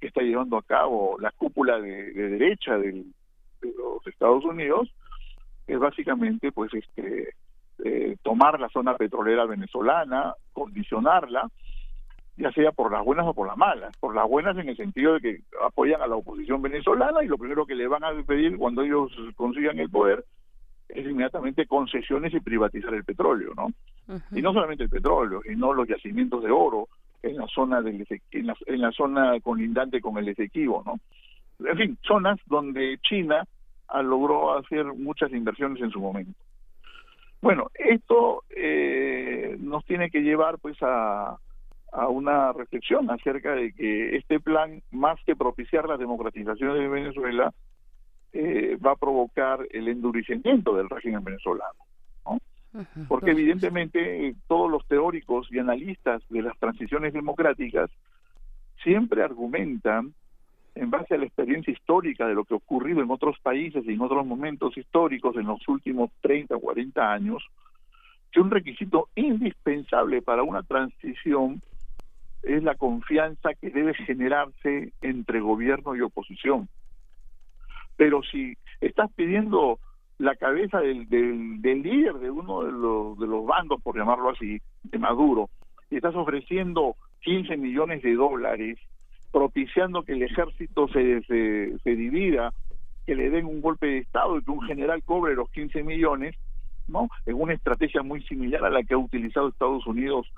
[0.00, 3.04] que está llevando a cabo la cúpula de, derecha de
[3.62, 4.90] los Estados Unidos
[5.66, 7.34] es básicamente pues este
[7.82, 11.50] eh, tomar la zona petrolera venezolana, condicionarla,
[12.36, 13.96] ya sea por las buenas o por las malas.
[13.98, 17.38] Por las buenas en el sentido de que apoyan a la oposición venezolana y lo
[17.38, 20.24] primero que le van a pedir cuando ellos consigan el poder
[20.94, 23.68] es inmediatamente concesiones y privatizar el petróleo, ¿no?
[24.30, 26.88] Y no solamente el petróleo, sino los yacimientos de oro
[27.22, 31.00] en la zona del en la, en la zona colindante con el Esequibo, ¿no?
[31.66, 33.44] En fin, zonas donde China
[34.02, 36.32] logró hacer muchas inversiones en su momento.
[37.42, 41.36] Bueno, esto eh, nos tiene que llevar pues a,
[41.92, 47.52] a una reflexión acerca de que este plan, más que propiciar la democratización de Venezuela,
[48.36, 51.78] eh, va a provocar el endurecimiento del régimen venezolano.
[52.26, 52.38] ¿no?
[53.06, 57.90] Porque evidentemente todos los teóricos y analistas de las transiciones democráticas
[58.82, 60.12] siempre argumentan
[60.74, 63.92] en base a la experiencia histórica de lo que ha ocurrido en otros países y
[63.92, 67.46] en otros momentos históricos en los últimos 30 o 40 años,
[68.32, 71.62] que un requisito indispensable para una transición
[72.42, 76.68] es la confianza que debe generarse entre gobierno y oposición.
[77.96, 79.78] Pero si estás pidiendo
[80.18, 84.60] la cabeza del, del, líder de uno de los, de los bandos, por llamarlo así,
[84.84, 85.50] de Maduro,
[85.90, 88.78] y estás ofreciendo 15 millones de dólares,
[89.32, 92.52] propiciando que el ejército se, se, se divida,
[93.06, 96.36] que le den un golpe de Estado y que un general cobre los 15 millones,
[96.86, 97.08] ¿no?
[97.26, 100.30] Es una estrategia muy similar a la que ha utilizado Estados Unidos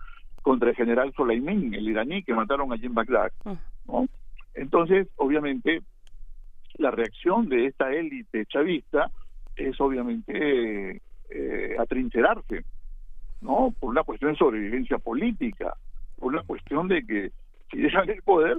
[0.43, 3.33] contra el general Soleimán, el iraní, que mataron allí en Bagdad,
[3.87, 4.07] ¿no?
[4.55, 5.83] Entonces, obviamente,
[6.79, 9.11] la reacción de esta élite chavista
[9.55, 11.01] es obviamente
[11.31, 12.65] eh, atrincherarse,
[13.41, 13.75] ¿no?
[13.79, 15.75] Por una cuestión de sobrevivencia política,
[16.19, 17.33] por una cuestión de que
[17.71, 18.59] si dejan el poder,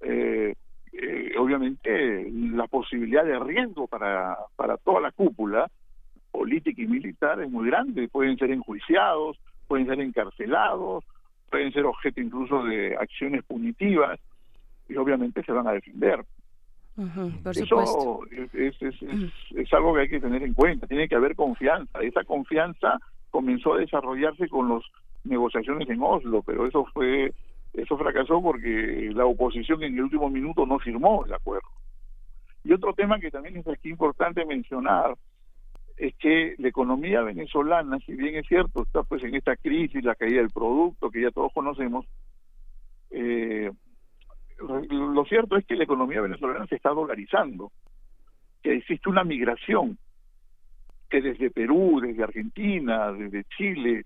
[0.00, 0.54] eh,
[0.92, 5.70] eh, obviamente la posibilidad de riesgo para, para toda la cúpula
[6.30, 8.08] política y militar es muy grande.
[8.08, 11.04] Pueden ser enjuiciados, pueden ser encarcelados,
[11.50, 14.18] pueden ser objeto incluso de acciones punitivas
[14.88, 16.24] y obviamente se van a defender.
[16.96, 22.00] Eso es, es, algo que hay que tener en cuenta, tiene que haber confianza.
[22.00, 22.98] Esa confianza
[23.30, 24.82] comenzó a desarrollarse con las
[25.24, 27.32] negociaciones en Oslo, pero eso fue
[27.72, 31.68] eso fracasó porque la oposición en el último minuto no firmó el acuerdo.
[32.64, 35.16] Y otro tema que también es aquí importante mencionar
[35.96, 40.14] es que la economía venezolana, si bien es cierto, está pues en esta crisis, la
[40.14, 42.06] caída del producto que ya todos conocemos,
[43.10, 43.70] eh,
[44.68, 47.72] lo cierto es que la economía venezolana se está dolarizando,
[48.62, 49.98] que existe una migración
[51.12, 54.04] que desde Perú, desde Argentina, desde Chile,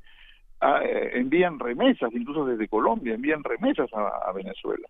[0.61, 4.89] ah, eh, envían remesas, incluso desde Colombia envían remesas a, Venezuela.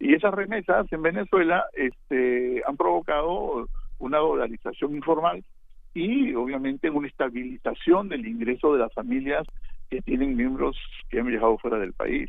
[0.00, 3.68] Y esas remesas en Venezuela este, han provocado
[4.00, 5.44] una dolarización informal
[5.94, 9.46] y obviamente una estabilización del ingreso de las familias
[9.88, 10.76] que tienen miembros
[11.08, 12.28] que han viajado fuera del país.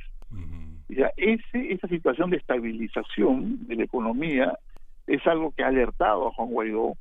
[0.89, 4.57] Ya ese, esa situación de estabilización de la economía
[5.07, 6.93] es algo que ha alertado a Juan Guaidó,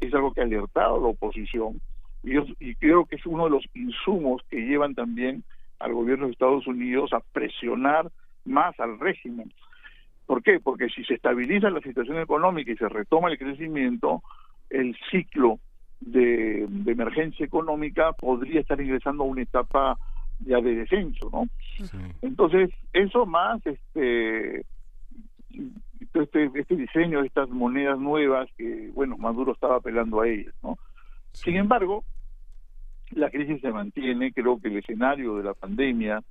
[0.00, 1.80] es algo que ha alertado a la oposición
[2.22, 5.44] y, y creo que es uno de los insumos que llevan también
[5.78, 8.10] al gobierno de Estados Unidos a presionar
[8.44, 9.52] más al régimen.
[10.26, 10.60] ¿Por qué?
[10.60, 14.22] Porque si se estabiliza la situación económica y se retoma el crecimiento,
[14.68, 15.58] el ciclo
[16.00, 19.98] de, emergencia económica podría estar ingresando a una etapa
[20.40, 21.48] ya de descenso, ¿no?
[22.22, 24.64] Entonces, eso más este,
[26.14, 30.78] este este diseño de estas monedas nuevas que, bueno, Maduro estaba apelando a ellas, ¿no?
[31.32, 32.04] Sin embargo,
[33.10, 36.22] la crisis se mantiene, creo que el escenario de la pandemia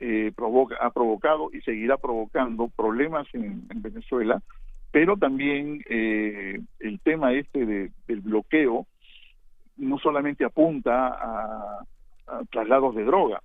[0.00, 4.42] eh, provoca, ha provocado y seguirá provocando problemas en, Venezuela,
[4.90, 7.64] pero también eh, el tema este
[8.06, 8.86] del bloqueo
[9.76, 11.84] no solamente apunta a,
[12.50, 13.42] traslados de droga,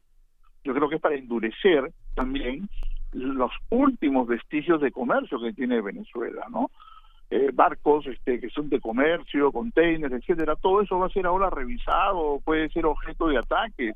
[0.64, 2.69] yo creo que es para endurecer también
[3.14, 6.69] los últimos vestigios de comercio que tiene Venezuela, ¿no?
[7.31, 11.49] Eh, barcos este, que son de comercio, containers, etcétera, todo eso va a ser ahora
[11.49, 13.95] revisado, puede ser objeto de ataques,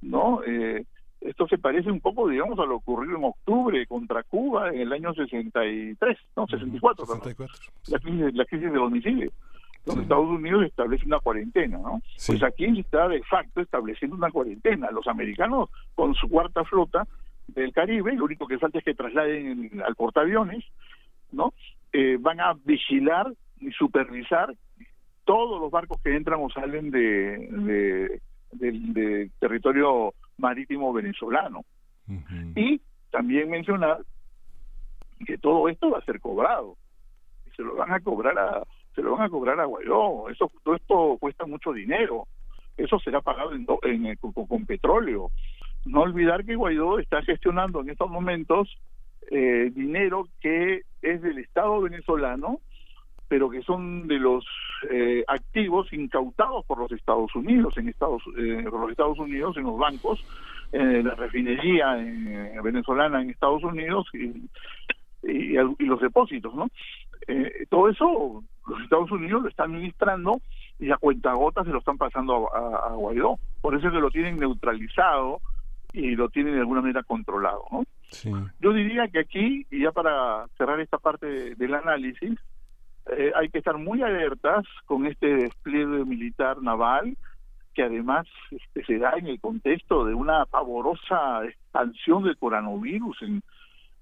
[0.00, 0.40] ¿no?
[0.44, 0.84] Eh,
[1.20, 4.92] esto se parece un poco, digamos, a lo ocurrido en octubre contra Cuba en el
[4.92, 7.56] año 63, no, 64, 64.
[7.88, 8.78] La, crisis, la crisis de
[9.86, 12.00] los Estados Unidos establece una cuarentena, ¿no?
[12.26, 14.90] Pues aquí está de facto estableciendo una cuarentena.
[14.90, 17.06] Los americanos con su cuarta flota
[17.48, 20.64] del Caribe, lo único que falta es que trasladen al portaaviones,
[21.32, 21.52] ¿no?
[21.92, 24.54] Eh, van a vigilar y supervisar
[25.24, 28.20] todos los barcos que entran o salen de,
[28.52, 31.64] del territorio marítimo venezolano.
[32.54, 32.80] Y
[33.10, 33.98] también mencionar
[35.26, 36.76] que todo esto va a ser cobrado.
[37.56, 38.62] Se lo van a cobrar a
[38.94, 40.28] se lo van a cobrar a Guaidó.
[40.30, 42.26] Eso, todo esto cuesta mucho dinero.
[42.76, 45.30] Eso será pagado en, con, petróleo.
[45.84, 48.68] No olvidar que Guaidó está gestionando en estos momentos
[49.30, 52.60] eh, dinero que es del Estado venezolano,
[53.28, 54.44] pero que son de los
[54.90, 59.64] eh, activos incautados por los Estados Unidos, en Estados, eh, por los Estados Unidos, en
[59.64, 60.24] los bancos,
[60.72, 61.94] en la refinería
[62.62, 64.48] venezolana en Estados Unidos y,
[65.22, 66.68] y, los depósitos, ¿no?
[67.70, 70.40] todo eso los Estados Unidos lo están administrando
[70.78, 73.38] y a cuentagotas se lo están pasando a, Guaidó.
[73.60, 75.40] Por eso es que lo tienen neutralizado
[75.92, 77.64] y lo tienen de alguna manera controlado.
[77.70, 77.84] ¿no?
[78.60, 82.38] Yo diría que aquí, y ya para cerrar esta parte del análisis,
[83.16, 87.16] eh, hay que estar muy alertas con este despliegue militar naval
[87.74, 93.42] que además este, se da en el contexto de una pavorosa expansión del coronavirus en,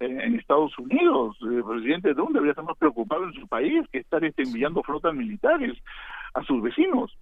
[0.03, 1.37] en, Estados Unidos.
[1.43, 5.15] El presidente Trump debería estar más preocupado en su país que estar este, enviando flotas
[5.15, 5.77] militares
[6.35, 7.17] a sus vecinos.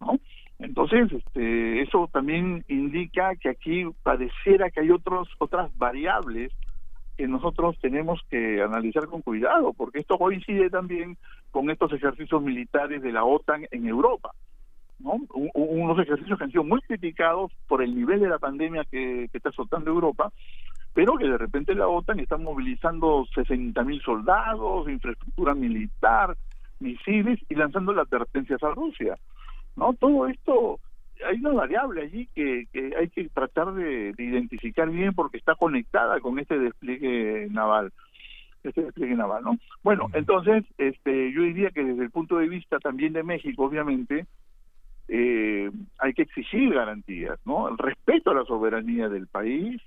[0.00, 0.18] ¿no?
[0.58, 6.52] Entonces, este, eso también indica que aquí pareciera que hay otros, otras variables
[7.16, 11.16] que nosotros tenemos que analizar con cuidado, porque esto coincide también
[11.50, 14.32] con estos ejercicios militares de la OTAN en Europa.
[14.98, 15.20] ¿no?
[15.34, 19.52] unos ejercicios que han sido muy criticados por el nivel de la pandemia que está
[19.52, 20.32] soltando Europa,
[20.96, 26.34] pero que de repente la OTAN está movilizando 60.000 soldados, infraestructura militar,
[26.80, 29.18] misiles y lanzando las advertencias a Rusia.
[29.76, 29.92] ¿no?
[29.92, 30.80] Todo esto,
[31.28, 36.18] hay una variable allí que, que hay que tratar de, identificar bien porque está conectada
[36.20, 37.92] con este despliegue naval
[38.62, 39.58] este despliegue naval, ¿no?
[39.84, 44.26] Bueno, entonces, este, yo diría que desde el punto de vista también de México, obviamente,
[45.06, 47.68] eh, hay que exigir garantías, ¿no?
[47.68, 49.80] El respeto a la soberanía del país,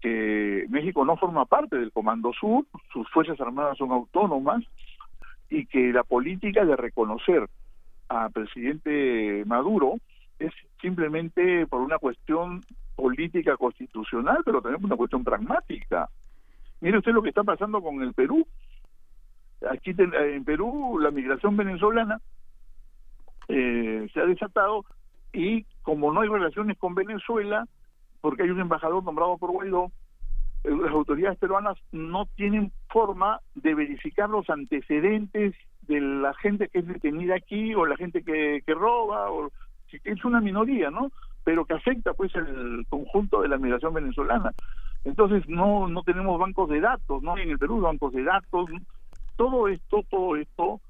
[0.00, 4.64] que México no forma parte del Comando Sur, sus Fuerzas Armadas son autónomas
[5.48, 7.48] y que la política de reconocer
[8.08, 9.96] al presidente Maduro
[10.38, 12.62] es simplemente por una cuestión
[12.96, 16.08] política constitucional, pero también por una cuestión pragmática.
[16.80, 18.46] Mire usted lo que está pasando con el Perú.
[19.70, 22.20] Aquí en Perú la migración venezolana
[23.48, 24.84] eh, se ha desatado
[25.32, 27.66] y como no hay relaciones con Venezuela,
[28.20, 29.90] porque hay un embajador nombrado por Guaidó,
[30.64, 36.80] eh, las autoridades peruanas no tienen forma de verificar los antecedentes de la gente que
[36.80, 39.50] es detenida aquí o la gente que, que roba, o
[39.90, 41.10] es una minoría, ¿no?
[41.44, 44.52] Pero que afecta pues el conjunto de la migración venezolana.
[45.04, 48.70] Entonces no no tenemos bancos de datos, no en el Perú bancos de datos.
[49.36, 50.80] Todo esto, todo esto,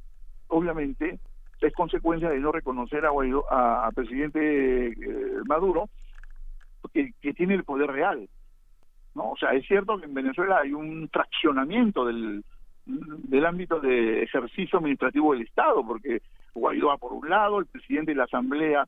[0.48, 1.20] obviamente,
[1.60, 4.94] es consecuencia de no reconocer a Guaidó, a, presidente eh,
[5.46, 5.88] Maduro
[6.92, 8.28] que, tiene el poder real.
[9.14, 9.32] ¿no?
[9.32, 12.44] O sea, es cierto que en Venezuela hay un fraccionamiento del,
[12.86, 16.22] del ámbito de ejercicio administrativo del Estado, porque
[16.54, 18.86] Guaidó va por un lado, el presidente de la Asamblea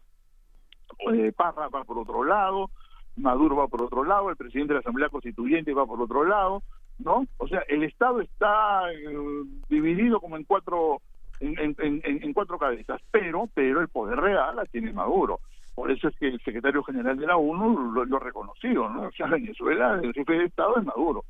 [1.13, 2.71] eh, Parra va por otro lado,
[3.17, 6.63] Maduro va por otro lado, el presidente de la Asamblea Constituyente va por otro lado,
[6.99, 7.27] ¿no?
[7.39, 11.01] O sea, el Estado está eh, dividido como en cuatro
[11.41, 15.41] en, en, en, cuatro cabezas, pero pero el poder real la tiene Maduro.
[15.75, 19.09] Por eso es que el secretario general de la ONU lo, ha reconocido, ¿no?
[19.09, 21.25] O sea, Venezuela, el jefe de Estado es Maduro.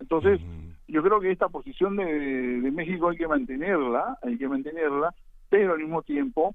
[0.00, 0.40] Entonces,
[0.88, 5.14] yo creo que esta posición de, de México hay que mantenerla, hay que mantenerla,
[5.48, 6.54] pero al mismo tiempo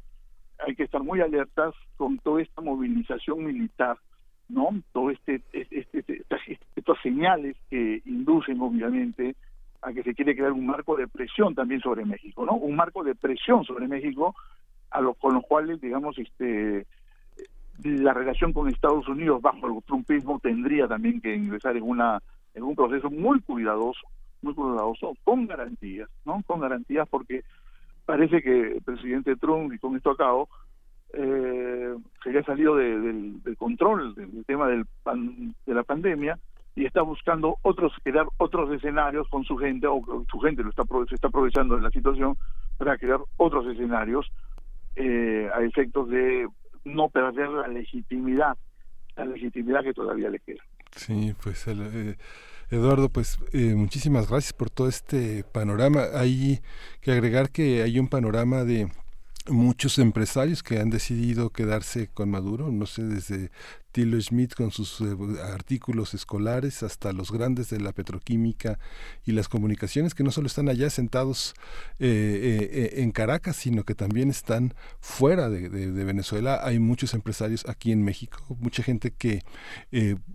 [0.65, 3.97] hay que estar muy alertas con toda esta movilización militar,
[4.49, 4.69] ¿no?
[4.91, 6.23] Todo este, este, este,
[6.75, 9.35] estas señales que inducen obviamente
[9.81, 12.53] a que se quiere crear un marco de presión también sobre México, ¿no?
[12.53, 14.35] Un marco de presión sobre México
[14.91, 16.85] a lo, con los cuales, digamos, este
[17.83, 22.21] la relación con Estados Unidos bajo el trumpismo tendría también que ingresar en una
[22.55, 24.01] en un proceso muy cuidadoso,
[24.41, 26.41] muy cuidadoso, con garantías, ¿no?
[26.47, 27.43] Con garantías porque
[28.05, 30.49] parece que el presidente Trump, y con esto acabo,
[31.13, 34.85] eh, se había salido del, control del, tema del
[35.65, 36.39] de la pandemia
[36.75, 40.83] y está buscando otros crear otros escenarios con su gente o su gente lo está
[41.07, 42.37] se está aprovechando de la situación
[42.77, 44.27] para crear otros escenarios
[44.97, 46.47] eh, a efectos de
[46.83, 48.57] no perder la legitimidad
[49.15, 50.63] la legitimidad que todavía le queda
[50.95, 52.17] sí pues eh,
[52.69, 56.03] Eduardo, pues eh, muchísimas gracias por todo este panorama.
[56.13, 56.59] Hay
[56.99, 58.91] que agregar que hay un panorama de
[59.47, 63.51] muchos empresarios que han decidido quedarse con Maduro, no sé, desde
[63.97, 65.05] Tilo Schmidt con sus eh,
[65.51, 68.77] artículos escolares hasta los grandes de la petroquímica
[69.25, 71.55] y las comunicaciones que no solo están allá sentados
[71.97, 76.59] eh, eh, en Caracas, sino que también están fuera de, Venezuela.
[76.63, 79.41] Hay muchos empresarios aquí en México, mucha gente que,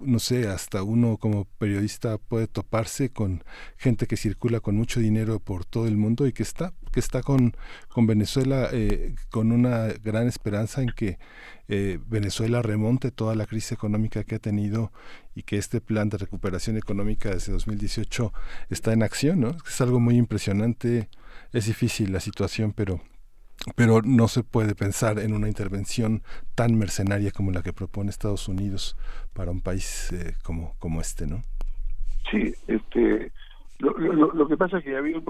[0.00, 3.44] no sé, hasta uno como periodista puede toparse con
[3.76, 7.22] gente que circula con mucho dinero por todo el mundo y que está, que está
[7.22, 7.56] con,
[7.88, 8.70] con Venezuela
[9.30, 11.18] con una gran esperanza en que
[11.68, 14.92] eh, Venezuela remonte toda la crisis económica que ha tenido
[15.34, 18.32] y que este plan de recuperación económica desde 2018
[18.68, 19.56] está en acción, ¿no?
[19.66, 21.08] Es algo muy impresionante,
[21.52, 23.00] es difícil la situación, pero
[23.76, 26.22] pero no se puede pensar en una intervención
[26.56, 28.96] tan mercenaria como la que propone Estados Unidos
[29.32, 31.42] para un país eh, como, como este, ¿no?
[32.30, 33.30] Sí, este,
[33.82, 35.20] lo, que pasa es que ha habido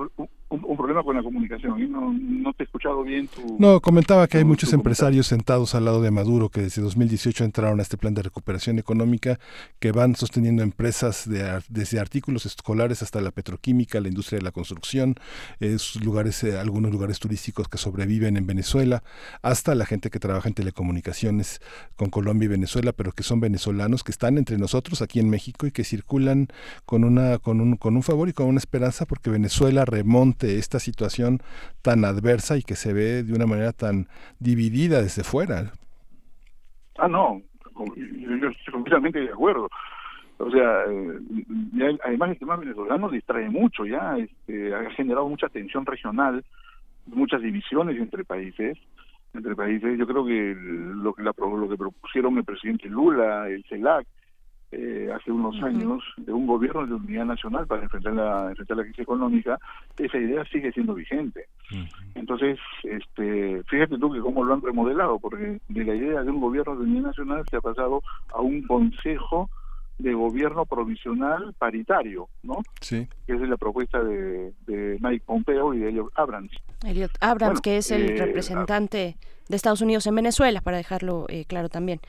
[0.50, 1.82] un, problema con la comunicación.
[1.82, 3.56] y No, no te he escuchado bien tu...
[3.58, 7.78] No, comentaba que hay muchos empresarios sentados al lado de Maduro que desde 2018 entraron
[7.78, 9.38] a este plan de recuperación económica,
[9.80, 14.52] que van sosteniendo empresas de, desde artículos escolares hasta la petroquímica, la industria de la
[14.52, 15.14] construcción,
[16.02, 19.02] lugares, eh, algunos lugares turísticos que sobreviven en Venezuela,
[19.40, 21.62] hasta la gente que trabaja en telecomunicaciones
[21.96, 25.66] con Colombia y Venezuela, pero que son venezolanos que están entre nosotros aquí en México
[25.66, 26.48] y que circulan
[26.84, 30.78] con, una, con, un, con un favor y con una esperanza porque Venezuela remonte esta
[30.78, 31.40] situación
[31.82, 34.06] tan adversa y que se ve de una manera tan
[34.38, 35.72] dividida desde fuera.
[36.98, 37.40] Ah, no,
[37.74, 39.68] yo estoy completamente de acuerdo.
[40.38, 45.86] O sea, eh, además el tema venezolano distrae mucho, ya este, ha generado mucha tensión
[45.86, 46.44] regional,
[47.06, 48.78] muchas divisiones entre países
[49.34, 49.98] entre países.
[49.98, 54.06] Yo creo que lo que, la, lo que propusieron el presidente Lula, el CELAC,
[54.74, 58.84] eh, hace unos años de un gobierno de unidad nacional para enfrentar la, enfrentar la
[58.84, 59.58] crisis económica,
[59.98, 61.46] esa idea sigue siendo vigente.
[62.14, 66.40] Entonces, este, fíjate tú que cómo lo han remodelado, porque de la idea de un
[66.40, 69.50] gobierno de unidad nacional se ha pasado a un consejo
[69.98, 72.62] de gobierno provisional paritario, ¿no?
[72.80, 73.06] Sí.
[73.26, 76.50] Que es la propuesta de, de Mike Pompeo y de Elliot Abrams.
[76.82, 79.18] Elliot Abrams, que es el eh, representante
[79.50, 82.00] de Estados Unidos en Venezuela, para dejarlo eh, claro también.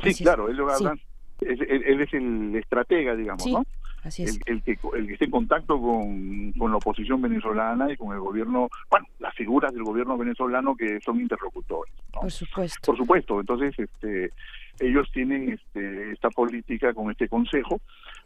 [0.00, 1.07] Sí, claro, Elliot Abrams
[1.40, 3.64] él, es el estratega, digamos, ¿no?
[4.04, 4.38] Así es.
[4.46, 8.20] El, que, el que esté en contacto con, con, la oposición venezolana y con el
[8.20, 11.92] gobierno, bueno, las figuras del gobierno venezolano que son interlocutores.
[12.12, 12.80] Por supuesto.
[12.86, 13.40] Por supuesto.
[13.40, 14.32] Entonces, este,
[14.80, 17.80] ellos tienen este, esta política con este consejo.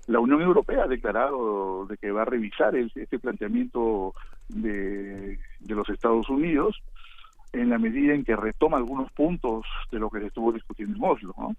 [0.07, 4.15] La Unión Europea ha declarado de que va a revisar este planteamiento
[4.49, 6.83] de, de los Estados Unidos
[7.53, 11.05] en la medida en que retoma algunos puntos de lo que se estuvo discutiendo en
[11.05, 11.57] Oslo, ¿no?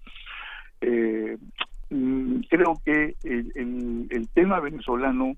[0.86, 1.38] Eh,
[1.88, 5.34] mm, creo que el, el, tema venezolano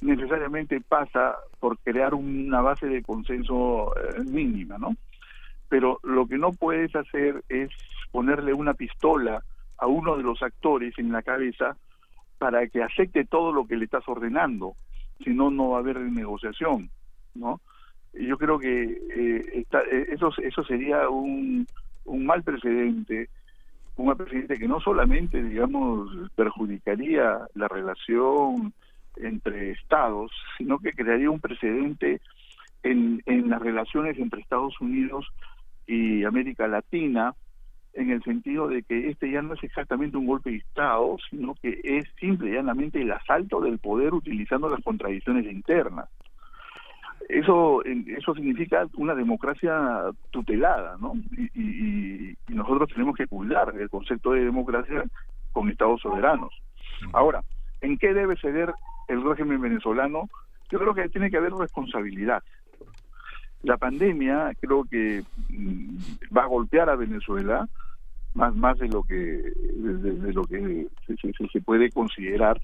[0.00, 4.96] necesariamente pasa por crear una base de consenso eh, mínima, ¿no?
[5.68, 7.68] Pero lo que no puedes hacer es
[8.10, 9.42] ponerle una pistola
[9.76, 11.76] a uno de los actores en la cabeza
[12.38, 14.76] para que acepte todo lo que le estás ordenando,
[15.22, 16.88] si no, no va a haber negociación,
[17.34, 17.60] ¿no?
[18.14, 21.66] Yo creo que eh, eh eso, eso sería un
[22.06, 23.28] mal precedente
[23.98, 28.72] un presidente que no solamente, digamos, perjudicaría la relación
[29.16, 32.20] entre estados, sino que crearía un precedente
[32.82, 35.26] en, en las relaciones entre Estados Unidos
[35.86, 37.34] y América Latina,
[37.94, 41.54] en el sentido de que este ya no es exactamente un golpe de Estado, sino
[41.60, 46.08] que es simple y llanamente el asalto del poder utilizando las contradicciones internas.
[47.28, 51.12] Eso, eso significa una democracia tutelada, ¿no?
[51.54, 55.04] Y, nosotros tenemos que cuidar el concepto de democracia
[55.52, 56.52] con estados soberanos.
[57.12, 57.44] Ahora,
[57.82, 58.72] ¿en qué debe ceder
[59.06, 60.28] el régimen venezolano?
[60.70, 62.42] Yo creo que tiene que haber responsabilidad.
[63.62, 65.96] La pandemia creo que mm,
[66.36, 67.68] va a golpear a Venezuela
[68.34, 70.86] más más de lo que de, lo que
[71.52, 72.60] se, puede considerar,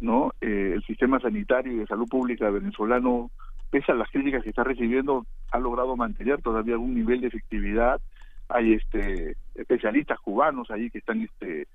[0.00, 0.32] ¿no?
[0.40, 3.30] Eh, el sistema sanitario y de salud pública venezolano
[3.70, 8.00] pese a las críticas que está recibiendo, ha logrado mantener todavía algún nivel de efectividad.
[8.48, 11.66] Hay este especialistas cubanos ahí que están este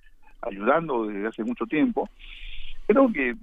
[0.41, 2.09] ayudando desde hace mucho tiempo.
[2.87, 3.35] Creo que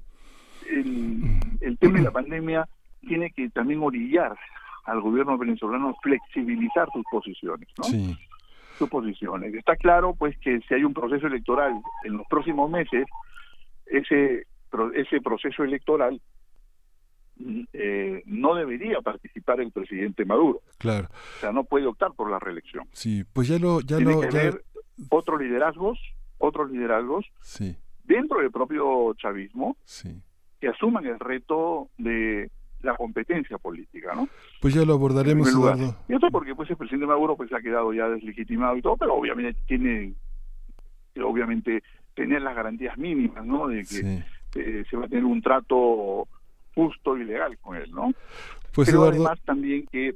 [0.71, 2.69] el, tema de la pandemia
[3.01, 4.37] tiene que también orillar
[4.85, 7.85] al gobierno venezolano flexibilizar sus posiciones, ¿no?
[8.79, 9.55] Sus posiciones.
[9.55, 13.07] Está claro, pues, que si hay un proceso electoral en los próximos meses,
[13.87, 14.47] ese
[14.95, 16.21] ese proceso electoral
[17.73, 20.61] eh, no debería participar el presidente Maduro.
[20.79, 21.09] Claro.
[21.37, 22.87] O sea, no puede optar por la reelección.
[22.93, 23.81] Sí, pues ya lo...
[23.81, 24.65] Ya Tiene lo, que haber
[25.11, 25.99] otros liderazgos,
[26.39, 27.77] otros liderazgos sí.
[28.05, 30.21] dentro del propio chavismo sí.
[30.61, 32.51] que asuman el reto de
[32.83, 34.29] la competencia política, ¿no?
[34.61, 35.97] Pues ya lo abordaremos, Eduardo.
[36.09, 39.15] Y esto porque pues el presidente Maduro pues ha quedado ya deslegitimado y todo, pero
[39.15, 40.15] obviamente tiene
[41.21, 41.83] obviamente
[42.15, 43.69] tener las garantías mínimas, ¿no?
[43.69, 44.25] De que
[44.55, 46.29] eh, se va a tener un trato
[46.79, 48.13] justo y legal con él, ¿no?
[48.73, 50.15] Pues Pero además también que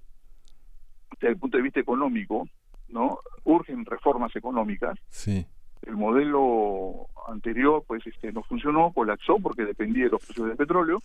[1.11, 2.49] desde el punto de vista económico,
[2.89, 3.19] ¿no?
[3.43, 4.97] Urgen reformas económicas.
[5.09, 5.45] Sí.
[5.85, 11.03] El modelo anterior, pues, este, no funcionó, colapsó porque dependía de los precios del petróleo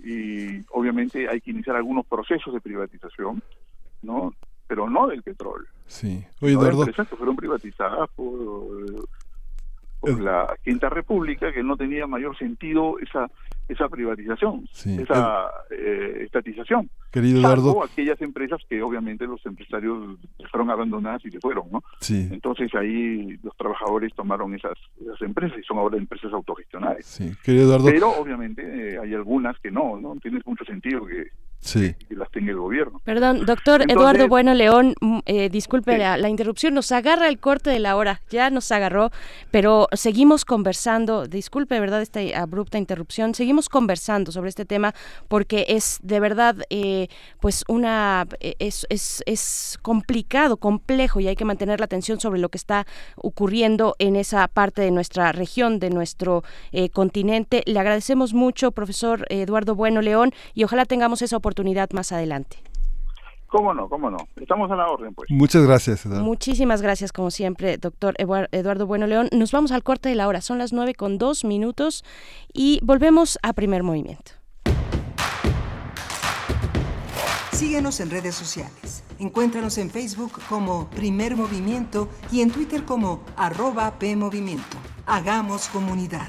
[0.00, 3.42] y obviamente hay que iniciar algunos procesos de privatización,
[4.02, 4.34] ¿no?
[4.66, 5.68] Pero no del petróleo.
[5.86, 6.26] Sí.
[6.42, 6.80] Oye, Eduardo.
[6.82, 9.08] empresas que fueron privatizadas por,
[10.00, 13.30] por la Quinta República, que no tenía mayor sentido esa
[13.68, 16.88] esa privatización, esa eh, estatización.
[17.12, 17.72] Querido Eduardo.
[17.72, 20.18] O aquellas empresas que obviamente los empresarios
[20.50, 21.84] fueron abandonadas y se fueron, ¿no?
[22.00, 22.28] Sí.
[22.30, 27.04] Entonces ahí los trabajadores tomaron esas, esas empresas y son ahora empresas autogestionadas.
[27.04, 27.86] Sí, querido Eduardo.
[27.86, 28.62] Pero obviamente
[28.94, 30.16] eh, hay algunas que no, ¿no?
[30.16, 31.28] Tiene mucho sentido que,
[31.60, 31.94] sí.
[32.08, 33.00] que las tenga el gobierno.
[33.04, 37.70] Perdón, doctor Eduardo Bueno León, mm, eh, disculpe la, la, interrupción, nos agarra el corte
[37.70, 39.10] de la hora, ya nos agarró,
[39.50, 42.02] pero seguimos conversando, disculpe, ¿verdad?
[42.02, 44.94] Esta abrupta interrupción, seguimos conversando sobre este tema
[45.28, 47.08] porque es de verdad eh,
[47.40, 52.40] pues una eh, es, es, es, complicado, complejo y hay que mantener la atención sobre
[52.40, 52.86] lo que está
[53.16, 57.62] ocurriendo en esa parte de nuestra región, de nuestro eh, continente.
[57.66, 61.47] Le agradecemos mucho, profesor Eduardo Bueno León, y ojalá tengamos esa oportunidad
[61.92, 62.58] más adelante.
[63.48, 63.88] ¿Cómo no?
[63.88, 64.18] ¿Cómo no?
[64.36, 65.30] Estamos a la orden, pues.
[65.30, 66.22] Muchas gracias, Eduardo.
[66.22, 69.28] Muchísimas gracias, como siempre, doctor Eduardo Bueno León.
[69.32, 70.42] Nos vamos al corte de la hora.
[70.42, 72.04] Son las nueve con dos minutos
[72.52, 74.32] y volvemos a primer movimiento.
[77.52, 79.02] Síguenos en redes sociales.
[79.18, 84.76] Encuéntranos en Facebook como Primer Movimiento y en Twitter como arroba PMovimiento.
[85.06, 86.28] Hagamos comunidad.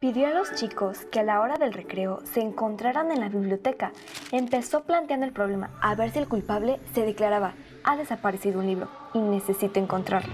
[0.00, 3.92] Pidió a los chicos que a la hora del recreo se encontraran en la biblioteca.
[4.32, 7.52] Empezó planteando el problema a ver si el culpable se declaraba,
[7.84, 10.32] ha desaparecido un libro y necesito encontrarlo.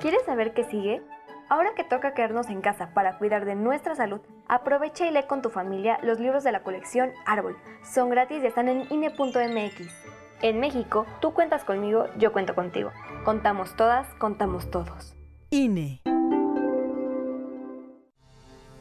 [0.00, 1.02] ¿Quieres saber qué sigue?
[1.48, 5.42] Ahora que toca quedarnos en casa para cuidar de nuestra salud, aprovecha y lee con
[5.42, 7.56] tu familia los libros de la colección Árbol.
[7.82, 10.13] Son gratis y están en INE.mx.
[10.44, 12.92] En México, tú cuentas conmigo, yo cuento contigo.
[13.24, 15.14] Contamos todas, contamos todos.
[15.48, 16.02] INE.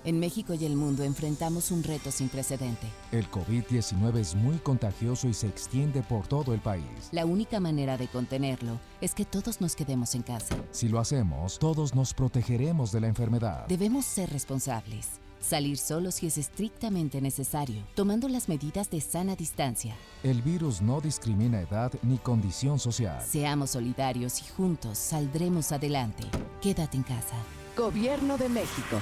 [0.03, 2.85] En México y el mundo enfrentamos un reto sin precedente.
[3.13, 6.83] El COVID-19 es muy contagioso y se extiende por todo el país.
[7.13, 10.57] La única manera de contenerlo es que todos nos quedemos en casa.
[10.71, 13.67] Si lo hacemos, todos nos protegeremos de la enfermedad.
[13.67, 15.22] Debemos ser responsables.
[15.43, 19.93] Salir solo si es estrictamente necesario, tomando las medidas de sana distancia.
[20.23, 23.21] El virus no discrimina edad ni condición social.
[23.27, 26.23] Seamos solidarios y juntos saldremos adelante.
[26.61, 27.35] Quédate en casa.
[27.75, 29.01] Gobierno de México.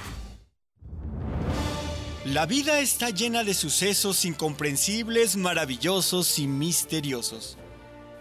[2.26, 7.58] La vida está llena de sucesos incomprensibles, maravillosos y misteriosos.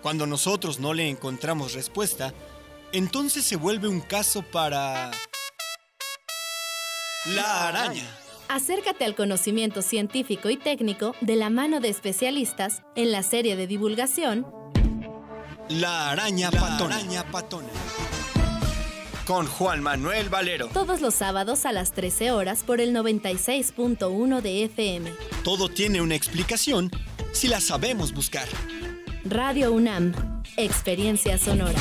[0.02, 2.34] Cuando nosotros no le encontramos respuesta,
[2.92, 5.10] entonces se vuelve un caso para...
[7.26, 8.04] La araña.
[8.48, 13.66] Acércate al conocimiento científico y técnico de la mano de especialistas en la serie de
[13.66, 14.46] divulgación
[15.68, 16.98] La araña patona.
[19.26, 20.68] Con Juan Manuel Valero.
[20.68, 25.12] todos los sábados a las 13 horas por el 96.1 de FM.
[25.44, 26.90] Todo tiene una explicación
[27.32, 28.48] si la sabemos buscar.
[29.24, 31.78] Radio UNAM, Experiencia Sonora.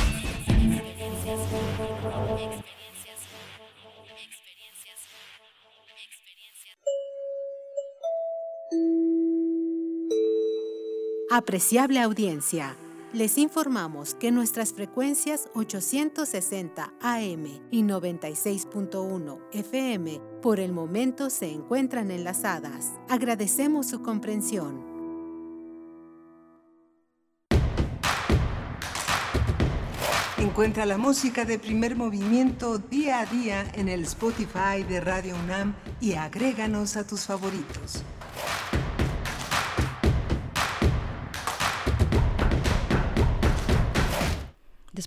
[11.31, 12.76] Apreciable audiencia,
[13.14, 22.10] les informamos que nuestras frecuencias 860 AM y 96.1 FM por el momento se encuentran
[22.10, 22.93] enlazadas.
[23.10, 24.84] Agradecemos su comprensión.
[30.39, 35.76] Encuentra la música de primer movimiento día a día en el Spotify de Radio UNAM
[36.01, 38.03] y agréganos a tus favoritos.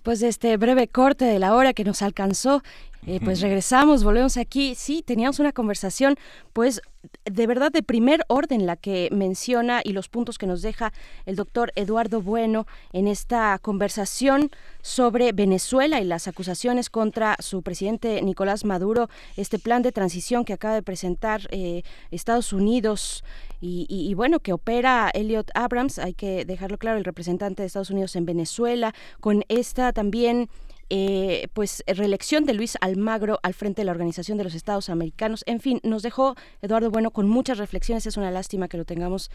[0.03, 2.61] Después de este breve corte de la hora que nos alcanzó,
[3.05, 4.75] eh, pues regresamos, volvemos aquí.
[4.75, 6.15] Sí, teníamos una conversación,
[6.53, 6.81] pues
[7.25, 10.93] de verdad de primer orden la que menciona y los puntos que nos deja
[11.25, 14.51] el doctor Eduardo Bueno en esta conversación
[14.81, 20.53] sobre Venezuela y las acusaciones contra su presidente Nicolás Maduro, este plan de transición que
[20.53, 23.25] acaba de presentar eh, Estados Unidos
[23.59, 27.67] y, y- y bueno, que opera Elliot Abrams, hay que dejarlo claro, el representante de
[27.67, 30.49] Estados Unidos en Venezuela, con esta también
[30.95, 35.41] eh, pues reelección de Luis Almagro al frente de la Organización de los Estados Americanos.
[35.47, 38.05] En fin, nos dejó Eduardo Bueno con muchas reflexiones.
[38.05, 39.31] Es una lástima que lo tengamos,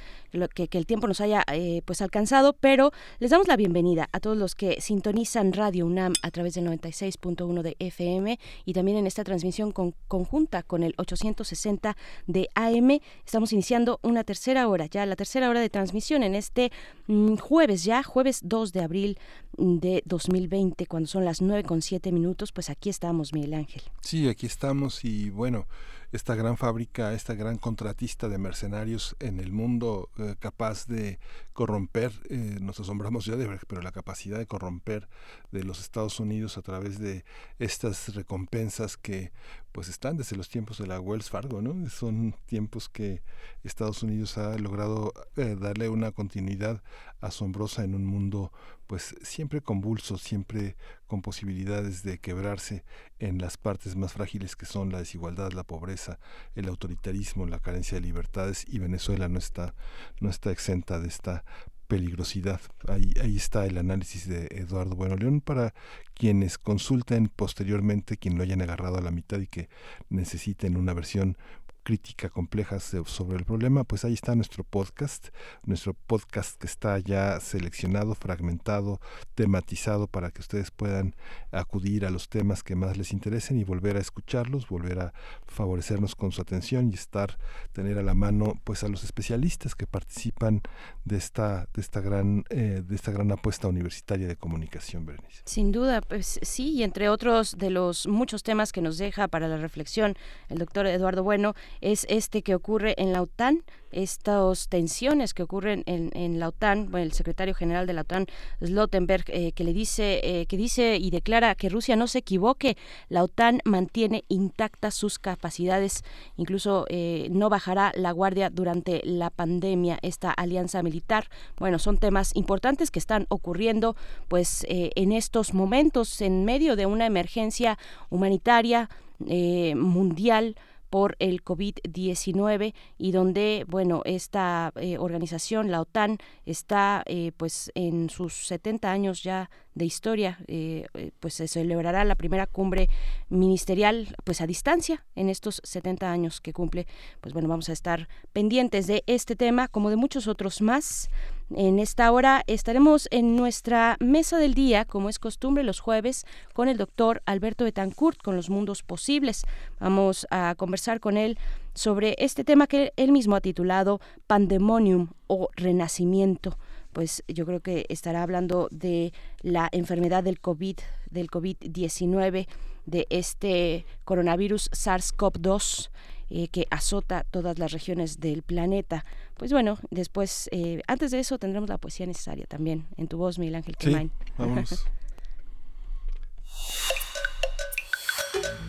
[0.55, 4.21] que- que el tiempo nos haya eh, pues alcanzado, pero les damos la bienvenida a
[4.21, 9.09] todos los que sintonizan Radio UNAM a través del 96.1 de FM y también en
[9.09, 11.97] esta transmisión con- conjunta con el 860
[12.29, 13.01] de AM.
[13.27, 16.71] Estamos iniciando una tercera hora, ya la tercera hora de transmisión en este
[17.09, 19.19] mm, jueves ya, jueves 2 de abril
[19.57, 23.83] de 2020, cuando son las 9 con 7 minutos, pues aquí estamos, Miguel Ángel.
[24.01, 25.67] Sí, aquí estamos y bueno,
[26.13, 31.19] esta gran fábrica, esta gran contratista de mercenarios en el mundo eh, capaz de
[31.53, 35.09] corromper, eh, nos asombramos ya de pero la capacidad de corromper
[35.51, 37.25] de los Estados Unidos a través de
[37.59, 39.33] estas recompensas que
[39.73, 41.89] pues están desde los tiempos de la Wells Fargo, ¿no?
[41.91, 43.23] Son tiempos que
[43.63, 46.83] Estados Unidos ha logrado eh, darle una continuidad
[47.21, 48.53] asombrosa en un mundo
[48.89, 52.85] pues siempre convulso, siempre con posibilidades de quebrarse
[53.19, 56.19] en las partes más frágiles que son la desigualdad, la pobreza,
[56.55, 59.75] el autoritarismo, la carencia de libertades y Venezuela no está
[60.21, 61.45] no está exenta de esta
[61.87, 62.61] peligrosidad.
[62.89, 65.75] Ahí, ahí está el análisis de Eduardo Bueno León para
[66.15, 69.69] quienes consulten posteriormente, quien lo hayan agarrado a la mitad y que
[70.09, 71.37] necesiten una versión
[71.83, 75.29] crítica compleja sobre el problema, pues ahí está nuestro podcast,
[75.65, 79.01] nuestro podcast que está ya seleccionado, fragmentado,
[79.35, 81.15] tematizado para que ustedes puedan
[81.51, 85.13] acudir a los temas que más les interesen y volver a escucharlos, volver a
[85.47, 87.39] favorecernos con su atención y estar,
[87.73, 90.63] tener a la mano pues a los especialistas que participan
[91.05, 95.43] de esta, de esta gran, eh, de esta gran apuesta universitaria de comunicación, Berenice.
[95.45, 99.49] Sin duda, pues sí, y entre otros de los muchos temas que nos deja para
[99.49, 100.17] la reflexión
[100.49, 105.83] el doctor Eduardo Bueno, es este que ocurre en la OTAN, estas tensiones que ocurren
[105.87, 108.27] en, en la OTAN, bueno, el secretario general de la OTAN,
[108.61, 112.77] Slottenberg, eh, que le dice, eh, que dice y declara que Rusia no se equivoque,
[113.09, 116.05] la OTAN mantiene intactas sus capacidades,
[116.37, 121.29] incluso eh, no bajará la guardia durante la pandemia, esta alianza militar.
[121.59, 123.97] Bueno, son temas importantes que están ocurriendo,
[124.29, 127.79] pues, eh, en estos momentos, en medio de una emergencia
[128.11, 128.89] humanitaria
[129.21, 130.55] mundial
[130.91, 138.11] por el COVID-19 y donde, bueno, esta eh, organización, la OTAN, está eh, pues en
[138.11, 140.87] sus 70 años ya de historia, eh,
[141.21, 142.89] pues se celebrará la primera cumbre
[143.29, 146.87] ministerial pues a distancia en estos 70 años que cumple.
[147.21, 151.09] Pues bueno, vamos a estar pendientes de este tema como de muchos otros más.
[151.51, 156.69] En esta hora estaremos en nuestra mesa del día, como es costumbre los jueves, con
[156.69, 159.45] el doctor Alberto Betancourt, con los mundos posibles.
[159.81, 161.39] Vamos a conversar con él
[161.73, 166.59] sobre este tema que él mismo ha titulado Pandemonium o Renacimiento
[166.93, 169.13] pues yo creo que estará hablando de
[169.43, 170.79] la enfermedad del COVID,
[171.11, 172.49] del COVID-19,
[172.87, 175.91] de este coronavirus SARS-CoV-2
[176.31, 179.05] eh, que azota todas las regiones del planeta.
[179.37, 183.39] Pues bueno, después, eh, antes de eso tendremos la poesía necesaria también en tu voz,
[183.39, 184.87] Miguel Ángel sí, Vamos.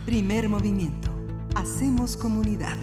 [0.06, 1.12] Primer movimiento.
[1.56, 2.78] Hacemos comunidad.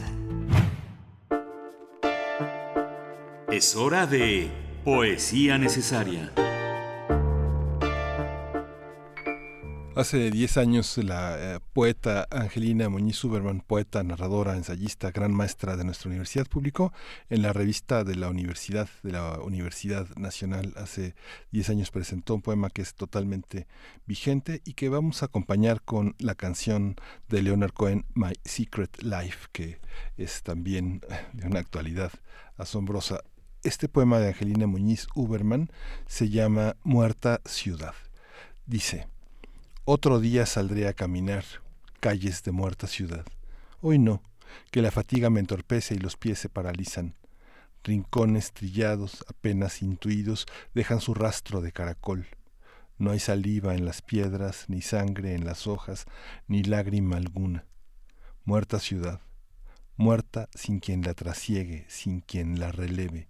[3.51, 4.51] Es hora de
[4.85, 6.31] poesía necesaria.
[9.97, 15.85] Hace 10 años la eh, poeta Angelina Muñiz Uberman, poeta, narradora, ensayista, gran maestra de
[15.85, 16.93] nuestra universidad, publicó
[17.31, 21.14] en la revista de la Universidad, de la Universidad Nacional, hace
[21.52, 23.66] 10 años presentó un poema que es totalmente
[24.05, 26.97] vigente y que vamos a acompañar con la canción
[27.31, 29.81] de Leonard Cohen, My Secret Life, que
[30.18, 31.01] es también
[31.32, 32.12] de una actualidad
[32.59, 33.23] asombrosa.
[33.62, 35.70] Este poema de Angelina Muñiz Uberman
[36.06, 37.94] se llama Muerta Ciudad.
[38.66, 39.06] Dice,
[39.89, 41.45] otro día saldré a caminar
[42.01, 43.25] calles de muerta ciudad.
[43.81, 44.21] Hoy no,
[44.73, 47.15] que la fatiga me entorpece y los pies se paralizan.
[47.85, 52.27] Rincones trillados, apenas intuidos, dejan su rastro de caracol.
[52.99, 56.07] No hay saliva en las piedras, ni sangre en las hojas,
[56.49, 57.65] ni lágrima alguna.
[58.45, 59.21] Muerta ciudad,
[59.97, 63.29] muerta sin quien la trasiegue, sin quien la releve.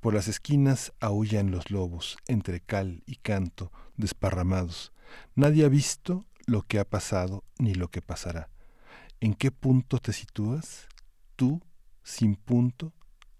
[0.00, 4.90] Por las esquinas aullan los lobos, entre cal y canto, desparramados
[5.34, 8.48] Nadie ha visto lo que ha pasado ni lo que pasará.
[9.20, 10.88] ¿En qué punto te sitúas?
[11.36, 11.60] Tú,
[12.02, 12.92] sin punto,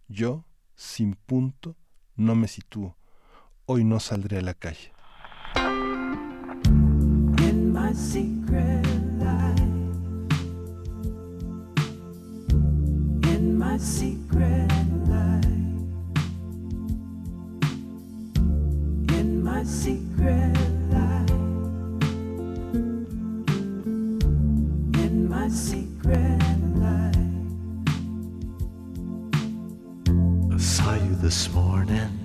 [0.09, 1.77] yo, sin punto,
[2.16, 2.97] no me sitúo.
[3.66, 4.93] Hoy no saldré a la calle.
[7.39, 8.86] In my secret
[9.19, 9.62] life,
[13.28, 14.70] in my secret
[15.09, 15.47] life,
[19.19, 20.82] in my secret
[25.44, 25.48] I
[30.56, 32.24] saw you this morning.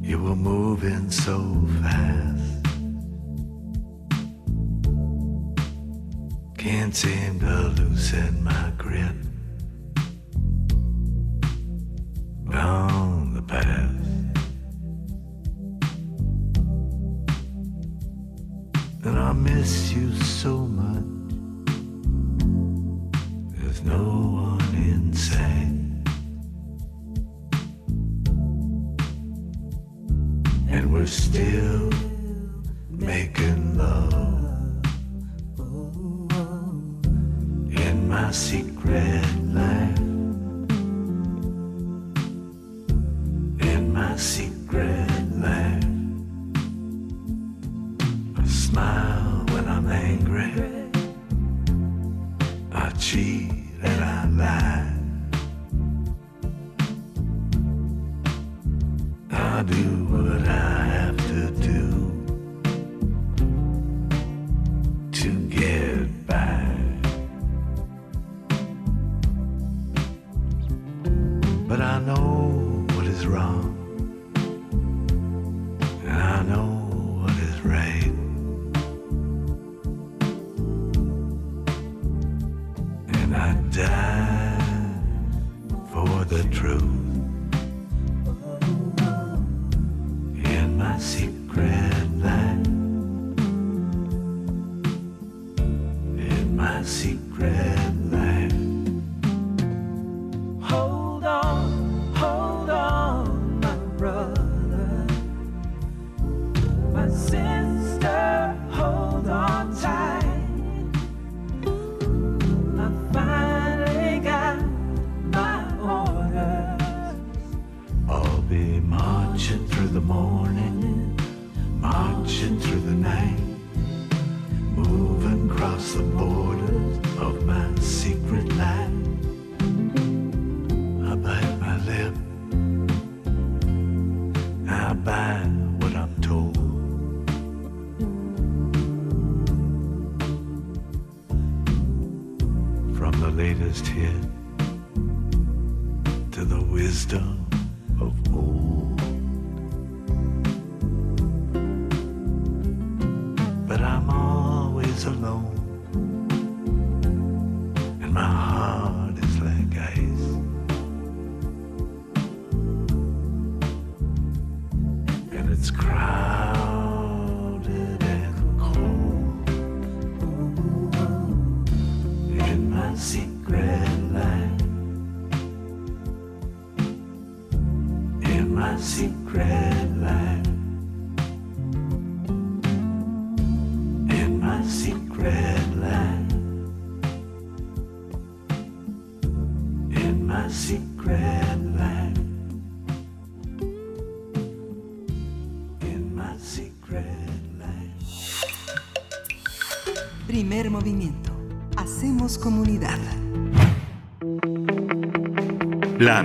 [0.00, 2.64] You were moving so fast.
[6.58, 9.16] Can't seem to loosen my grip
[12.54, 13.81] on the past.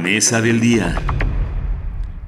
[0.07, 0.95] Mesa del día.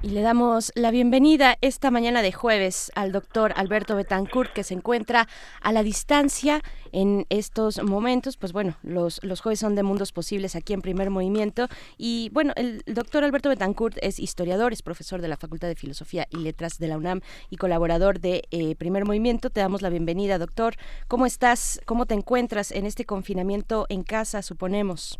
[0.01, 4.73] Y le damos la bienvenida esta mañana de jueves al doctor Alberto Betancourt, que se
[4.73, 5.29] encuentra
[5.61, 6.61] a la distancia
[6.91, 8.35] en estos momentos.
[8.35, 11.69] Pues bueno, los, los jueves son de mundos posibles aquí en Primer Movimiento.
[11.97, 16.27] Y bueno, el doctor Alberto Betancourt es historiador, es profesor de la Facultad de Filosofía
[16.29, 19.51] y Letras de la UNAM y colaborador de eh, Primer Movimiento.
[19.51, 20.75] Te damos la bienvenida, doctor.
[21.07, 21.79] ¿Cómo estás?
[21.85, 25.17] ¿Cómo te encuentras en este confinamiento en casa, suponemos?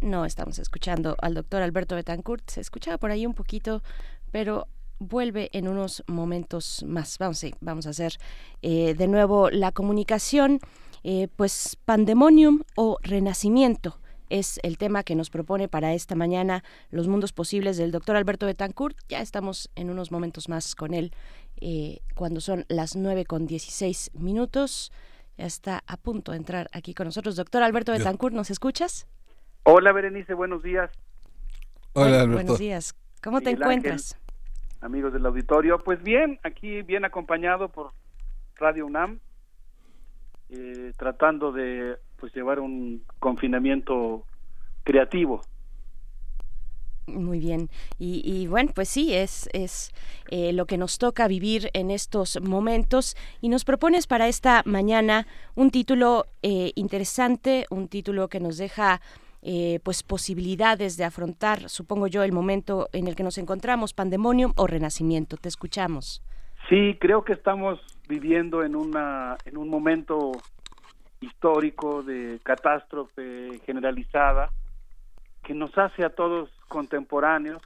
[0.00, 2.48] No estamos escuchando al doctor Alberto Betancourt.
[2.48, 3.82] Se escuchaba por ahí un poquito,
[4.30, 4.66] pero
[4.98, 7.18] vuelve en unos momentos más.
[7.18, 8.18] Vamos, a- vamos a hacer
[8.62, 10.60] eh, de nuevo la comunicación.
[11.02, 13.98] Eh, pues pandemonium o renacimiento
[14.28, 18.46] es el tema que nos propone para esta mañana los mundos posibles del doctor Alberto
[18.46, 18.96] Betancourt.
[19.08, 21.12] Ya estamos en unos momentos más con él
[21.60, 24.92] eh, cuando son las 9 con 16 minutos.
[25.36, 27.34] Ya está a punto de entrar aquí con nosotros.
[27.36, 27.92] Doctor Alberto.
[27.92, 29.06] Betancourt, ¿nos escuchas?
[29.64, 30.90] Hola Berenice, buenos días.
[31.92, 32.94] Hola, Bueno, Buenos días.
[33.22, 34.18] ¿Cómo te encuentras?
[34.80, 37.92] Amigos del auditorio, pues bien, aquí bien acompañado por
[38.56, 39.20] Radio UNAM,
[40.48, 44.24] eh, tratando de pues llevar un confinamiento
[44.84, 45.42] creativo.
[47.06, 47.68] Muy bien.
[47.98, 49.92] Y, y bueno, pues sí, es, es
[50.30, 53.16] eh, lo que nos toca vivir en estos momentos.
[53.40, 59.00] Y nos propones para esta mañana un título eh, interesante, un título que nos deja
[59.42, 64.52] eh, pues posibilidades de afrontar, supongo yo, el momento en el que nos encontramos, pandemonium
[64.56, 65.36] o renacimiento.
[65.36, 66.22] Te escuchamos.
[66.68, 70.32] Sí, creo que estamos viviendo en una en un momento
[71.20, 74.50] histórico de catástrofe generalizada
[75.42, 77.62] que nos hace a todos contemporáneos,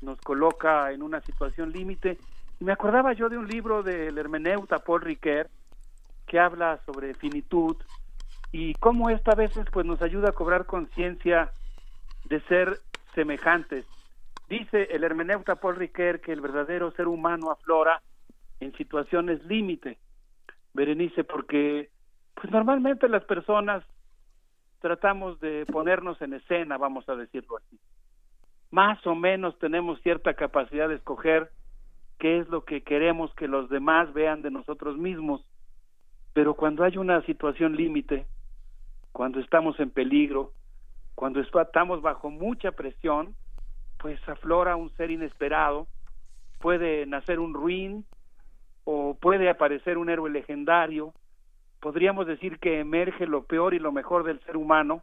[0.00, 2.18] nos coloca en una situación límite.
[2.60, 5.48] Y me acordaba yo de un libro del hermeneuta Paul Ricoeur
[6.26, 7.76] que habla sobre finitud
[8.52, 11.50] y cómo esta a veces pues nos ayuda a cobrar conciencia
[12.24, 12.78] de ser
[13.14, 13.86] semejantes.
[14.48, 18.02] Dice el hermeneuta Paul Ricoeur que el verdadero ser humano aflora
[18.60, 19.98] en situaciones límite.
[20.74, 21.90] Berenice, porque
[22.34, 23.84] pues normalmente las personas
[24.80, 27.80] tratamos de ponernos en escena, vamos a decirlo así.
[28.70, 31.50] Más o menos tenemos cierta capacidad de escoger
[32.18, 35.44] qué es lo que queremos que los demás vean de nosotros mismos.
[36.34, 38.26] Pero cuando hay una situación límite,
[39.16, 40.52] cuando estamos en peligro,
[41.14, 43.34] cuando estamos bajo mucha presión,
[43.98, 45.86] pues aflora un ser inesperado,
[46.60, 48.04] puede nacer un ruin
[48.84, 51.14] o puede aparecer un héroe legendario,
[51.80, 55.02] podríamos decir que emerge lo peor y lo mejor del ser humano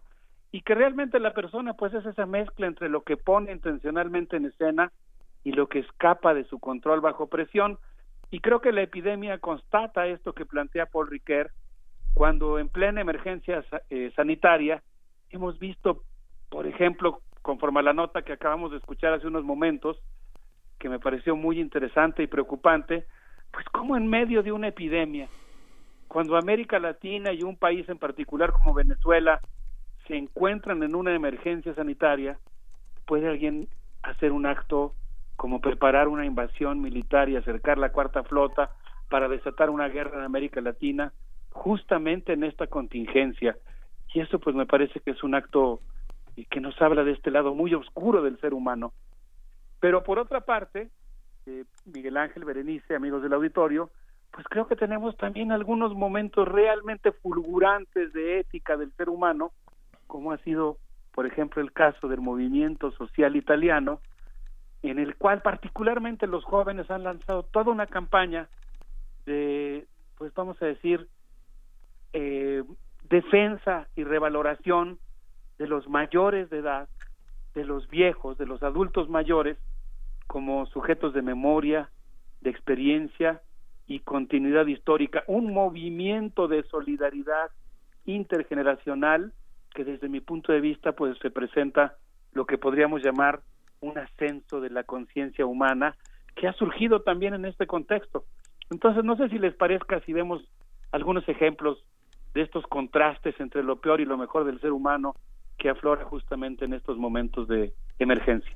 [0.52, 4.45] y que realmente la persona pues es esa mezcla entre lo que pone intencionalmente en
[4.45, 4.91] escena
[5.44, 7.80] y lo que escapa de su control bajo presión.
[8.30, 11.49] Y creo que la epidemia constata esto que plantea Paul Ricoeur
[12.14, 14.81] cuando en plena emergencia eh, sanitaria
[15.30, 16.03] hemos visto
[16.49, 19.98] por ejemplo conforme a la nota que acabamos de escuchar hace unos momentos
[20.80, 23.06] que me pareció muy interesante y preocupante
[23.52, 25.27] pues como en medio de una epidemia
[26.14, 29.41] cuando América Latina y un país en particular como Venezuela
[30.07, 32.38] se encuentran en una emergencia sanitaria,
[33.07, 33.68] puede alguien
[34.03, 34.94] hacer un acto
[35.35, 38.69] como preparar una invasión militar y acercar la cuarta flota
[39.10, 41.11] para desatar una guerra en América Latina
[41.54, 43.58] justamente en esta contingencia.
[44.14, 45.80] Y eso pues me parece que es un acto
[46.50, 48.94] que nos habla de este lado muy oscuro del ser humano.
[49.80, 50.90] Pero por otra parte,
[51.46, 53.92] eh, Miguel Ángel Berenice, amigos del auditorio,
[54.32, 59.52] pues creo que tenemos también algunos momentos realmente fulgurantes de ética del ser humano,
[60.08, 60.78] como ha sido,
[61.14, 64.00] por ejemplo, el caso del movimiento social italiano,
[64.82, 68.50] en el cual particularmente los jóvenes han lanzado toda una campaña
[69.26, 69.86] de,
[70.18, 71.08] pues vamos a decir,
[72.14, 72.64] eh,
[73.10, 74.99] defensa y revaloración
[75.57, 76.88] de los mayores de edad,
[77.53, 79.57] de los viejos, de los adultos mayores,
[80.27, 81.90] como sujetos de memoria,
[82.41, 83.41] de experiencia
[83.88, 87.52] y continuidad histórica, un movimiento de solidaridad
[88.06, 89.34] intergeneracional
[89.73, 91.98] que desde mi punto de vista pues representa
[92.31, 93.41] lo que podríamos llamar
[93.81, 95.95] un ascenso de la conciencia humana
[96.35, 98.26] que ha surgido también en este contexto.
[98.72, 100.41] Entonces, no sé si les parezca si vemos
[100.91, 101.84] algunos ejemplos
[102.34, 105.15] de estos contrastes entre lo peor y lo mejor del ser humano
[105.57, 108.51] que aflora justamente en estos momentos de emergencia.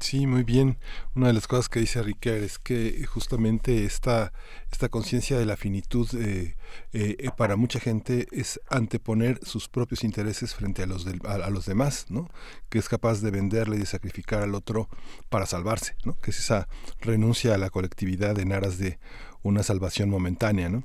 [0.00, 0.78] Sí, muy bien.
[1.14, 4.32] Una de las cosas que dice Riquet es que justamente esta,
[4.70, 6.56] esta conciencia de la finitud eh,
[6.94, 11.50] eh, eh, para mucha gente es anteponer sus propios intereses frente a los, del, a,
[11.50, 12.30] los demás, ¿no?
[12.70, 14.88] Que es capaz de venderle y de sacrificar al otro
[15.28, 16.16] para salvarse, ¿no?
[16.22, 16.66] Que es esa
[17.00, 18.98] renuncia a la colectividad en aras de
[19.42, 20.84] una salvación momentánea, ¿no?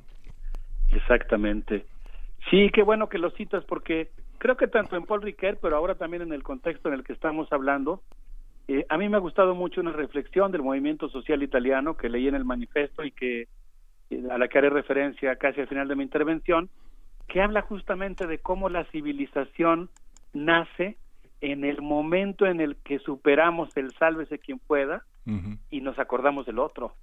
[0.92, 1.86] Exactamente.
[2.50, 5.96] Sí, qué bueno que lo citas porque creo que tanto en Paul Riquet, pero ahora
[5.96, 8.02] también en el contexto en el que estamos hablando,
[8.68, 12.28] eh, a mí me ha gustado mucho una reflexión del movimiento social italiano que leí
[12.28, 13.48] en el manifiesto y que
[14.10, 16.70] eh, a la que haré referencia casi al final de mi intervención,
[17.26, 19.90] que habla justamente de cómo la civilización
[20.32, 20.96] nace
[21.40, 25.04] en el momento en el que superamos el sálvese quien pueda
[25.70, 26.94] y nos acordamos del otro.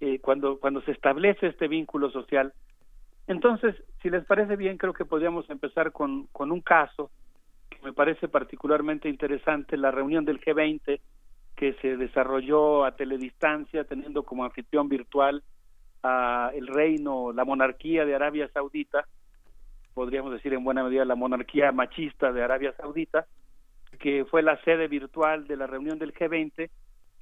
[0.00, 2.52] eh, cuando, cuando se establece este vínculo social.
[3.26, 7.10] Entonces, si les parece bien, creo que podríamos empezar con, con un caso
[7.68, 11.00] que me parece particularmente interesante, la reunión del G20
[11.56, 15.42] que se desarrolló a teledistancia, teniendo como anfitrión virtual
[16.02, 19.06] a el reino, la monarquía de Arabia Saudita,
[19.94, 23.26] podríamos decir en buena medida la monarquía machista de Arabia Saudita,
[23.98, 26.68] que fue la sede virtual de la reunión del G20,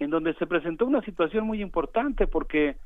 [0.01, 2.77] en donde se presentó una situación muy importante porque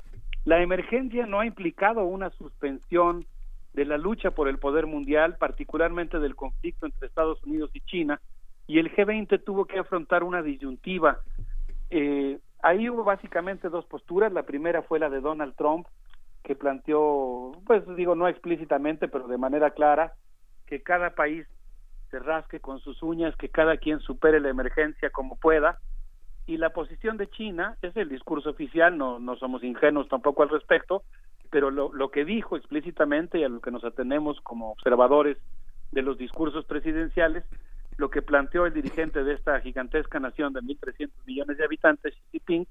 [0.45, 3.25] la emergencia no ha implicado una suspensión
[3.73, 8.19] de la lucha por el poder mundial, particularmente del conflicto entre Estados Unidos y China,
[8.67, 11.19] y el G20 tuvo que afrontar una disyuntiva.
[11.89, 14.31] Eh, ahí hubo básicamente dos posturas.
[14.31, 15.87] La primera fue la de Donald Trump,
[16.43, 20.13] que planteó, pues digo, no explícitamente, pero de manera clara,
[20.67, 21.47] que cada país
[22.11, 25.79] se rasque con sus uñas, que cada quien supere la emergencia como pueda.
[26.49, 30.49] Y la posición de China, es el discurso oficial, no, no somos ingenuos tampoco al
[30.49, 31.03] respecto,
[31.51, 35.37] pero lo, lo que dijo explícitamente y a lo que nos atenemos como observadores
[35.91, 37.43] de los discursos presidenciales,
[37.97, 42.39] lo que planteó el dirigente de esta gigantesca nación de 1.300 millones de habitantes, Xi
[42.39, 42.67] Jinping,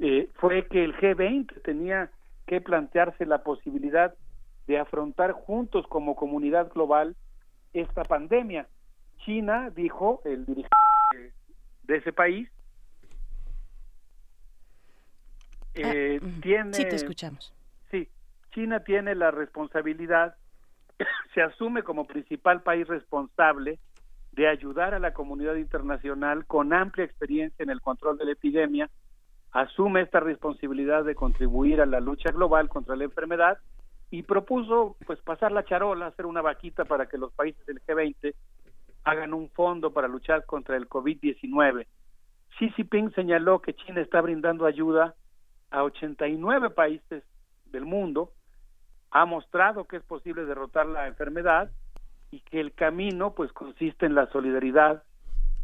[0.00, 2.10] eh, fue que el G20 tenía
[2.44, 4.14] que plantearse la posibilidad
[4.66, 7.14] de afrontar juntos como comunidad global
[7.72, 8.66] esta pandemia.
[9.18, 11.36] China, dijo el dirigente
[11.84, 12.48] de ese país,
[15.76, 16.72] eh, Ah, tiene...
[16.72, 17.52] Sí, te escuchamos.
[17.90, 18.08] Sí,
[18.52, 20.36] China tiene la responsabilidad,
[21.34, 23.78] se asume como principal país responsable
[24.32, 28.90] de ayudar a la comunidad internacional con amplia experiencia en el control de la epidemia,
[29.52, 33.58] asume esta responsabilidad de contribuir a la lucha global contra la enfermedad
[34.10, 38.34] y propuso pues pasar la charola, hacer una vaquita para que los países del G20
[39.04, 41.86] hagan un fondo para luchar contra el COVID-19.
[42.58, 45.14] Xi Jinping señaló que China está brindando ayuda
[45.70, 47.22] a 89 países
[47.66, 48.32] del mundo,
[49.10, 51.70] ha mostrado que es posible derrotar la enfermedad
[52.30, 55.02] y que el camino pues consiste en la solidaridad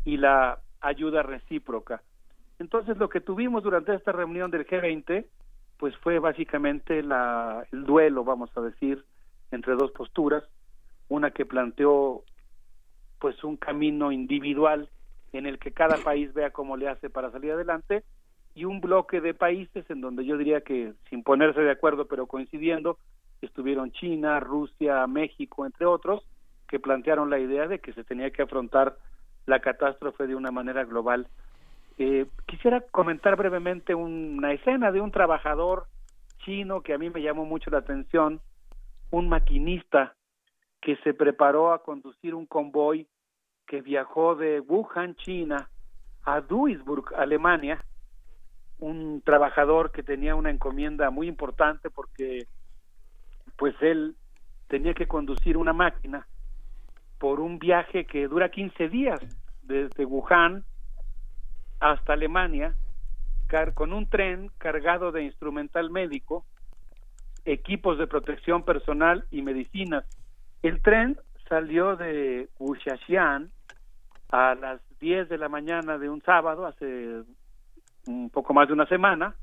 [0.05, 2.03] y la ayuda recíproca.
[2.59, 5.27] Entonces lo que tuvimos durante esta reunión del G20
[5.79, 9.05] pues fue básicamente la, el duelo, vamos a decir,
[9.51, 10.45] entre dos posturas,
[11.09, 12.23] una que planteó
[13.19, 14.89] pues un camino individual
[15.33, 18.05] en el que cada país vea cómo le hace para salir adelante
[18.55, 22.27] y un bloque de países en donde yo diría que sin ponerse de acuerdo pero
[22.27, 22.99] coincidiendo
[23.41, 26.23] estuvieron China, Rusia, México, entre otros,
[26.69, 28.97] que plantearon la idea de que se tenía que afrontar
[29.47, 31.27] la catástrofe de una manera global.
[31.99, 35.87] Eh, quisiera comentar brevemente una escena de un trabajador
[36.45, 38.41] chino que a mí me llamó mucho la atención,
[39.11, 40.15] un maquinista
[40.81, 43.07] que se preparó a conducir un convoy
[43.67, 45.69] que viajó de Wuhan, China,
[46.25, 47.85] a Duisburg, Alemania,
[48.83, 52.47] un trabajador que tenía una encomienda muy importante porque
[53.57, 54.17] pues él
[54.67, 56.27] tenía que conducir una máquina
[57.19, 59.21] por un viaje que dura 15 días
[59.63, 60.65] desde Wuhan
[61.79, 62.75] hasta Alemania
[63.75, 66.47] con un tren cargado de instrumental médico
[67.45, 70.05] equipos de protección personal y medicinas.
[70.63, 73.51] El tren salió de Wuxiaxian
[74.31, 77.25] a las 10 de la mañana de un sábado, hace
[78.07, 79.35] un poco más de una semana,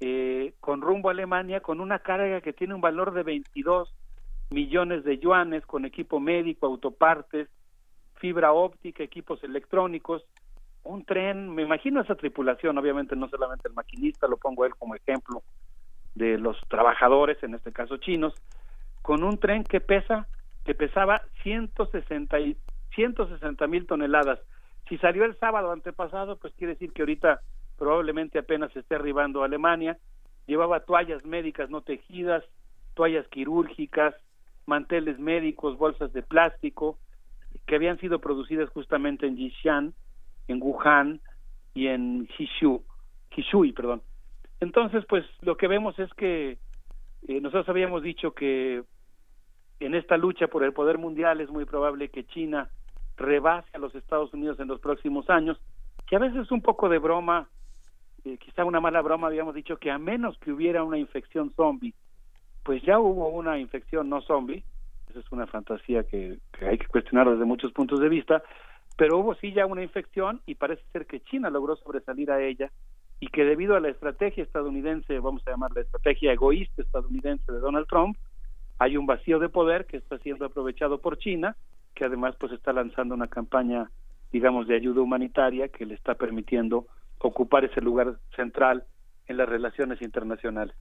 [0.00, 3.94] eh, con rumbo a Alemania, con una carga que tiene un valor de 22
[4.50, 7.48] millones de yuanes, con equipo médico, autopartes,
[8.16, 10.24] fibra óptica, equipos electrónicos,
[10.84, 14.94] un tren, me imagino esa tripulación, obviamente no solamente el maquinista, lo pongo él como
[14.94, 15.42] ejemplo
[16.14, 18.34] de los trabajadores, en este caso chinos,
[19.02, 20.28] con un tren que pesa,
[20.64, 22.56] que pesaba 160 y
[22.94, 24.38] 160 mil toneladas.
[24.88, 27.40] Si salió el sábado antepasado, pues quiere decir que ahorita
[27.78, 29.98] probablemente apenas esté arribando a Alemania.
[30.46, 32.44] Llevaba toallas médicas no tejidas,
[32.94, 34.14] toallas quirúrgicas,
[34.66, 36.98] manteles médicos, bolsas de plástico,
[37.66, 39.94] que habían sido producidas justamente en Jixian,
[40.48, 41.20] en Wuhan
[41.72, 42.82] y en Hishu,
[43.34, 44.02] Hishui, perdón.
[44.60, 46.58] Entonces, pues lo que vemos es que
[47.28, 48.84] eh, nosotros habíamos dicho que
[49.80, 52.68] en esta lucha por el poder mundial es muy probable que China
[53.16, 55.58] rebase a los Estados Unidos en los próximos años,
[56.06, 57.48] que a veces un poco de broma,
[58.24, 61.94] eh, quizá una mala broma, habíamos dicho que a menos que hubiera una infección zombie,
[62.62, 64.64] pues ya hubo una infección no zombie,
[65.10, 68.42] esa es una fantasía que, que hay que cuestionar desde muchos puntos de vista,
[68.96, 72.70] pero hubo sí ya una infección y parece ser que China logró sobresalir a ella
[73.20, 77.58] y que debido a la estrategia estadounidense, vamos a llamar la estrategia egoísta estadounidense de
[77.58, 78.16] Donald Trump,
[78.78, 81.56] hay un vacío de poder que está siendo aprovechado por China,
[81.94, 83.90] que además pues está lanzando una campaña,
[84.32, 86.86] digamos, de ayuda humanitaria que le está permitiendo
[87.18, 88.84] ocupar ese lugar central
[89.26, 90.74] en las relaciones internacionales.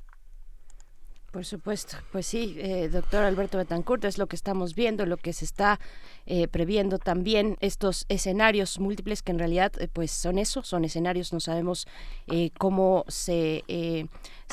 [1.34, 5.34] Por supuesto, pues sí, eh, doctor Alberto Betancourt, es lo que estamos viendo, lo que
[5.34, 5.80] se está
[6.28, 11.34] eh, previendo también, estos escenarios múltiples que en realidad eh, pues son eso, son escenarios,
[11.34, 11.88] no sabemos
[12.28, 13.64] eh, cómo se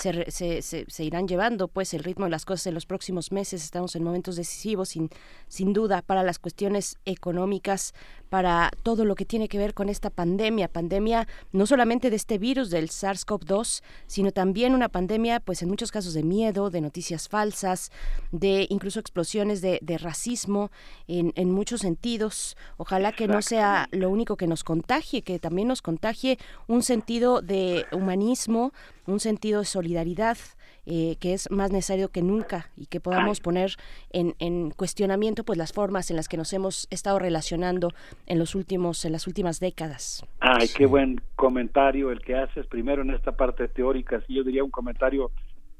[0.01, 3.63] se, se, irán llevando pues el ritmo de las cosas en los próximos meses.
[3.63, 5.11] Estamos en momentos decisivos, sin,
[5.49, 7.93] sin duda, para las cuestiones económicas,
[8.31, 12.39] para todo lo que tiene que ver con esta pandemia, pandemia no solamente de este
[12.39, 17.29] virus del SARS-CoV-2, sino también una pandemia, pues en muchos casos de miedo, de noticias
[17.29, 17.91] falsas,
[18.31, 20.71] de incluso explosiones de, de racismo
[21.09, 22.57] en, en muchos sentidos.
[22.77, 27.43] Ojalá que no sea lo único que nos contagie, que también nos contagie un sentido
[27.43, 28.73] de humanismo,
[29.07, 30.39] un sentido de solidaridad
[30.87, 33.77] eh, que es más necesario que nunca y que podamos poner
[34.11, 37.91] en, en, cuestionamiento pues las formas en las que nos hemos estado relacionando
[38.27, 40.25] en los últimos en las últimas décadas.
[40.41, 44.65] Ay, qué buen comentario el que haces primero en esta parte teórica, sí yo diría
[44.65, 45.31] un comentario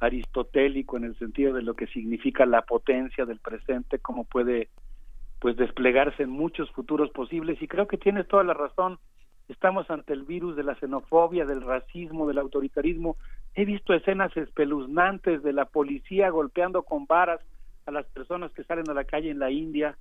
[0.01, 4.69] aristotélico en el sentido de lo que significa la potencia del presente, cómo puede
[5.39, 8.99] pues desplegarse en muchos futuros posibles y creo que tienes toda la razón
[9.51, 13.17] estamos ante el virus de la xenofobia, del racismo, del autoritarismo.
[13.55, 17.41] He visto escenas espeluznantes de la policía golpeando con varas
[17.87, 19.97] a las personas que salen a la calle en la India,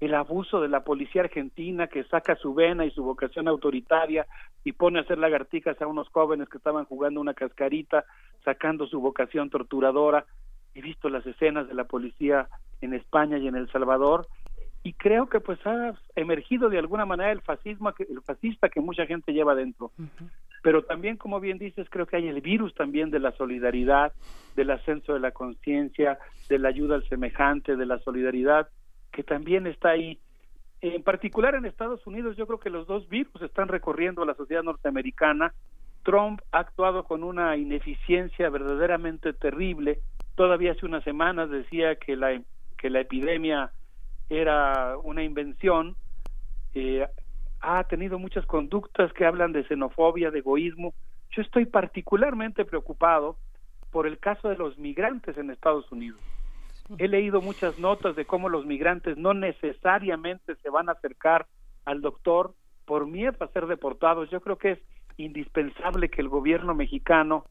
[0.00, 4.26] el abuso de la policía argentina que saca su vena y su vocación autoritaria
[4.64, 8.04] y pone a hacer lagartijas a unos jóvenes que estaban jugando una cascarita,
[8.44, 10.24] sacando su vocación torturadora.
[10.74, 12.48] He visto las escenas de la policía
[12.80, 14.26] en España y en El Salvador
[14.82, 19.06] y creo que pues ha emergido de alguna manera el fascismo el fascista que mucha
[19.06, 19.92] gente lleva dentro.
[20.62, 24.12] Pero también como bien dices creo que hay el virus también de la solidaridad
[24.56, 26.18] del ascenso de la conciencia
[26.48, 28.68] de la ayuda al semejante de la solidaridad
[29.12, 30.18] que también está ahí.
[30.80, 34.62] En particular en Estados Unidos yo creo que los dos virus están recorriendo la sociedad
[34.62, 35.52] norteamericana.
[36.04, 39.98] Trump ha actuado con una ineficiencia verdaderamente terrible.
[40.36, 42.40] Todavía hace unas semanas decía que la
[42.78, 43.72] que la epidemia
[44.30, 45.96] era una invención,
[46.74, 47.06] eh,
[47.60, 50.94] ha tenido muchas conductas que hablan de xenofobia, de egoísmo.
[51.30, 53.36] Yo estoy particularmente preocupado
[53.90, 56.20] por el caso de los migrantes en Estados Unidos.
[56.98, 61.46] He leído muchas notas de cómo los migrantes no necesariamente se van a acercar
[61.84, 64.30] al doctor por miedo a ser deportados.
[64.30, 64.78] Yo creo que es
[65.16, 67.44] indispensable que el gobierno mexicano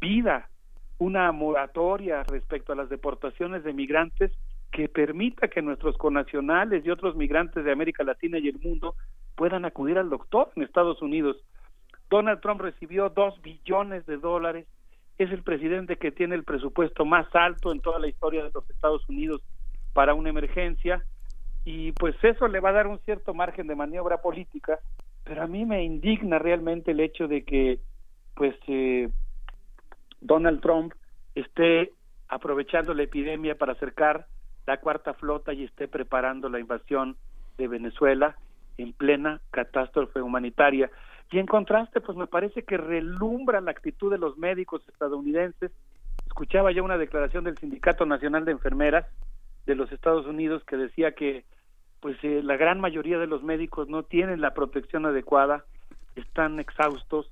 [0.00, 0.48] pida
[0.98, 4.32] una moratoria respecto a las deportaciones de migrantes
[4.70, 8.94] que permita que nuestros conacionales y otros migrantes de América Latina y el mundo
[9.34, 11.36] puedan acudir al doctor en Estados Unidos.
[12.08, 14.66] Donald Trump recibió dos billones de dólares,
[15.18, 18.68] es el presidente que tiene el presupuesto más alto en toda la historia de los
[18.70, 19.42] Estados Unidos
[19.92, 21.04] para una emergencia
[21.64, 24.78] y pues eso le va a dar un cierto margen de maniobra política,
[25.24, 27.80] pero a mí me indigna realmente el hecho de que
[28.34, 29.10] pues eh,
[30.20, 30.94] Donald Trump
[31.34, 31.92] esté
[32.28, 34.26] aprovechando la epidemia para acercar
[34.66, 37.16] la cuarta flota y esté preparando la invasión
[37.58, 38.36] de Venezuela
[38.78, 40.90] en plena catástrofe humanitaria.
[41.30, 45.72] Y en contraste, pues me parece que relumbra la actitud de los médicos estadounidenses
[46.30, 49.04] escuchaba ya una declaración del Sindicato Nacional de Enfermeras
[49.66, 51.44] de los Estados Unidos que decía que
[52.00, 55.64] pues eh, la gran mayoría de los médicos no tienen la protección adecuada,
[56.14, 57.28] están exhaustos,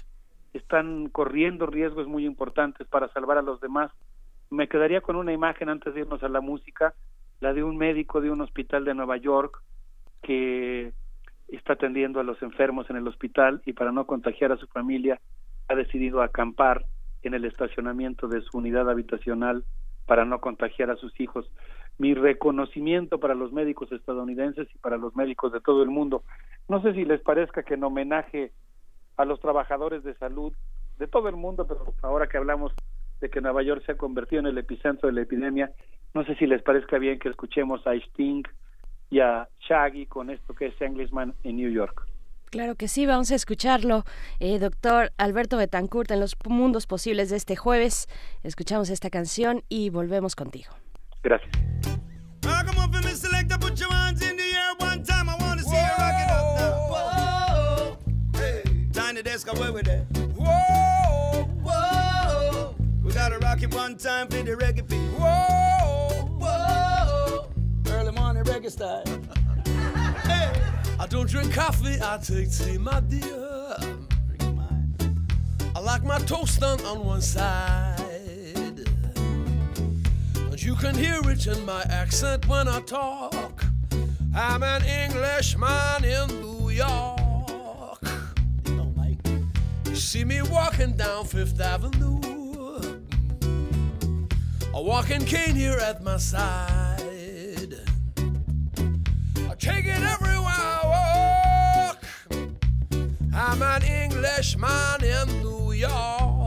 [0.53, 3.91] están corriendo riesgos muy importantes para salvar a los demás.
[4.51, 6.93] Me quedaría con una imagen antes de irnos a la música,
[7.41, 9.63] la de un médico de un hospital de Nueva York
[10.23, 10.93] que
[11.49, 15.21] está atendiendo a los enfermos en el hospital y para no contagiar a su familia
[15.69, 16.85] ha decidido acampar
[17.23, 19.65] en el estacionamiento de su unidad habitacional
[20.07, 21.51] para no contagiar a sus hijos.
[21.99, 26.23] Mi reconocimiento para los médicos estadounidenses y para los médicos de todo el mundo.
[26.69, 28.53] No sé si les parezca que en homenaje
[29.17, 30.53] a los trabajadores de salud
[30.99, 32.73] de todo el mundo, pero ahora que hablamos
[33.21, 35.71] de que Nueva York se ha convertido en el epicentro de la epidemia,
[36.15, 38.43] no sé si les parezca bien que escuchemos a Sting
[39.11, 42.07] y a Shaggy con esto que es Englishman en New York.
[42.51, 44.05] Claro que sí, vamos a escucharlo.
[44.41, 48.09] Eh, doctor Alberto Betancourt, en los mundos posibles de este jueves,
[48.43, 50.73] escuchamos esta canción y volvemos contigo.
[51.23, 51.51] Gracias.
[63.29, 64.97] Gotta rock it one time for the reggae beat.
[65.19, 67.51] Whoa, whoa.
[67.93, 69.05] Early morning reggae style.
[70.23, 70.53] hey.
[70.99, 73.77] I don't drink coffee, I take tea, my dear.
[75.77, 78.01] I like my toast done on one side.
[80.37, 83.65] And you can hear it in my accent when I talk.
[84.35, 88.01] I'm an Englishman in New York.
[89.85, 92.38] You see me walking down Fifth Avenue.
[94.75, 97.75] A walking cane here at my side.
[99.49, 102.05] I take it everywhere I walk.
[103.35, 106.38] I'm an Englishman in New York.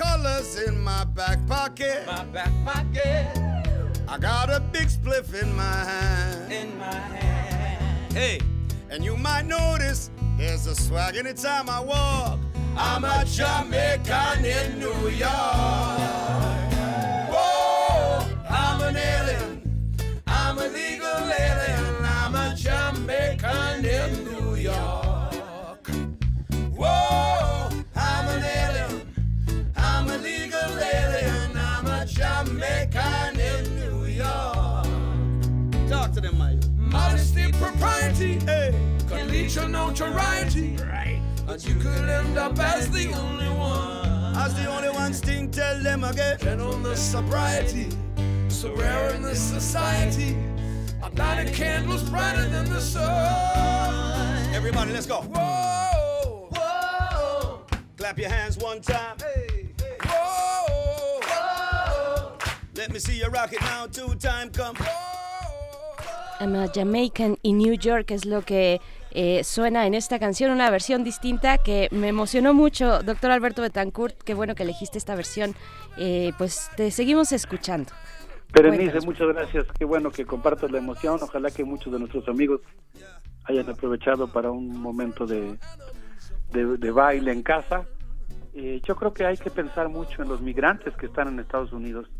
[0.00, 2.04] Colors in my back pocket.
[2.06, 3.26] My back pocket.
[4.08, 6.50] I got a big spliff in my hand.
[6.50, 8.12] In my hand.
[8.12, 8.40] Hey,
[8.88, 12.38] and you might notice there's a swag anytime I walk.
[12.76, 16.59] I'm a Jamaican in New York.
[37.70, 39.08] Propriety, hey, eh?
[39.08, 40.76] can lead to notoriety.
[40.76, 41.20] Right.
[41.46, 44.36] And you could end up as the only one.
[44.36, 46.38] As the only one sting, tell them again.
[46.38, 47.88] Gentleness, sobriety,
[48.48, 50.36] so rare in this society.
[51.02, 54.54] A lighted candles brighter than the sun.
[54.54, 55.22] Everybody, let's go.
[55.22, 57.60] Whoa, whoa.
[57.96, 59.16] Clap your hands one time.
[59.18, 59.96] Hey, hey.
[60.04, 62.38] Whoa, whoa.
[62.74, 63.86] Let me see you rock it now.
[63.86, 64.76] Two time come.
[66.40, 70.70] I'm a Jamaican in New York es lo que eh, suena en esta canción, una
[70.70, 73.02] versión distinta que me emocionó mucho.
[73.02, 75.54] Doctor Alberto Betancourt, qué bueno que elegiste esta versión.
[75.98, 77.92] Eh, pues te seguimos escuchando.
[78.54, 79.06] Berenice, Cuéntanos.
[79.06, 79.66] muchas gracias.
[79.78, 81.18] Qué bueno que compartas la emoción.
[81.20, 82.62] Ojalá que muchos de nuestros amigos
[83.44, 85.58] hayan aprovechado para un momento de,
[86.52, 87.84] de, de baile en casa.
[88.54, 91.72] Eh, yo creo que hay que pensar mucho en los migrantes que están en Estados
[91.72, 92.10] Unidos,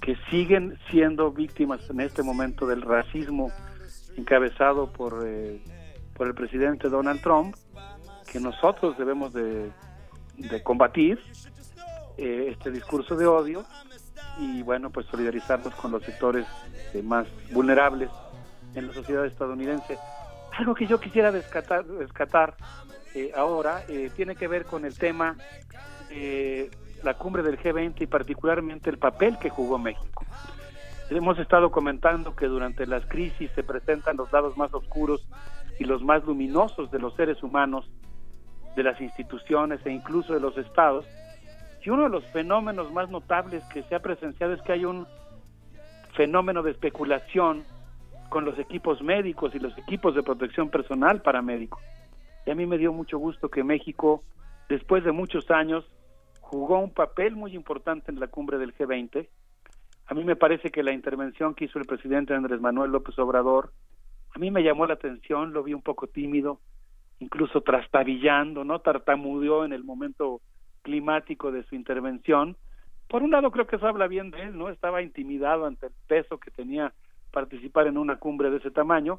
[0.00, 3.50] que siguen siendo víctimas en este momento del racismo
[4.16, 5.60] encabezado por, eh,
[6.14, 7.54] por el presidente Donald Trump,
[8.30, 9.70] que nosotros debemos de,
[10.36, 11.20] de combatir
[12.16, 13.64] eh, este discurso de odio
[14.38, 16.46] y bueno, pues solidarizarnos con los sectores
[16.94, 18.10] eh, más vulnerables
[18.74, 19.98] en la sociedad estadounidense.
[20.58, 22.56] Algo que yo quisiera descatar, rescatar
[23.14, 25.36] eh, ahora eh, tiene que ver con el tema
[27.02, 30.24] la cumbre del G20 y particularmente el papel que jugó México.
[31.10, 35.26] Hemos estado comentando que durante las crisis se presentan los lados más oscuros
[35.78, 37.88] y los más luminosos de los seres humanos,
[38.74, 41.06] de las instituciones e incluso de los estados.
[41.82, 45.06] Y uno de los fenómenos más notables que se ha presenciado es que hay un
[46.14, 47.62] fenómeno de especulación
[48.28, 51.80] con los equipos médicos y los equipos de protección personal para médicos.
[52.44, 54.24] Y a mí me dio mucho gusto que México,
[54.68, 55.84] después de muchos años,
[56.46, 59.26] jugó un papel muy importante en la cumbre del G20.
[60.06, 63.72] A mí me parece que la intervención que hizo el presidente Andrés Manuel López Obrador,
[64.32, 66.60] a mí me llamó la atención, lo vi un poco tímido,
[67.18, 68.78] incluso trastabillando, ¿no?
[68.78, 70.40] Tartamudeó en el momento
[70.82, 72.56] climático de su intervención.
[73.08, 74.68] Por un lado creo que eso habla bien de él, ¿no?
[74.68, 76.92] Estaba intimidado ante el peso que tenía
[77.32, 79.18] participar en una cumbre de ese tamaño,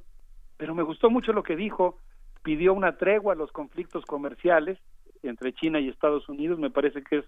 [0.55, 1.97] pero me gustó mucho lo que dijo,
[2.41, 4.79] pidió una tregua a los conflictos comerciales
[5.23, 7.25] entre China y Estados Unidos, me parece que es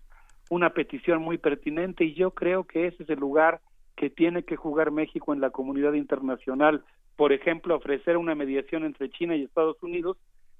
[0.50, 3.62] una petición muy pertinente y yo creo que ese es el lugar
[3.96, 6.84] que tiene que jugar México en la comunidad internacional,
[7.16, 10.18] por ejemplo, ofrecer una mediación entre China y Estados Unidos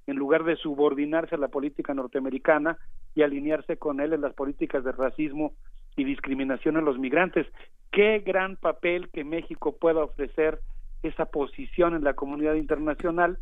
[0.08, 2.78] en lugar de subordinarse a la política norteamericana
[3.16, 5.54] y alinearse con él en las políticas de racismo
[5.96, 7.48] y discriminación a los migrantes.
[7.92, 10.60] Qué gran papel que México pueda ofrecer
[11.04, 13.38] esa posición en la comunidad internacional.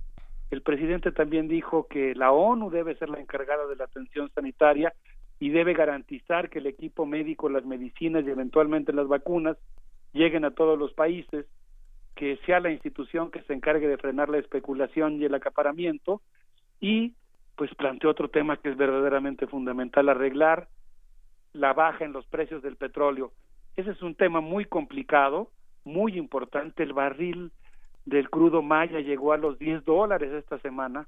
[0.49, 4.93] El presidente también dijo que la ONU debe ser la encargada de la atención sanitaria
[5.39, 9.57] y debe garantizar que el equipo médico, las medicinas y eventualmente las vacunas
[10.13, 11.45] lleguen a todos los países,
[12.15, 16.21] que sea la institución que se encargue de frenar la especulación y el acaparamiento
[16.79, 17.13] y
[17.55, 20.67] pues planteó otro tema que es verdaderamente fundamental, arreglar
[21.53, 23.33] la baja en los precios del petróleo.
[23.75, 25.51] Ese es un tema muy complicado,
[25.83, 26.83] muy importante.
[26.83, 27.51] El barril
[28.07, 31.07] del crudo maya llegó a los 10 dólares esta semana.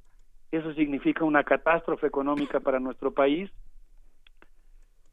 [0.51, 3.49] Eso significa una catástrofe económica para nuestro país.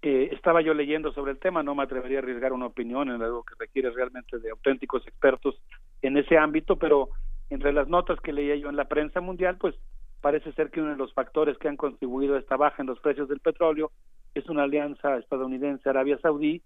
[0.03, 3.23] Eh, estaba yo leyendo sobre el tema, no me atrevería a arriesgar una opinión en
[3.23, 5.63] algo que requiere realmente de auténticos expertos
[6.03, 7.11] en ese ámbito, pero
[7.51, 9.77] entre las notas que leía yo en la prensa mundial, pues
[10.21, 12.99] parece ser que uno de los factores que han contribuido a esta baja en los
[12.99, 13.93] precios del petróleo
[14.35, 16.63] es una alianza estadounidense-Arabia Saudí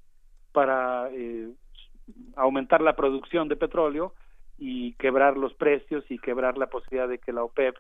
[0.53, 1.51] para eh,
[2.37, 4.15] aumentar la producción de petróleo
[4.61, 7.77] y quebrar los precios y quebrar la posibilidad de que la OPEP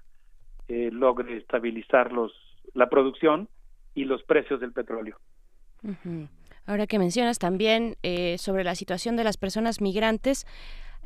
[0.68, 2.32] eh, logre estabilizar los,
[2.72, 3.48] la producción
[3.94, 5.18] y los precios del petróleo.
[6.64, 10.46] Ahora que mencionas también eh, sobre la situación de las personas migrantes,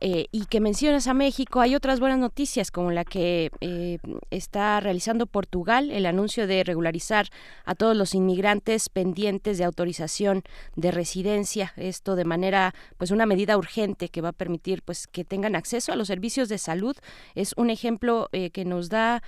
[0.01, 3.99] eh, y que mencionas a México, hay otras buenas noticias como la que eh,
[4.31, 7.29] está realizando Portugal, el anuncio de regularizar
[7.65, 10.43] a todos los inmigrantes pendientes de autorización
[10.77, 15.25] de residencia, esto de manera, pues una medida urgente que va a permitir pues que
[15.25, 16.97] tengan acceso a los servicios de salud,
[17.35, 19.23] es un ejemplo que nos da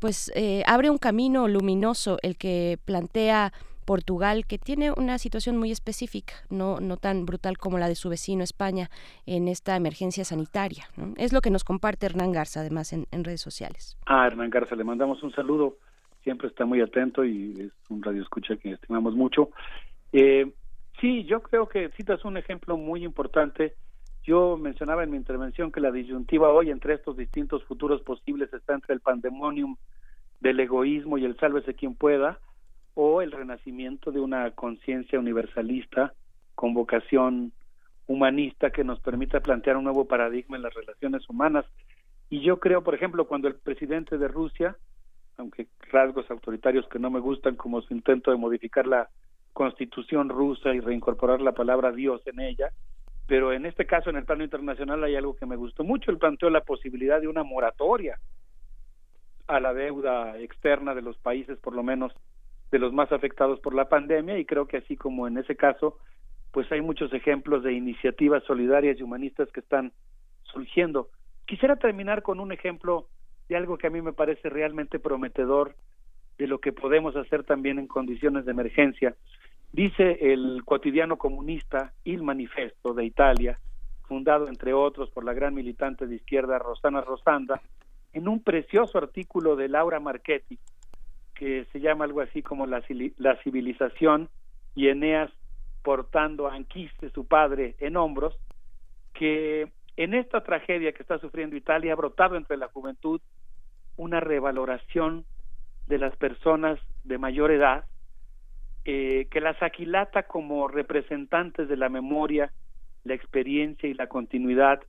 [0.00, 0.32] pues
[0.66, 3.52] abre un camino luminoso el que plantea
[3.90, 8.08] Portugal, que tiene una situación muy específica, no, no tan brutal como la de su
[8.08, 8.88] vecino España
[9.26, 10.84] en esta emergencia sanitaria.
[11.16, 13.98] Es lo que nos comparte Hernán Garza, además, en, redes sociales.
[14.06, 15.78] Ah, Hernán Garza, le mandamos un saludo.
[16.22, 19.50] Siempre está muy atento y es un radio escucha que estimamos mucho.
[20.12, 20.52] Eh,
[21.00, 23.74] sí, yo creo que citas un ejemplo muy importante.
[24.22, 28.72] Yo mencionaba en mi intervención que la disyuntiva hoy entre estos distintos futuros posibles está
[28.72, 29.74] entre el pandemonium
[30.38, 32.38] del egoísmo y el sálvese quien pueda,
[32.94, 36.14] o el renacimiento de una conciencia universalista
[36.54, 37.52] con vocación
[38.06, 41.64] humanista que nos permita plantear un nuevo paradigma en las relaciones humanas.
[42.28, 44.76] Y yo creo, por ejemplo, cuando el presidente de Rusia,
[45.36, 49.08] aunque rasgos autoritarios que no me gustan, como su intento de modificar la
[49.52, 52.70] constitución rusa y reincorporar la palabra Dios en ella,
[53.26, 56.10] pero en este caso, en el plano internacional, hay algo que me gustó mucho.
[56.10, 58.18] Él planteó la posibilidad de una moratoria
[59.46, 62.12] a la deuda externa de los países, por lo menos
[62.70, 65.98] de los más afectados por la pandemia y creo que así como en ese caso,
[66.52, 69.92] pues hay muchos ejemplos de iniciativas solidarias y humanistas que están
[70.44, 71.08] surgiendo.
[71.46, 73.06] Quisiera terminar con un ejemplo
[73.48, 75.74] de algo que a mí me parece realmente prometedor
[76.38, 79.14] de lo que podemos hacer también en condiciones de emergencia.
[79.72, 83.60] Dice el cotidiano comunista Il Manifesto de Italia,
[84.08, 87.60] fundado entre otros por la gran militante de izquierda Rosana Rosanda,
[88.12, 90.58] en un precioso artículo de Laura Marchetti,
[91.40, 92.82] que se llama algo así como la,
[93.16, 94.28] la civilización
[94.74, 95.30] y Eneas
[95.82, 98.38] portando a Anquiste, su padre, en hombros,
[99.14, 103.22] que en esta tragedia que está sufriendo Italia ha brotado entre la juventud
[103.96, 105.24] una revaloración
[105.86, 107.86] de las personas de mayor edad,
[108.84, 112.52] eh, que las aquilata como representantes de la memoria,
[113.04, 114.80] la experiencia y la continuidad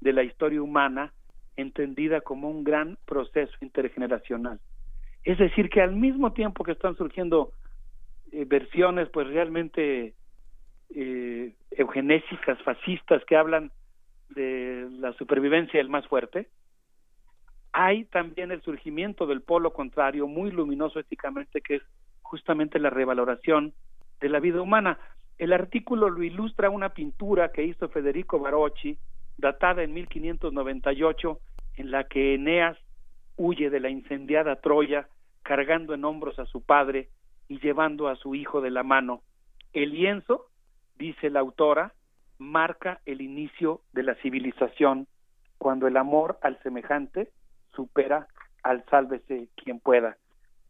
[0.00, 1.12] de la historia humana,
[1.54, 4.58] entendida como un gran proceso intergeneracional.
[5.24, 7.52] Es decir, que al mismo tiempo que están surgiendo
[8.32, 10.14] eh, versiones pues realmente
[10.94, 13.70] eh, eugenésicas, fascistas, que hablan
[14.30, 16.48] de la supervivencia del más fuerte,
[17.72, 21.82] hay también el surgimiento del polo contrario, muy luminoso éticamente, que es
[22.22, 23.72] justamente la revaloración
[24.20, 24.98] de la vida humana.
[25.38, 28.98] El artículo lo ilustra una pintura que hizo Federico Barocci,
[29.38, 31.40] datada en 1598,
[31.76, 32.76] en la que Eneas
[33.36, 35.08] huye de la incendiada Troya,
[35.42, 37.08] cargando en hombros a su padre
[37.48, 39.22] y llevando a su hijo de la mano.
[39.72, 40.46] El lienzo,
[40.96, 41.94] dice la autora,
[42.38, 45.06] marca el inicio de la civilización,
[45.58, 47.30] cuando el amor al semejante
[47.74, 48.26] supera
[48.62, 50.16] al sálvese quien pueda.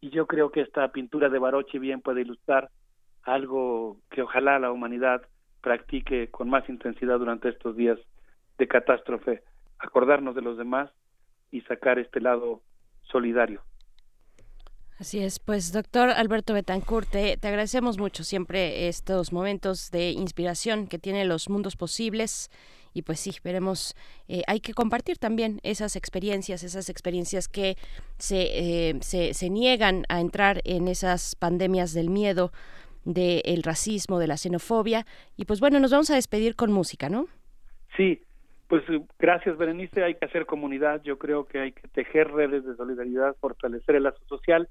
[0.01, 2.69] Y yo creo que esta pintura de Baroche bien puede ilustrar
[3.23, 5.21] algo que ojalá la humanidad
[5.61, 7.97] practique con más intensidad durante estos días
[8.57, 9.43] de catástrofe,
[9.79, 10.91] acordarnos de los demás
[11.51, 12.61] y sacar este lado
[13.03, 13.61] solidario.
[14.99, 20.87] Así es, pues doctor Alberto Betancourt, te, te, agradecemos mucho siempre estos momentos de inspiración
[20.87, 22.51] que tienen los mundos posibles.
[22.93, 23.95] Y pues sí, veremos,
[24.27, 27.75] eh, hay que compartir también esas experiencias, esas experiencias que
[28.19, 32.51] se, eh, se, se, niegan a entrar en esas pandemias del miedo,
[33.03, 35.07] del racismo, de la xenofobia.
[35.35, 37.27] Y pues bueno, nos vamos a despedir con música, ¿no?
[37.97, 38.21] Sí,
[38.73, 38.85] pues
[39.19, 43.35] gracias Berenice, hay que hacer comunidad, yo creo que hay que tejer redes de solidaridad,
[43.39, 44.67] fortalecer el lazo social.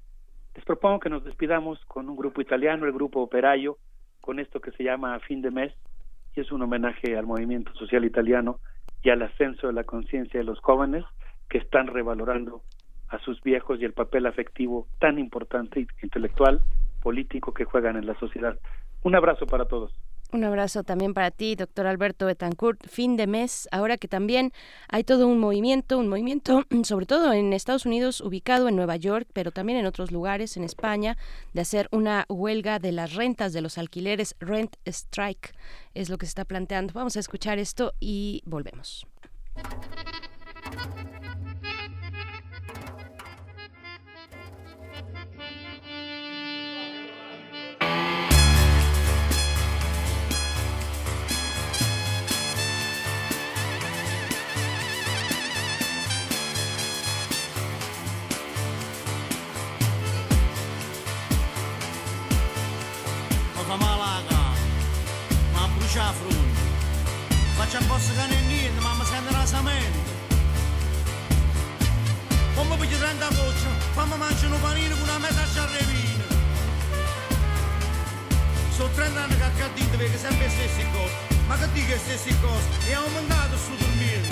[0.53, 3.77] Les propongo que nos despidamos con un grupo italiano, el grupo Operaio,
[4.19, 5.73] con esto que se llama Fin de Mes,
[6.35, 8.59] y es un homenaje al movimiento social italiano
[9.03, 11.05] y al ascenso de la conciencia de los jóvenes
[11.47, 12.61] que están revalorando
[13.07, 16.59] a sus viejos y el papel afectivo tan importante, intelectual,
[17.01, 18.59] político que juegan en la sociedad.
[19.03, 19.93] Un abrazo para todos.
[20.33, 22.87] Un abrazo también para ti, doctor Alberto Betancourt.
[22.87, 24.51] Fin de mes, ahora que también
[24.89, 29.27] hay todo un movimiento, un movimiento sobre todo en Estados Unidos, ubicado en Nueva York,
[29.31, 31.17] pero también en otros lugares, en España,
[31.53, 35.53] de hacer una huelga de las rentas, de los alquileres, rent strike,
[35.93, 36.93] es lo que se está planteando.
[36.93, 39.05] Vamos a escuchar esto y volvemos.
[67.93, 69.99] Faccia un po' che niente, ma mi sente rasamente.
[72.55, 76.23] Come piglio 30 gocce, fammi mangiare un panino con una mezza sciarrevina.
[78.75, 81.13] Sono 30 anni che accadito, perché sempre le stesse cose.
[81.45, 82.65] Ma che dico le stesse cose?
[82.87, 84.27] E ha aumentato su dormire.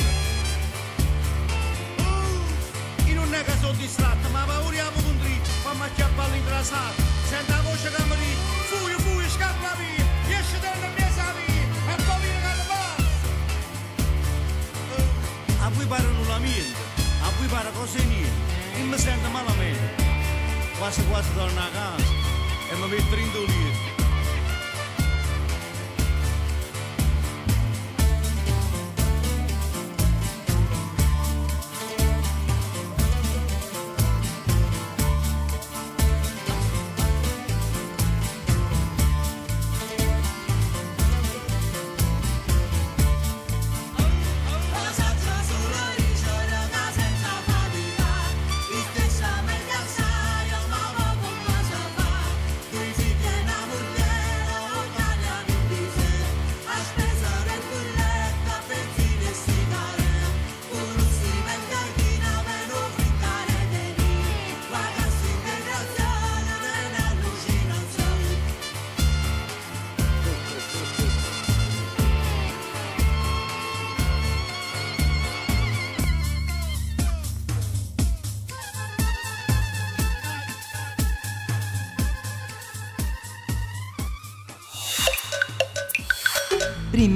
[1.99, 6.99] Uh, io non è che sono distratto, ma pauriamo con dritto, fammi acchiappare l'ingrasato.
[7.30, 8.38] Senta la voce che mi dice,
[8.73, 11.10] fuio, fuio, scappa via, riesci dalla mia
[15.64, 16.75] A voi pare nulla niente,
[17.22, 18.31] a voi pare cose niente,
[18.77, 20.09] e mi sento malamente.
[20.77, 22.03] Quasi quasi torno a casa
[22.72, 23.91] e mi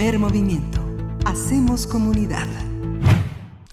[0.06, 0.80] Primer movimiento.
[1.26, 2.46] Hacemos comunidad.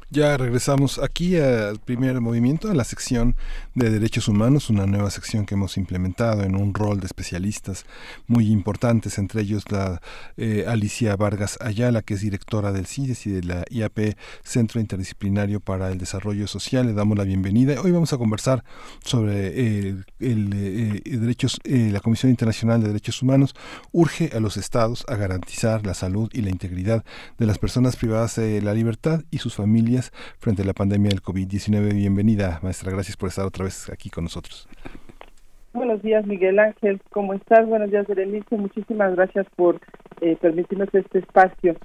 [0.09, 3.36] Ya regresamos aquí al primer movimiento, a la sección
[3.76, 7.86] de derechos humanos, una nueva sección que hemos implementado en un rol de especialistas
[8.26, 10.01] muy importantes, entre ellos la
[10.36, 15.60] eh, Alicia Vargas Ayala, que es directora del CIDES y de la IAP, Centro Interdisciplinario
[15.60, 16.86] para el Desarrollo Social.
[16.86, 17.81] Le damos la bienvenida.
[17.81, 18.65] Hoy vamos a conversar
[19.05, 23.55] sobre eh, el, eh, derechos, la Comisión Internacional de Derechos Humanos
[23.92, 27.05] urge a los estados a garantizar la salud y la integridad
[27.39, 31.23] de las personas privadas de la libertad y sus familias frente a la pandemia del
[31.23, 31.95] COVID-19.
[31.95, 32.91] Bienvenida, maestra.
[32.91, 34.67] Gracias por estar otra vez aquí con nosotros.
[35.75, 37.01] Buenos días, Miguel Ángel.
[37.11, 37.67] ¿Cómo estás?
[37.67, 38.57] Buenos días, Berenice.
[38.57, 39.79] Muchísimas gracias por
[40.23, 41.77] eh, permitirnos este espacio.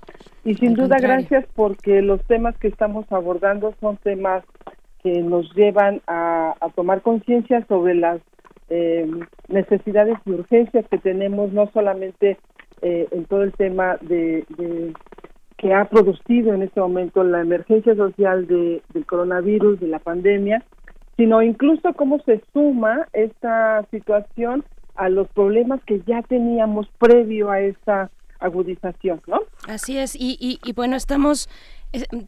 [0.46, 1.18] Y sin Al duda, contrario.
[1.18, 4.44] gracias porque los temas que estamos abordando son temas
[5.04, 8.22] que nos llevan a, a tomar conciencia sobre las
[8.70, 9.10] eh,
[9.50, 12.38] necesidades y urgencias que tenemos, no solamente
[12.82, 14.94] eh, en todo el tema de, de
[15.58, 20.64] que ha producido en este momento la emergencia social de, del coronavirus, de la pandemia,
[21.18, 24.64] sino incluso cómo se suma esta situación
[24.96, 29.40] a los problemas que ya teníamos previo a esta agudización, ¿no?
[29.68, 31.50] Así es, y, y, y bueno, estamos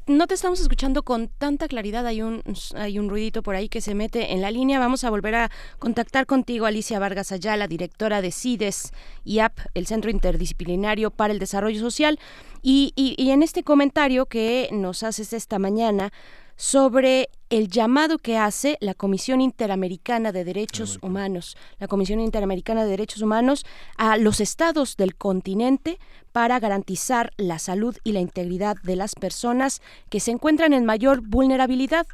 [0.07, 2.43] no te estamos escuchando con tanta claridad, hay un,
[2.75, 4.79] hay un ruidito por ahí que se mete en la línea.
[4.79, 9.85] Vamos a volver a contactar contigo, Alicia Vargas Ayala, directora de CIDES y AP, el
[9.87, 12.19] Centro Interdisciplinario para el Desarrollo Social.
[12.61, 16.11] Y, y en este comentario que nos haces esta mañana,
[16.59, 22.89] sobre el llamado que hace la Comisión Interamericana de Derechos Humanos, la Comisión Interamericana de
[22.89, 23.65] Derechos Humanos
[23.95, 25.99] a los estados del continente
[26.33, 31.21] para garantizar la salud y la integridad de las personas que se encuentran en mayor
[31.21, 32.05] vulnerabilidad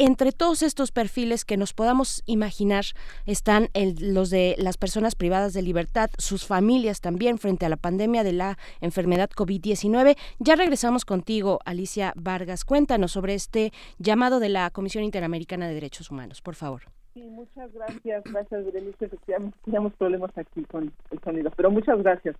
[0.00, 2.84] entre todos estos perfiles que nos podamos imaginar
[3.26, 3.68] están
[4.00, 8.32] los de las personas privadas de libertad, sus familias también frente a la pandemia de
[8.32, 10.16] la enfermedad COVID-19.
[10.38, 12.64] Ya regresamos contigo, Alicia Vargas.
[12.64, 16.80] Cuéntanos sobre este llamado de la Comisión Interamericana de Derechos Humanos, por favor.
[17.12, 18.24] Sí, muchas gracias.
[18.24, 19.04] Gracias, Berenice.
[19.04, 19.58] Efectivamente,
[19.98, 22.36] problemas aquí con el sonido, pero muchas gracias.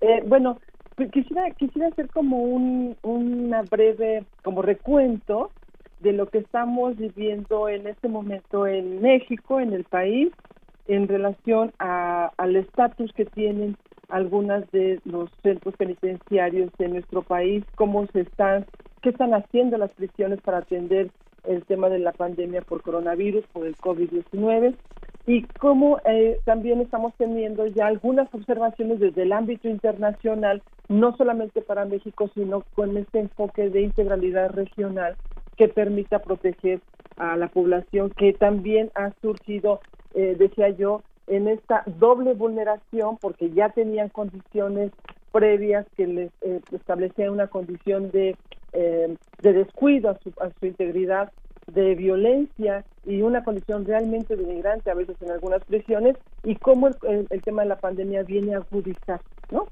[0.00, 0.60] Eh, bueno,
[0.94, 5.50] pues quisiera, quisiera hacer como un una breve, como recuento
[6.00, 10.32] de lo que estamos viviendo en este momento en México, en el país,
[10.88, 13.76] en relación a, al estatus que tienen
[14.08, 18.66] algunas de los centros penitenciarios de nuestro país, cómo se están,
[19.02, 21.10] qué están haciendo las prisiones para atender
[21.44, 24.74] el tema de la pandemia por coronavirus, por el COVID-19,
[25.26, 31.62] y cómo eh, también estamos teniendo ya algunas observaciones desde el ámbito internacional, no solamente
[31.62, 35.16] para México, sino con este enfoque de integralidad regional
[35.60, 36.80] que permita proteger
[37.18, 39.82] a la población que también ha surgido,
[40.14, 44.90] eh, decía yo, en esta doble vulneración porque ya tenían condiciones
[45.32, 48.38] previas que les eh, establecían una condición de,
[48.72, 51.30] eh, de descuido a su, a su integridad,
[51.66, 57.26] de violencia y una condición realmente denigrante a veces en algunas prisiones y cómo el,
[57.28, 59.66] el, tema de la pandemia viene a agudizar, ¿no?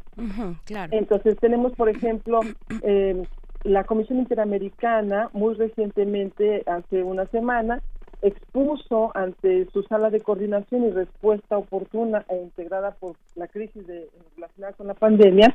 [0.64, 0.92] claro.
[0.92, 2.40] Entonces tenemos, por ejemplo,
[2.82, 3.24] eh,
[3.64, 7.82] la Comisión Interamericana muy recientemente, hace una semana,
[8.22, 14.08] expuso ante su sala de coordinación y respuesta oportuna e integrada por la crisis de,
[14.36, 15.54] relacionada con la pandemia,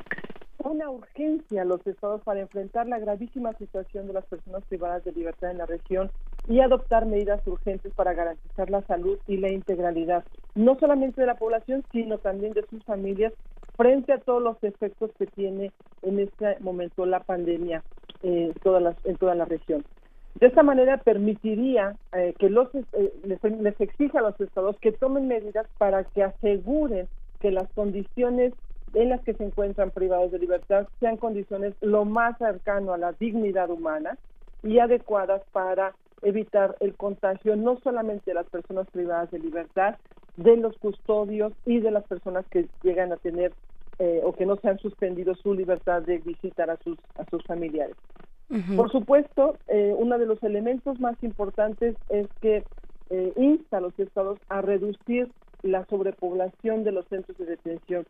[0.60, 5.12] una urgencia a los estados para enfrentar la gravísima situación de las personas privadas de
[5.12, 6.10] libertad en la región
[6.48, 10.24] y adoptar medidas urgentes para garantizar la salud y la integralidad,
[10.56, 13.34] no solamente de la población, sino también de sus familias
[13.76, 15.72] frente a todos los efectos que tiene
[16.02, 17.84] en este momento la pandemia
[18.22, 19.84] eh, todas las, en toda la región.
[20.36, 24.92] De esta manera permitiría eh, que los eh, les, les exija a los estados que
[24.92, 27.08] tomen medidas para que aseguren
[27.40, 28.54] que las condiciones
[28.94, 33.12] en las que se encuentran privados de libertad sean condiciones lo más cercano a la
[33.14, 34.18] dignidad humana
[34.64, 35.94] y adecuadas para
[36.24, 39.98] evitar el contagio no solamente de las personas privadas de libertad,
[40.36, 43.54] de los custodios y de las personas que llegan a tener
[44.00, 47.46] eh, o que no se han suspendido su libertad de visitar a sus a sus
[47.46, 47.96] familiares.
[48.76, 52.66] Por supuesto, eh, uno de los elementos más importantes es que
[53.10, 55.32] eh, insta a los estados a reducir
[55.64, 58.06] la sobrepoblación de los centros de detención.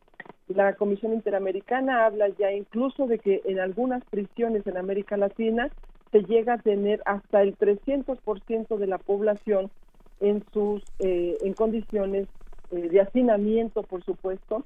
[0.47, 5.71] La Comisión Interamericana habla ya incluso de que en algunas prisiones en América Latina
[6.13, 9.71] se llega a tener hasta el 300% de la población
[10.19, 12.27] en sus eh, en condiciones
[12.71, 14.63] eh, de hacinamiento, por supuesto.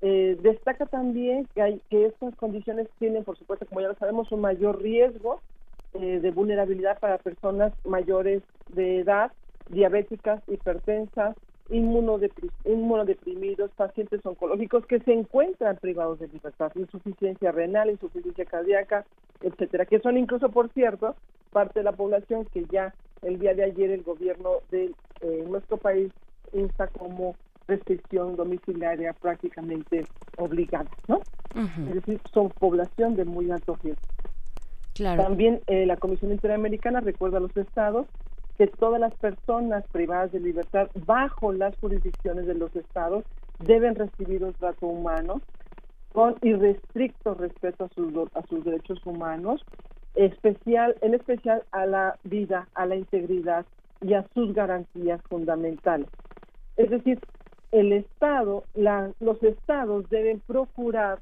[0.00, 4.30] Eh, destaca también que, hay, que estas condiciones tienen, por supuesto, como ya lo sabemos,
[4.32, 5.42] un mayor riesgo
[5.92, 9.30] de vulnerabilidad para personas mayores de edad,
[9.68, 11.36] diabéticas, hipertensas,
[11.70, 19.04] inmunodeprimidos, pacientes oncológicos que se encuentran privados de libertad, insuficiencia renal, insuficiencia cardíaca,
[19.40, 21.16] etcétera, que son incluso, por cierto,
[21.52, 25.78] parte de la población que ya el día de ayer el gobierno de eh, nuestro
[25.78, 26.12] país
[26.52, 27.34] insta como
[27.66, 30.04] restricción domiciliaria prácticamente
[30.36, 31.20] obligada, ¿no?
[31.88, 34.02] Es decir, son población de muy alto riesgo.
[34.92, 35.22] Claro.
[35.22, 38.06] También eh, la Comisión Interamericana recuerda a los estados
[38.56, 43.24] que todas las personas privadas de libertad bajo las jurisdicciones de los estados
[43.58, 45.40] deben recibir un trato humano
[46.12, 49.64] con irrestricto respeto a sus a sus derechos humanos,
[50.14, 53.66] especial en especial a la vida, a la integridad
[54.00, 56.06] y a sus garantías fundamentales.
[56.76, 57.18] Es decir,
[57.72, 61.18] el Estado, la, los Estados deben procurar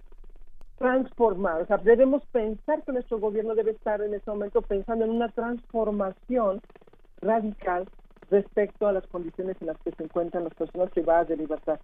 [0.76, 5.12] transformar, o sea, debemos pensar que nuestro gobierno debe estar en este momento pensando en
[5.12, 6.60] una transformación
[7.22, 7.88] radical
[8.30, 11.78] respecto a las condiciones en las que se encuentran las personas privadas de libertad.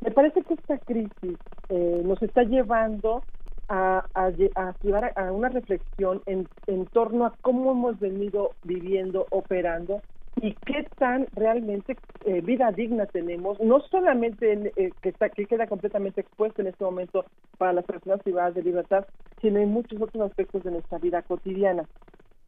[0.00, 3.22] Me parece que esta crisis eh, nos está llevando
[3.68, 4.74] a, a, a,
[5.16, 10.02] a una reflexión en, en torno a cómo hemos venido viviendo, operando
[10.42, 15.46] y qué tan realmente eh, vida digna tenemos, no solamente en, eh, que, está, que
[15.46, 17.24] queda completamente expuesto en este momento
[17.56, 19.06] para las personas privadas de libertad,
[19.40, 21.84] sino en muchos otros aspectos de nuestra vida cotidiana.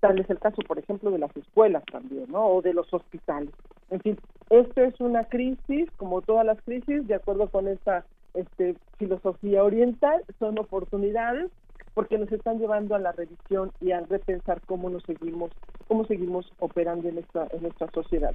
[0.00, 2.46] Tal es el caso, por ejemplo, de las escuelas también, ¿no?
[2.46, 3.50] O de los hospitales.
[3.90, 4.18] En fin,
[4.50, 10.22] esto es una crisis, como todas las crisis, de acuerdo con esta este, filosofía oriental,
[10.38, 11.50] son oportunidades
[11.94, 15.50] porque nos están llevando a la revisión y a repensar cómo nos seguimos,
[15.88, 18.34] cómo seguimos operando en nuestra, en nuestra sociedad.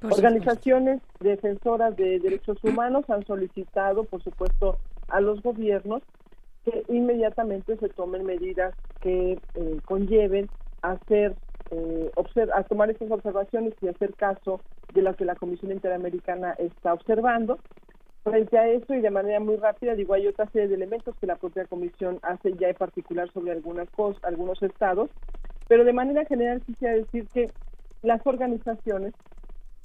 [0.00, 6.02] Por Organizaciones defensoras de derechos humanos han solicitado, por supuesto, a los gobiernos
[6.64, 10.48] que inmediatamente se tomen medidas que eh, conlleven
[10.82, 11.34] hacer
[11.70, 12.10] eh,
[12.54, 14.60] a tomar estas observaciones y hacer caso
[14.92, 17.58] de lo que la Comisión Interamericana está observando.
[18.24, 21.26] Frente a eso y de manera muy rápida, digo, hay otra serie de elementos que
[21.26, 25.10] la propia Comisión hace ya en particular sobre algunas cosas, algunos estados,
[25.66, 27.50] pero de manera general quisiera decir que
[28.02, 29.14] las organizaciones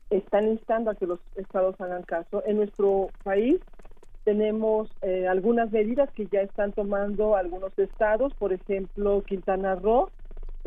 [0.10, 2.44] están instando a que los estados hagan caso.
[2.46, 3.60] En nuestro país
[4.24, 10.10] tenemos eh, algunas medidas que ya están tomando algunos estados, por ejemplo, Quintana Roo,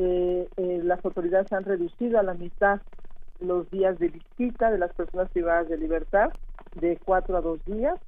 [0.01, 2.81] eh, eh, las autoridades han reducido a la mitad
[3.39, 6.33] los días de visita de las personas privadas de libertad
[6.75, 7.99] de cuatro a dos días.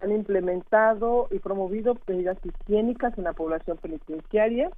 [0.00, 4.70] Han implementado y promovido medidas higiénicas en la población penitenciaria.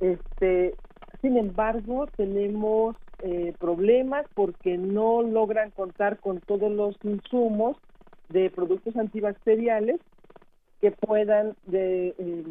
[0.00, 0.74] Este,
[1.20, 7.76] sin embargo, tenemos eh, problemas porque no logran contar con todos los insumos
[8.28, 10.00] de productos antibacteriales
[10.80, 12.44] que puedan de, eh,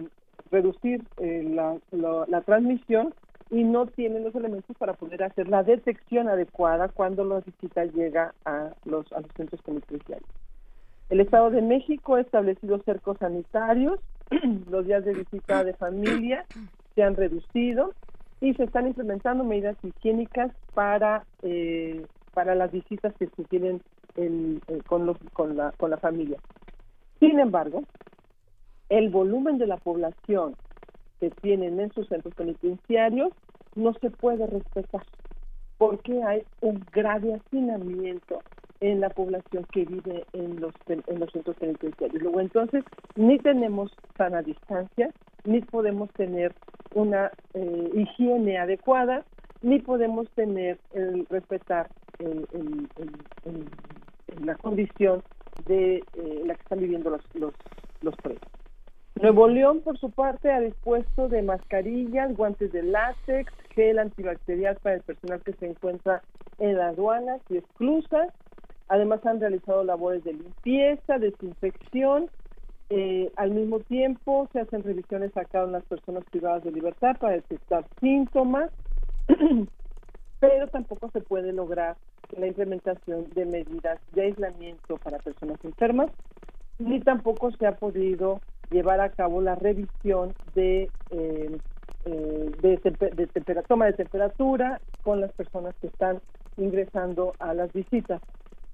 [0.51, 3.13] reducir eh, la, la- la transmisión
[3.49, 8.33] y no tienen los elementos para poder hacer la detección adecuada cuando la visita llega
[8.45, 10.29] a los, a los centros penitenciarios.
[11.09, 13.99] El Estado de México ha establecido cercos sanitarios,
[14.69, 16.45] los días de visita de familia
[16.93, 17.93] se han reducido
[18.41, 23.81] y se están implementando medidas higiénicas para eh, para las visitas que se tienen
[24.15, 26.37] en- eh, con, los, con, la, con la familia.
[27.19, 27.83] Sin embargo,
[28.87, 30.55] el volumen de la población
[31.19, 33.31] que tienen en sus centros penitenciarios
[33.75, 35.03] no se puede respetar
[35.77, 38.41] porque hay un grave hacinamiento
[38.81, 42.21] en la población que vive en los en los centros penitenciarios.
[42.21, 42.83] Luego entonces
[43.15, 45.09] ni tenemos sana distancia,
[45.45, 46.53] ni podemos tener
[46.95, 49.23] una eh, higiene adecuada,
[49.61, 51.89] ni podemos tener el respetar
[52.19, 52.47] el-
[54.43, 55.21] la condición
[55.67, 57.53] de eh, la que están viviendo los, los,
[58.01, 58.47] los presos.
[59.21, 64.95] Nuevo León, por su parte, ha dispuesto de mascarillas, guantes de látex, gel antibacterial para
[64.95, 66.23] el personal que se encuentra
[66.57, 68.29] en las aduanas y esclusas.
[68.87, 72.29] Además, han realizado labores de limpieza, desinfección.
[72.89, 76.71] Eh, al mismo tiempo, se hacen revisiones a cada una de las personas privadas de
[76.71, 78.71] libertad para detectar síntomas,
[80.39, 81.97] pero tampoco se puede lograr
[82.37, 86.09] la implementación de medidas de aislamiento para personas enfermas,
[86.77, 88.39] ni tampoco se ha podido
[88.69, 91.59] llevar a cabo la revisión de, eh,
[92.05, 96.21] eh, de, tempe- de tempera- toma de temperatura con las personas que están
[96.57, 98.21] ingresando a las visitas.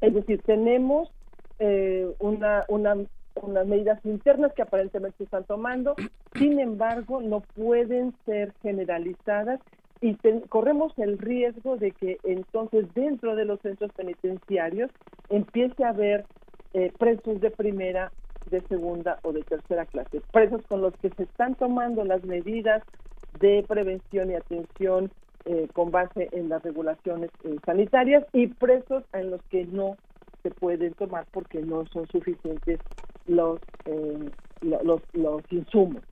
[0.00, 1.10] es decir, tenemos
[1.58, 2.96] eh, una, una,
[3.34, 5.94] unas medidas internas que aparentemente se están tomando,
[6.34, 9.60] sin embargo, no pueden ser generalizadas
[10.00, 14.90] y ten- corremos el riesgo de que entonces dentro de los centros penitenciarios
[15.28, 16.26] empiece a haber
[16.72, 18.12] eh, presos de primera,
[18.46, 22.82] de segunda o de tercera clase, presos con los que se están tomando las medidas
[23.40, 25.10] de prevención y atención
[25.44, 29.96] eh, con base en las regulaciones eh, sanitarias y presos en los que no
[30.42, 32.80] se pueden tomar porque no son suficientes
[33.26, 34.30] los eh,
[34.62, 36.02] lo- los, los insumos.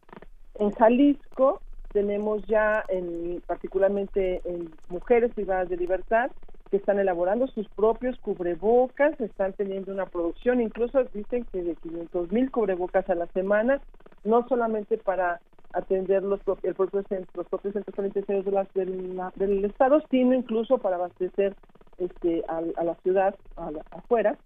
[0.54, 1.60] En Jalisco
[1.92, 6.30] tenemos ya, en, particularmente en mujeres privadas de libertad,
[6.70, 12.30] que están elaborando sus propios cubrebocas, están teniendo una producción, incluso dicen que de 500
[12.30, 13.82] mil cubrebocas a la semana,
[14.24, 15.40] no solamente para
[15.72, 20.78] atender los, el propio los propios centros penitenciarios de del, la- del Estado, sino incluso
[20.78, 21.56] para abastecer
[21.98, 24.38] este, al- a, la ciudad, a la- afuera,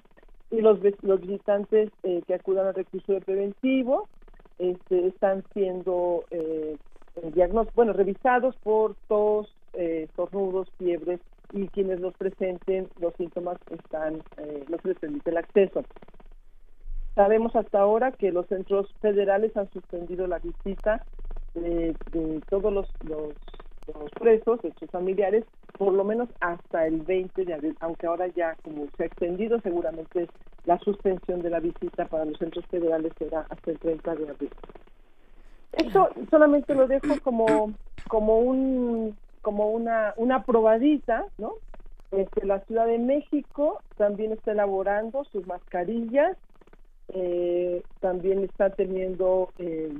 [0.50, 4.08] y los, los visitantes eh, que acudan al recurso de preventivo
[4.58, 6.76] este, están siendo eh,
[7.74, 11.20] bueno, revisados por tos, eh, estornudos, fiebres
[11.52, 15.84] y quienes los presenten los síntomas están eh, no se les permite el acceso.
[17.14, 21.04] Sabemos hasta ahora que los centros federales han suspendido la visita
[21.54, 21.94] de,
[22.48, 23.34] todos los, los,
[23.86, 25.44] los presos, de sus familiares,
[25.76, 29.60] por lo menos hasta el 20 de abril, aunque ahora ya como se ha extendido,
[29.60, 30.28] seguramente
[30.64, 34.50] la suspensión de la visita para los centros federales será hasta el 30 de abril.
[35.72, 37.74] Esto solamente lo dejo como
[38.08, 41.54] como un como una una probadita, ¿no?
[42.12, 46.36] Este, la Ciudad de México también está elaborando sus mascarillas,
[47.08, 49.92] eh, también está teniendo eh,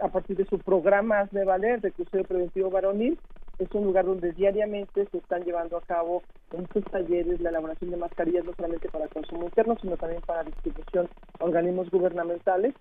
[0.00, 3.18] a partir de su programa Hazme Valer de custodio preventivo varonil.
[3.58, 7.96] Es un lugar donde diariamente se están llevando a cabo estos talleres la elaboración de
[7.96, 12.74] mascarillas no solamente para consumo interno, sino también para distribución a organismos gubernamentales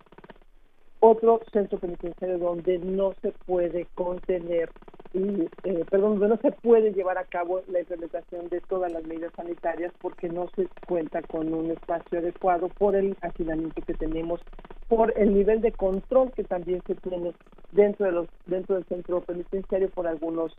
[1.02, 4.70] otro centro penitenciario donde no se puede contener
[5.14, 9.04] y, eh, perdón, donde no se puede llevar a cabo la implementación de todas las
[9.06, 14.40] medidas sanitarias porque no se cuenta con un espacio adecuado por el hacinamiento que tenemos,
[14.88, 17.34] por el nivel de control que también se tiene
[17.72, 20.52] dentro de los dentro del centro penitenciario por algunos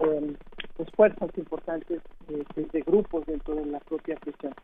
[0.00, 0.34] eh,
[0.78, 4.54] esfuerzos importantes de, de- de grupos dentro de la propia prisión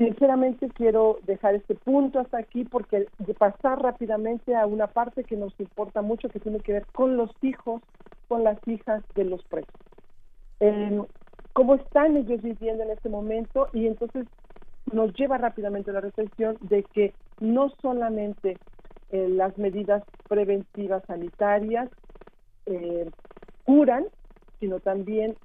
[0.00, 5.52] sinceramente quiero dejar este punto hasta aquí porque pasar rápidamente a una parte que nos
[5.60, 7.82] importa mucho que tiene que ver con los hijos,
[8.26, 9.74] con las hijas de los presos.
[10.60, 11.02] Eh,
[11.52, 13.68] ¿Cómo están ellos viviendo en este momento?
[13.74, 14.26] Y entonces
[14.90, 18.56] nos lleva rápidamente a la reflexión de que no solamente
[19.10, 21.90] eh, las medidas preventivas sanitarias
[22.64, 23.10] eh,
[23.64, 24.06] curan,
[24.60, 25.36] sino también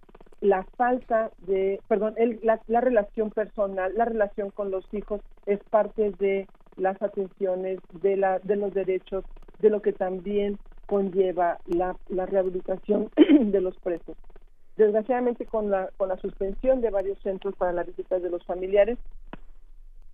[0.45, 5.59] la falta de, perdón, el- la, la relación personal, la relación con los hijos es
[5.69, 9.23] parte de las atenciones, de, la, de los derechos,
[9.59, 14.15] de lo que también conlleva la, la rehabilitación de los presos.
[14.75, 18.97] Desgraciadamente, con la, con la suspensión de varios centros para la visita de los familiares,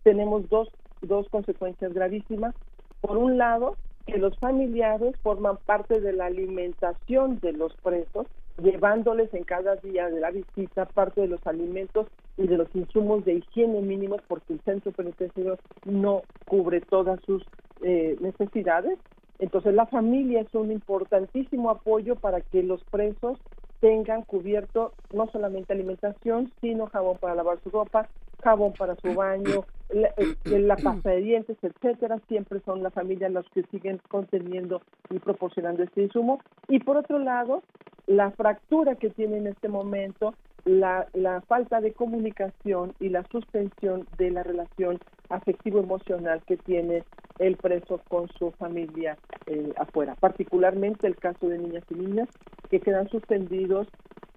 [0.03, 0.69] tenemos dos,
[1.01, 2.56] dos consecuencias gravísimas.
[3.01, 8.27] Por un lado, que los familiares forman parte de la alimentación de los presos,
[8.61, 12.07] llevándoles en cada día de la visita parte de los alimentos
[12.38, 17.43] y de los insumos de higiene mínimos, porque el centro penitenciario no cubre todas sus
[17.83, 18.98] eh, necesidades.
[19.40, 23.40] Entonces, la familia es un importantísimo apoyo para que los presos
[23.80, 28.07] tengan cubierto no solamente alimentación, sino jabón para lavar su ropa,
[28.42, 32.20] jabón para su baño, la, eh, la pasta de dientes, etcétera.
[32.28, 36.40] Siempre son la familia los que siguen conteniendo y proporcionando este insumo.
[36.68, 37.64] Y por otro lado,
[38.08, 40.34] la fractura que tiene en este momento,
[40.66, 47.03] la, la falta de comunicación y la suspensión de la relación afectivo-emocional que tiene
[47.40, 52.30] el preso con su familia eh, afuera, particularmente el caso de niñas y niñas
[52.70, 53.88] que quedan suspendidos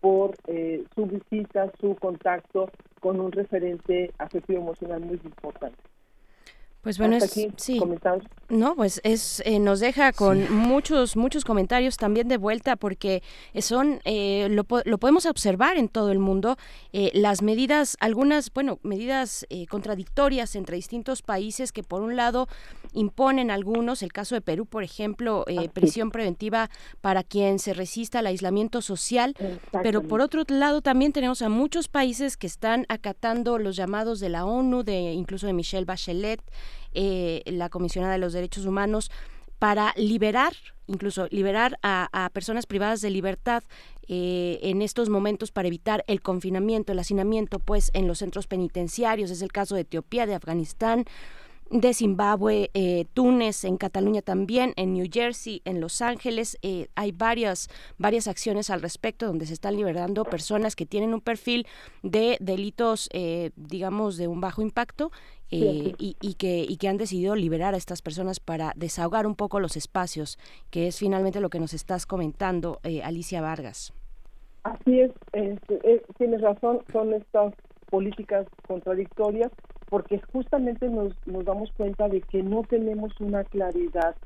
[0.04, 5.78] por eh, su visita, su contacto con un referente afectivo-emocional muy importante.
[6.84, 7.78] Pues bueno, es, aquí, sí.
[7.78, 8.24] comentarios.
[8.50, 13.22] No, pues es eh, nos deja con muchos muchos comentarios también de vuelta porque
[13.58, 16.56] son eh, lo, po- lo podemos observar en todo el mundo
[16.92, 22.46] eh, las medidas algunas bueno medidas eh, contradictorias entre distintos países que por un lado
[22.92, 26.68] imponen algunos el caso de Perú por ejemplo eh, prisión preventiva
[27.00, 29.34] para quien se resista al aislamiento social
[29.82, 34.28] pero por otro lado también tenemos a muchos países que están acatando los llamados de
[34.28, 36.42] la ONU de incluso de Michelle Bachelet
[36.92, 39.10] eh, la comisionada de los derechos humanos
[39.58, 40.52] para liberar,
[40.86, 43.62] incluso liberar a, personas privadas de libertad
[44.08, 49.30] eh, en estos momentos para evitar el confinamiento, el hacinamiento, pues en los centros penitenciarios.
[49.30, 51.06] Es el caso de Etiopía, de Afganistán,
[51.70, 56.58] de Zimbabue, eh, Túnez, en Cataluña también, en New Jersey, en Los Ángeles.
[56.62, 61.20] eh, hay varias, varias acciones al respecto donde se están liberando personas que tienen un
[61.20, 61.66] perfil
[62.02, 65.10] de delitos, eh, digamos, de un bajo impacto
[65.50, 69.34] eh, y, y que, y que han decidido liberar a estas personas para desahogar un
[69.34, 70.38] poco los espacios,
[70.70, 73.92] que es finalmente lo que nos estás comentando, eh, Alicia Vargas.
[74.64, 77.52] Así es, este, eh, tienes razón, son estas
[77.90, 79.52] políticas contradictorias
[79.90, 84.16] porque justamente nos, nos damos cuenta de que no tenemos una claridad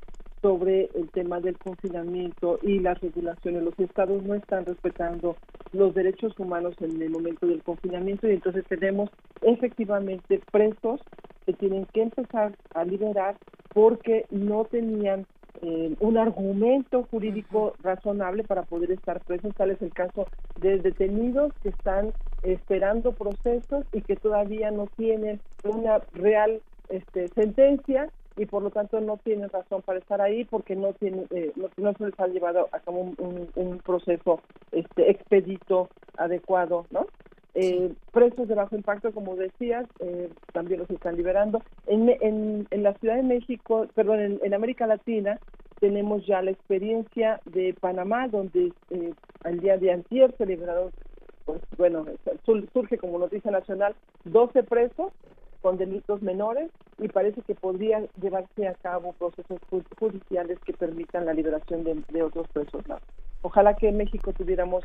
[0.40, 3.62] sobre el tema del confinamiento y las regulaciones.
[3.62, 5.36] Los estados no están respetando
[5.72, 9.10] los derechos humanos en el momento del confinamiento y entonces tenemos
[9.42, 11.00] efectivamente presos
[11.46, 13.36] que tienen que empezar a liberar
[13.72, 15.26] porque no tenían
[15.60, 19.54] eh, un argumento jurídico razonable para poder estar presos.
[19.56, 20.26] Tal es el caso
[20.60, 28.08] de detenidos que están esperando procesos y que todavía no tienen una real este, sentencia
[28.38, 31.68] y por lo tanto no tienen razón para estar ahí porque no tienen eh, no,
[31.76, 34.40] no se les ha llevado a cabo un, un- un proceso
[34.72, 37.06] este expedito adecuado no
[37.54, 41.60] eh, presos de bajo impacto como decías eh, también los están liberando.
[41.86, 45.38] En, en, en la Ciudad de México perdón en, en América Latina
[45.80, 49.12] tenemos ya la experiencia de Panamá donde eh,
[49.44, 50.90] al día de antier se liberaron
[51.46, 52.04] pues bueno
[52.44, 53.94] sur- surge como noticia nacional
[54.24, 55.12] 12 presos
[55.68, 61.26] con delitos menores y parece que podría llevarse a cabo procesos ju- judiciales que permitan
[61.26, 62.82] la liberación de, de otros presos.
[63.42, 64.82] Ojalá que en México tuviéramos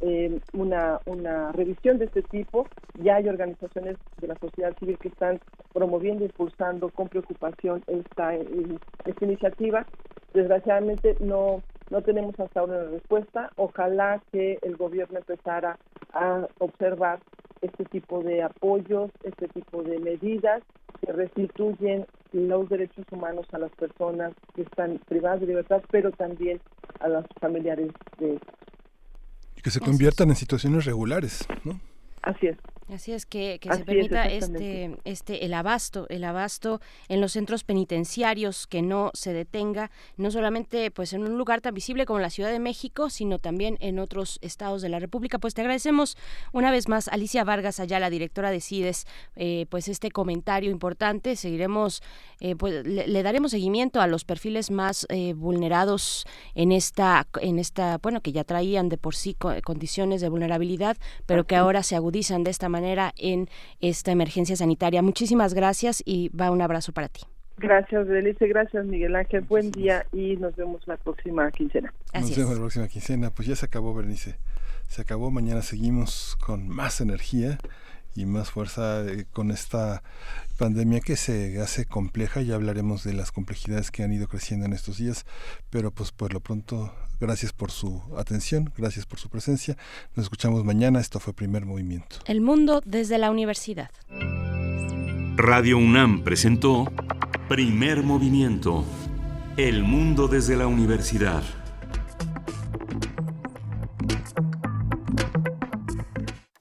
[0.00, 2.66] eh, una, una revisión de este tipo.
[3.00, 5.38] Ya hay organizaciones de la sociedad civil que están
[5.72, 8.44] promoviendo, impulsando con preocupación esta, eh,
[9.04, 9.86] esta iniciativa
[10.32, 13.50] desgraciadamente no no tenemos hasta ahora una respuesta.
[13.56, 15.76] Ojalá que el gobierno empezara
[16.12, 17.20] a observar
[17.64, 20.62] este tipo de apoyos, este tipo de medidas
[21.00, 26.60] que restituyen los derechos humanos a las personas que están privadas de libertad, pero también
[27.00, 28.38] a los familiares de
[29.64, 31.80] que se conviertan en situaciones regulares, ¿no?
[32.24, 32.56] Así es.
[32.92, 37.32] Así es que, que Así se permita este, este el abasto, el abasto en los
[37.32, 42.18] centros penitenciarios que no se detenga, no solamente pues en un lugar tan visible como
[42.18, 45.38] la Ciudad de México, sino también en otros estados de la República.
[45.38, 46.18] Pues te agradecemos
[46.52, 51.36] una vez más, Alicia Vargas Ayala, directora de CIDES, eh, pues este comentario importante.
[51.36, 52.02] Seguiremos,
[52.40, 57.58] eh, pues le, le daremos seguimiento a los perfiles más eh, vulnerados en esta, en
[57.58, 61.82] esta, bueno, que ya traían de por sí co- condiciones de vulnerabilidad, pero que ahora
[61.82, 63.48] se agudizan de esta manera en
[63.80, 65.02] esta emergencia sanitaria.
[65.02, 67.22] Muchísimas gracias y va un abrazo para ti.
[67.56, 69.42] Gracias, Delice, gracias, Miguel Ángel.
[69.42, 71.92] Buen día y nos vemos la próxima quincena.
[72.12, 73.30] Nos vemos la próxima quincena.
[73.30, 74.36] Pues ya se acabó, Bernice.
[74.88, 75.30] Se acabó.
[75.30, 77.58] Mañana seguimos con más energía
[78.14, 80.02] y más fuerza eh, con esta
[80.56, 82.42] pandemia que se hace compleja.
[82.42, 85.26] Ya hablaremos de las complejidades que han ido creciendo en estos días.
[85.70, 89.76] Pero pues por lo pronto, gracias por su atención, gracias por su presencia.
[90.14, 91.00] Nos escuchamos mañana.
[91.00, 92.16] Esto fue Primer Movimiento.
[92.26, 93.90] El mundo desde la universidad.
[95.36, 96.92] Radio UNAM presentó
[97.48, 98.84] Primer Movimiento.
[99.56, 101.42] El mundo desde la universidad.